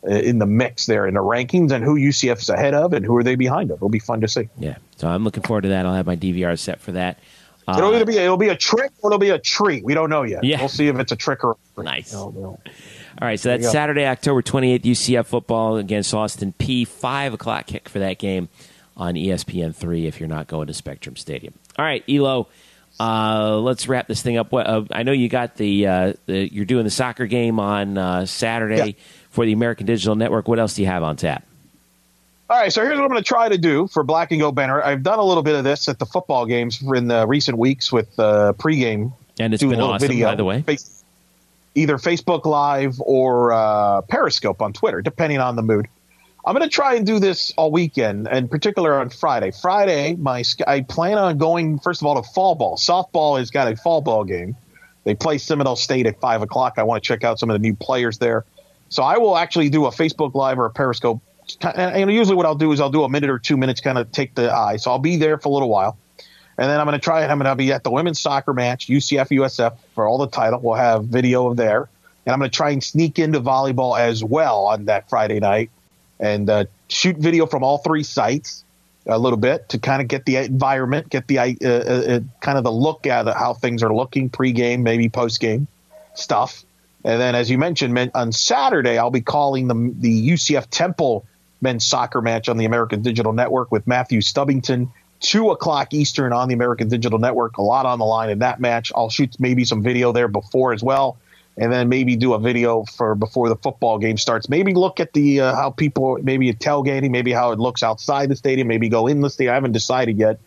uh, 0.05 0.15
in 0.15 0.39
the 0.39 0.45
mix 0.45 0.85
there 0.85 1.07
in 1.07 1.13
the 1.13 1.21
rankings 1.21 1.71
and 1.71 1.83
who 1.83 1.95
UCF 1.95 2.39
is 2.39 2.49
ahead 2.49 2.73
of 2.73 2.91
and 2.93 3.05
who 3.05 3.15
are 3.15 3.23
they 3.23 3.35
behind 3.35 3.71
of. 3.71 3.77
It'll 3.77 3.89
be 3.89 3.99
fun 3.99 4.21
to 4.21 4.27
see. 4.27 4.49
Yeah. 4.57 4.77
So 4.97 5.07
I'm 5.07 5.23
looking 5.23 5.43
forward 5.43 5.61
to 5.61 5.69
that. 5.69 5.85
I'll 5.85 5.93
have 5.93 6.05
my 6.05 6.17
DVR 6.17 6.57
set 6.59 6.81
for 6.81 6.91
that. 6.93 7.19
Uh, 7.65 7.75
it'll 7.77 7.95
either 7.95 8.05
be 8.05 8.17
it'll 8.17 8.35
be 8.35 8.49
a 8.49 8.57
trick 8.57 8.91
or 9.01 9.09
it'll 9.09 9.19
be 9.19 9.29
a 9.29 9.39
treat. 9.39 9.85
We 9.85 9.93
don't 9.93 10.09
know 10.09 10.23
yet. 10.23 10.43
Yeah. 10.43 10.59
We'll 10.59 10.67
see 10.67 10.87
if 10.87 10.99
it's 10.99 11.13
a 11.13 11.15
trick 11.15 11.43
or 11.45 11.51
a 11.51 11.55
treat. 11.75 11.85
Nice. 11.85 12.11
You 12.11 12.17
know. 12.17 12.59
All 13.21 13.27
right, 13.27 13.39
so 13.39 13.49
that's. 13.49 13.71
Saturday, 13.71 14.05
October 14.05 14.41
28th, 14.41 14.81
UCF 14.81 15.27
football 15.27 15.77
against 15.77 16.13
Austin 16.13 16.53
Peay. 16.59 16.85
5 16.85 17.35
o'clock 17.35 17.67
kick 17.67 17.87
for 17.87 17.99
that 17.99 18.17
game 18.17 18.49
on 18.97 19.13
ESPN 19.13 19.73
3 19.73 20.07
if 20.07 20.19
you're 20.19 20.27
not 20.27 20.47
going 20.47 20.67
to 20.67 20.73
Spectrum 20.73 21.15
Stadium. 21.15 21.53
All 21.77 21.85
right, 21.85 22.03
Elo, 22.09 22.47
uh, 22.99 23.57
let's 23.57 23.87
wrap 23.87 24.07
this 24.07 24.21
thing 24.21 24.37
up. 24.37 24.51
What, 24.51 24.67
uh, 24.67 24.83
I 24.91 25.03
know 25.03 25.11
you 25.11 25.29
got 25.29 25.55
the, 25.55 25.87
uh, 25.87 26.13
the, 26.27 26.53
you're 26.53 26.65
doing 26.65 26.83
the 26.83 26.91
soccer 26.91 27.25
game 27.25 27.59
on 27.59 27.97
uh, 27.97 28.25
Saturday 28.25 28.75
Yeah. 28.87 29.03
for 29.29 29.45
the 29.45 29.53
American 29.53 29.85
Digital 29.85 30.15
Network. 30.15 30.47
What 30.47 30.59
else 30.59 30.75
do 30.75 30.81
you 30.83 30.87
have 30.87 31.03
on 31.03 31.15
tap? 31.15 31.43
All 32.49 32.59
right, 32.59 32.71
so 32.71 32.81
here's 32.83 32.97
what 32.97 33.05
I'm 33.05 33.09
going 33.09 33.23
to 33.23 33.27
try 33.27 33.49
to 33.49 33.57
do 33.57 33.87
for 33.87 34.03
Black 34.03 34.31
and 34.31 34.39
Gold 34.39 34.53
Banner. 34.53 34.81
I've 34.83 35.01
done 35.01 35.17
a 35.17 35.23
little 35.23 35.41
bit 35.41 35.55
of 35.55 35.63
this 35.63 35.87
at 35.87 35.97
the 35.97 36.05
football 36.05 36.45
games 36.45 36.81
in 36.83 37.07
the 37.07 37.25
recent 37.25 37.57
weeks 37.57 37.91
with 37.91 38.19
uh, 38.19 38.53
pregame. 38.57 39.13
And 39.39 39.53
it's 39.53 39.61
doing 39.61 39.71
been 39.71 39.79
a 39.79 39.83
little 39.83 39.95
awesome, 39.95 40.07
video, 40.09 40.27
by 40.27 40.35
the 40.35 40.43
way. 40.43 40.61
Face- 40.61 41.03
either 41.73 41.97
Facebook 41.97 42.45
Live 42.45 43.01
or 43.01 43.51
uh, 43.53 44.01
Periscope 44.01 44.61
on 44.61 44.73
Twitter, 44.73 45.01
depending 45.01 45.39
on 45.39 45.55
the 45.55 45.63
mood. 45.63 45.87
I'm 46.45 46.53
going 46.53 46.67
to 46.67 46.73
try 46.73 46.95
and 46.95 47.05
do 47.05 47.19
this 47.19 47.53
all 47.55 47.71
weekend, 47.71 48.27
and 48.27 48.51
particular 48.51 48.99
on 48.99 49.09
Friday. 49.09 49.51
Friday, 49.51 50.15
my 50.15 50.43
I 50.67 50.81
plan 50.81 51.17
on 51.17 51.37
going 51.37 51.79
first 51.79 52.01
of 52.01 52.05
all 52.05 52.21
to 52.21 52.29
fall 52.31 52.55
ball. 52.55 52.75
Softball 52.75 53.39
has 53.39 53.49
got 53.49 53.71
a 53.71 53.77
fall 53.77 54.01
ball 54.01 54.25
game. 54.25 54.57
They 55.05 55.15
play 55.15 55.37
Seminole 55.37 55.77
State 55.77 56.05
at 56.05 56.19
five 56.19 56.41
o'clock. 56.41 56.73
I 56.77 56.83
want 56.83 57.01
to 57.01 57.07
check 57.07 57.23
out 57.23 57.39
some 57.39 57.49
of 57.49 57.53
the 57.53 57.59
new 57.59 57.75
players 57.75 58.17
there. 58.17 58.43
So 58.89 59.03
I 59.03 59.17
will 59.19 59.37
actually 59.37 59.69
do 59.69 59.85
a 59.85 59.89
Facebook 59.89 60.33
Live 60.33 60.59
or 60.59 60.65
a 60.65 60.69
Periscope. 60.69 61.21
And 61.61 62.11
usually, 62.11 62.35
what 62.35 62.45
I'll 62.45 62.55
do 62.55 62.73
is 62.73 62.81
I'll 62.81 62.89
do 62.89 63.03
a 63.03 63.09
minute 63.09 63.29
or 63.29 63.39
two 63.39 63.55
minutes, 63.55 63.79
kind 63.79 63.97
of 63.97 64.11
take 64.11 64.35
the 64.35 64.53
eye. 64.53 64.75
So 64.75 64.91
I'll 64.91 64.99
be 64.99 65.15
there 65.15 65.37
for 65.37 65.47
a 65.47 65.51
little 65.51 65.69
while. 65.69 65.97
And 66.57 66.69
then 66.69 66.79
I'm 66.79 66.85
going 66.85 66.99
to 66.99 67.03
try 67.03 67.23
it. 67.23 67.29
I'm 67.29 67.39
going 67.39 67.49
to 67.49 67.55
be 67.55 67.71
at 67.71 67.83
the 67.83 67.91
women's 67.91 68.19
soccer 68.19 68.53
match, 68.53 68.87
UCF 68.87 69.29
USF, 69.29 69.77
for 69.95 70.07
all 70.07 70.17
the 70.17 70.27
title. 70.27 70.59
We'll 70.61 70.75
have 70.75 71.05
video 71.05 71.47
of 71.47 71.57
there. 71.57 71.89
And 72.25 72.33
I'm 72.33 72.39
going 72.39 72.51
to 72.51 72.55
try 72.55 72.71
and 72.71 72.83
sneak 72.83 73.17
into 73.17 73.39
volleyball 73.39 73.97
as 73.97 74.23
well 74.23 74.65
on 74.65 74.85
that 74.85 75.09
Friday 75.09 75.39
night 75.39 75.71
and 76.19 76.49
uh, 76.49 76.65
shoot 76.89 77.17
video 77.17 77.45
from 77.45 77.63
all 77.63 77.79
three 77.79 78.03
sites 78.03 78.63
a 79.05 79.17
little 79.17 79.37
bit 79.37 79.69
to 79.69 79.79
kind 79.79 80.01
of 80.01 80.07
get 80.07 80.25
the 80.25 80.37
environment, 80.37 81.09
get 81.09 81.27
the 81.27 81.39
uh, 81.39 81.53
uh, 81.61 81.67
uh, 81.67 82.19
kind 82.39 82.57
of 82.57 82.63
the 82.63 82.71
look 82.71 83.05
at 83.05 83.27
how 83.35 83.53
things 83.53 83.83
are 83.83 83.93
looking 83.93 84.29
pregame, 84.29 84.81
maybe 84.81 85.09
postgame 85.09 85.67
stuff. 86.15 86.63
And 87.03 87.19
then, 87.19 87.35
as 87.35 87.49
you 87.49 87.57
mentioned, 87.57 88.11
on 88.13 88.31
Saturday, 88.31 88.97
I'll 88.97 89.11
be 89.11 89.21
calling 89.21 89.67
the, 89.67 89.93
the 89.99 90.29
UCF 90.29 90.67
Temple 90.69 91.25
men's 91.61 91.85
soccer 91.85 92.21
match 92.21 92.47
on 92.47 92.57
the 92.57 92.65
American 92.65 93.01
Digital 93.01 93.33
Network 93.33 93.71
with 93.71 93.85
Matthew 93.87 94.19
Stubbington, 94.19 94.89
2 95.19 95.51
o'clock 95.51 95.93
Eastern 95.93 96.31
on 96.31 96.47
the 96.47 96.53
American 96.53 96.87
Digital 96.87 97.19
Network. 97.19 97.57
A 97.57 97.61
lot 97.61 97.85
on 97.85 97.99
the 97.99 98.05
line 98.05 98.29
in 98.29 98.39
that 98.39 98.61
match. 98.61 98.91
I'll 98.95 99.09
shoot 99.09 99.35
maybe 99.39 99.65
some 99.65 99.83
video 99.83 100.13
there 100.13 100.29
before 100.29 100.71
as 100.71 100.81
well. 100.81 101.17
And 101.55 101.71
then 101.71 101.87
maybe 101.87 102.15
do 102.15 102.33
a 102.33 102.39
video 102.39 102.83
for 102.83 103.13
before 103.13 103.47
the 103.47 103.55
football 103.55 103.99
game 103.99 104.17
starts. 104.17 104.49
Maybe 104.49 104.73
look 104.73 104.99
at 104.99 105.13
the 105.13 105.41
uh, 105.41 105.55
how 105.55 105.69
people 105.69 106.17
maybe 106.21 106.49
at 106.49 106.57
tailgating, 106.57 107.11
maybe 107.11 107.31
how 107.31 107.51
it 107.51 107.59
looks 107.59 107.83
outside 107.83 108.29
the 108.29 108.35
stadium, 108.35 108.67
maybe 108.67 108.89
go 108.89 109.05
in 109.05 109.21
the 109.21 109.29
stadium. 109.29 109.51
I 109.51 109.55
haven't 109.55 109.73
decided 109.73 110.17
yet, 110.17 110.39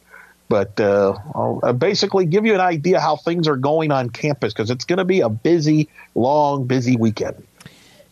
but 0.48 0.80
uh, 0.80 1.16
I'll 1.34 1.60
uh, 1.62 1.72
basically 1.72 2.26
give 2.26 2.44
you 2.44 2.54
an 2.54 2.60
idea 2.60 3.00
how 3.00 3.16
things 3.16 3.46
are 3.46 3.56
going 3.56 3.92
on 3.92 4.10
campus 4.10 4.52
because 4.52 4.70
it's 4.70 4.84
going 4.84 4.98
to 4.98 5.04
be 5.04 5.20
a 5.20 5.28
busy, 5.28 5.88
long, 6.16 6.66
busy 6.66 6.96
weekend. 6.96 7.46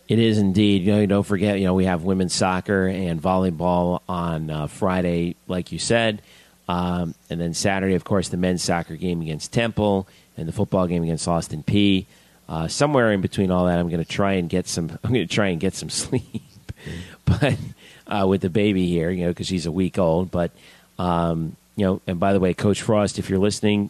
It 0.07 0.19
is 0.19 0.37
indeed. 0.37 0.83
You 0.83 0.93
know, 0.93 1.05
don't 1.05 1.23
forget. 1.23 1.59
You 1.59 1.65
know, 1.65 1.73
we 1.73 1.85
have 1.85 2.03
women's 2.03 2.33
soccer 2.33 2.87
and 2.87 3.21
volleyball 3.21 4.01
on 4.07 4.49
uh, 4.49 4.67
Friday, 4.67 5.35
like 5.47 5.71
you 5.71 5.79
said, 5.79 6.21
um, 6.67 7.15
and 7.29 7.39
then 7.39 7.53
Saturday, 7.53 7.95
of 7.95 8.03
course, 8.03 8.29
the 8.29 8.37
men's 8.37 8.63
soccer 8.63 8.95
game 8.95 9.21
against 9.21 9.51
Temple 9.51 10.07
and 10.37 10.47
the 10.47 10.51
football 10.51 10.87
game 10.87 11.03
against 11.03 11.27
Austin 11.27 11.63
Peay. 11.63 12.05
Uh, 12.47 12.67
somewhere 12.67 13.11
in 13.11 13.21
between 13.21 13.51
all 13.51 13.65
that, 13.65 13.79
I'm 13.79 13.89
going 13.89 14.03
to 14.03 14.09
try 14.09 14.33
and 14.33 14.49
get 14.49 14.67
some. 14.67 14.89
I'm 15.03 15.11
going 15.11 15.27
to 15.27 15.33
try 15.33 15.47
and 15.47 15.59
get 15.59 15.73
some 15.73 15.89
sleep, 15.89 16.43
but 17.25 17.57
uh, 18.07 18.25
with 18.27 18.41
the 18.41 18.49
baby 18.49 18.87
here, 18.87 19.09
you 19.09 19.25
know, 19.25 19.31
because 19.31 19.47
she's 19.47 19.65
a 19.65 19.71
week 19.71 19.97
old. 19.97 20.31
But 20.31 20.51
um, 20.99 21.55
you 21.75 21.85
know, 21.85 22.01
and 22.07 22.19
by 22.19 22.33
the 22.33 22.39
way, 22.39 22.53
Coach 22.53 22.81
Frost, 22.81 23.19
if 23.19 23.29
you're 23.29 23.39
listening, 23.39 23.89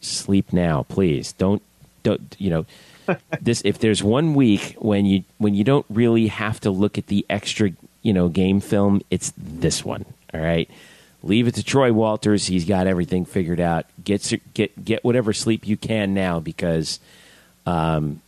sleep 0.00 0.52
now, 0.52 0.84
please. 0.84 1.32
Don't 1.32 1.62
don't 2.02 2.36
you 2.38 2.50
know 2.50 2.66
this 3.40 3.62
if 3.64 3.78
there's 3.78 4.02
one 4.02 4.34
week 4.34 4.74
when 4.78 5.06
you 5.06 5.24
when 5.38 5.54
you 5.54 5.64
don't 5.64 5.86
really 5.88 6.28
have 6.28 6.60
to 6.60 6.70
look 6.70 6.98
at 6.98 7.06
the 7.06 7.24
extra 7.28 7.70
you 8.02 8.12
know 8.12 8.28
game 8.28 8.60
film 8.60 9.02
it's 9.10 9.32
this 9.36 9.84
one 9.84 10.04
all 10.32 10.40
right 10.40 10.70
leave 11.22 11.48
it 11.48 11.54
to 11.54 11.62
troy 11.62 11.92
walters 11.92 12.46
he's 12.46 12.64
got 12.64 12.86
everything 12.86 13.24
figured 13.24 13.60
out 13.60 13.86
get 14.02 14.32
get 14.54 14.84
get 14.84 15.04
whatever 15.04 15.32
sleep 15.32 15.66
you 15.66 15.76
can 15.76 16.14
now 16.14 16.38
because 16.38 17.00
um 17.68 18.20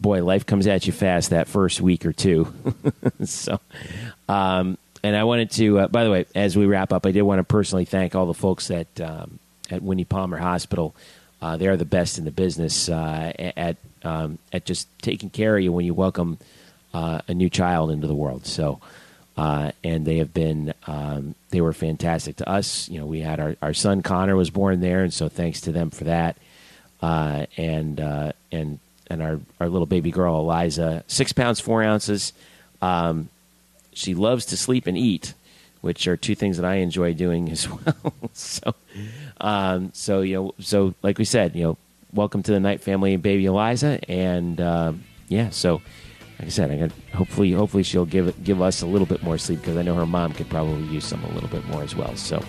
boy 0.00 0.22
life 0.22 0.44
comes 0.44 0.66
at 0.66 0.86
you 0.86 0.92
fast 0.92 1.30
that 1.30 1.48
first 1.48 1.80
week 1.80 2.04
or 2.04 2.12
two 2.12 2.52
so 3.24 3.58
um 4.28 4.76
and 5.04 5.14
I 5.14 5.24
wanted 5.24 5.50
to, 5.52 5.80
uh, 5.80 5.88
by 5.88 6.02
the 6.02 6.10
way, 6.10 6.24
as 6.34 6.56
we 6.56 6.64
wrap 6.64 6.90
up, 6.90 7.04
I 7.04 7.10
did 7.12 7.20
want 7.22 7.38
to 7.38 7.44
personally 7.44 7.84
thank 7.84 8.14
all 8.14 8.24
the 8.24 8.32
folks 8.32 8.70
at 8.70 8.88
um, 9.02 9.38
at 9.70 9.82
Winnie 9.82 10.04
Palmer 10.04 10.38
Hospital. 10.38 10.96
Uh, 11.42 11.58
they 11.58 11.68
are 11.68 11.76
the 11.76 11.84
best 11.84 12.16
in 12.16 12.24
the 12.24 12.30
business 12.30 12.88
uh, 12.88 13.32
at 13.54 13.76
um, 14.02 14.38
at 14.50 14.64
just 14.64 14.88
taking 15.02 15.28
care 15.28 15.58
of 15.58 15.62
you 15.62 15.72
when 15.72 15.84
you 15.84 15.92
welcome 15.92 16.38
uh, 16.94 17.20
a 17.28 17.34
new 17.34 17.50
child 17.50 17.90
into 17.90 18.06
the 18.06 18.14
world. 18.14 18.46
So, 18.46 18.80
uh, 19.36 19.72
and 19.84 20.06
they 20.06 20.16
have 20.16 20.32
been 20.32 20.72
um, 20.86 21.34
they 21.50 21.60
were 21.60 21.74
fantastic 21.74 22.36
to 22.36 22.48
us. 22.48 22.88
You 22.88 23.00
know, 23.00 23.06
we 23.06 23.20
had 23.20 23.40
our, 23.40 23.56
our 23.60 23.74
son 23.74 24.02
Connor 24.02 24.36
was 24.36 24.48
born 24.48 24.80
there, 24.80 25.02
and 25.02 25.12
so 25.12 25.28
thanks 25.28 25.60
to 25.62 25.72
them 25.72 25.90
for 25.90 26.04
that. 26.04 26.38
Uh, 27.02 27.44
and 27.58 28.00
and 28.50 28.78
and 29.08 29.22
our, 29.22 29.40
our 29.60 29.68
little 29.68 29.86
baby 29.86 30.10
girl 30.10 30.40
Eliza, 30.40 31.04
six 31.06 31.32
pounds 31.32 31.60
four 31.60 31.82
ounces. 31.82 32.32
Um, 32.82 33.28
she 33.92 34.14
loves 34.14 34.46
to 34.46 34.56
sleep 34.56 34.86
and 34.86 34.98
eat, 34.98 35.34
which 35.80 36.08
are 36.08 36.16
two 36.16 36.34
things 36.34 36.56
that 36.56 36.66
I 36.66 36.76
enjoy 36.76 37.14
doing 37.14 37.50
as 37.50 37.68
well. 37.70 38.14
so, 38.32 38.74
um, 39.40 39.90
so 39.94 40.20
you 40.20 40.34
know, 40.34 40.54
so 40.58 40.94
like 41.02 41.18
we 41.18 41.24
said, 41.24 41.54
you 41.54 41.64
know, 41.64 41.76
welcome 42.12 42.42
to 42.42 42.52
the 42.52 42.60
Knight 42.60 42.80
family, 42.80 43.16
baby 43.16 43.46
Eliza, 43.46 44.00
and 44.08 44.60
uh, 44.60 44.92
yeah, 45.28 45.50
so 45.50 45.80
like 46.38 46.46
I 46.46 46.50
said, 46.50 46.70
I 46.70 46.76
got 46.76 46.90
hopefully 47.14 47.52
hopefully 47.52 47.82
she'll 47.82 48.06
give 48.06 48.42
give 48.42 48.60
us 48.60 48.82
a 48.82 48.86
little 48.86 49.06
bit 49.06 49.22
more 49.22 49.38
sleep 49.38 49.60
because 49.60 49.76
I 49.76 49.82
know 49.82 49.94
her 49.94 50.06
mom 50.06 50.32
could 50.32 50.48
probably 50.48 50.82
use 50.84 51.04
some 51.04 51.22
a 51.24 51.32
little 51.32 51.48
bit 51.48 51.64
more 51.66 51.82
as 51.82 51.94
well. 51.94 52.16
So. 52.16 52.42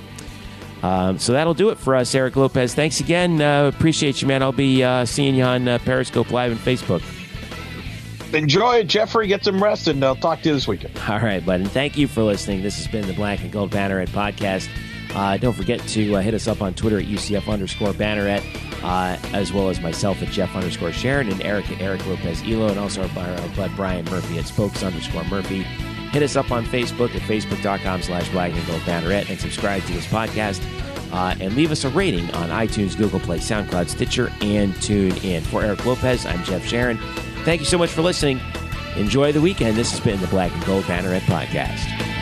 Um, 0.85 1.17
so 1.17 1.33
that'll 1.33 1.55
do 1.55 1.69
it 1.69 1.79
for 1.79 1.95
us, 1.95 2.13
Eric 2.13 2.35
Lopez. 2.35 2.75
Thanks 2.75 2.99
again. 2.99 3.41
Uh, 3.41 3.67
appreciate 3.67 4.21
you, 4.21 4.27
man. 4.27 4.43
I'll 4.43 4.51
be 4.51 4.83
uh, 4.83 5.05
seeing 5.05 5.33
you 5.33 5.43
on 5.43 5.67
uh, 5.67 5.79
Periscope 5.79 6.29
Live 6.29 6.51
and 6.51 6.59
Facebook. 6.59 7.01
Enjoy 8.35 8.77
it, 8.77 8.87
Jeffrey. 8.87 9.27
Get 9.27 9.43
some 9.43 9.63
rest, 9.63 9.87
and 9.87 10.03
I'll 10.03 10.15
talk 10.15 10.41
to 10.41 10.49
you 10.49 10.55
this 10.55 10.67
weekend. 10.67 10.95
All 11.09 11.19
right, 11.19 11.43
bud. 11.43 11.61
And 11.61 11.71
thank 11.71 11.97
you 11.97 12.07
for 12.07 12.21
listening. 12.21 12.61
This 12.61 12.77
has 12.77 12.87
been 12.87 13.07
the 13.07 13.13
Black 13.13 13.41
and 13.41 13.51
Gold 13.51 13.71
Banneret 13.71 14.09
podcast. 14.09 14.69
Uh, 15.15 15.37
don't 15.37 15.53
forget 15.53 15.79
to 15.87 16.15
uh, 16.15 16.21
hit 16.21 16.33
us 16.33 16.47
up 16.47 16.61
on 16.61 16.73
Twitter 16.73 16.99
at 16.99 17.05
UCF 17.05 17.51
underscore 17.51 17.93
Banneret, 17.93 18.43
uh, 18.83 19.17
as 19.33 19.51
well 19.53 19.69
as 19.69 19.79
myself 19.79 20.21
at 20.21 20.29
Jeff 20.29 20.53
underscore 20.55 20.91
Sharon 20.91 21.31
and 21.31 21.41
Eric 21.41 21.71
at 21.71 21.81
Eric 21.81 22.05
Lopez 22.05 22.43
Elo, 22.43 22.67
and 22.67 22.77
also 22.77 23.01
our, 23.01 23.19
our 23.19 23.49
bud 23.55 23.71
Brian 23.75 24.05
Murphy 24.05 24.37
at 24.37 24.45
Spokes 24.45 24.83
underscore 24.83 25.23
Murphy. 25.25 25.65
Hit 26.15 26.23
us 26.23 26.37
up 26.37 26.49
on 26.49 26.63
Facebook 26.63 27.13
at 27.13 27.21
facebook.com 27.23 28.01
slash 28.01 28.29
Black 28.29 28.53
and 28.53 28.65
Gold 28.67 28.79
Banneret 28.83 29.29
and 29.29 29.37
subscribe 29.37 29.83
to 29.83 29.91
this 29.91 30.07
podcast. 30.07 30.63
Uh, 31.11 31.35
and 31.41 31.53
leave 31.57 31.73
us 31.73 31.83
a 31.83 31.89
rating 31.89 32.31
on 32.31 32.47
iTunes, 32.51 32.97
Google 32.97 33.19
Play, 33.19 33.39
SoundCloud, 33.39 33.89
Stitcher, 33.89 34.31
and 34.39 34.73
TuneIn. 34.75 35.41
For 35.41 35.61
Eric 35.61 35.85
Lopez, 35.85 36.25
I'm 36.25 36.41
Jeff 36.45 36.65
Sharon. 36.65 36.97
Thank 37.43 37.59
you 37.59 37.65
so 37.65 37.77
much 37.77 37.89
for 37.89 38.01
listening. 38.01 38.39
Enjoy 38.95 39.33
the 39.33 39.41
weekend. 39.41 39.75
This 39.75 39.91
has 39.91 39.99
been 39.99 40.21
the 40.21 40.27
Black 40.27 40.53
and 40.53 40.65
Gold 40.65 40.85
Banneret 40.85 41.19
Podcast. 41.23 42.14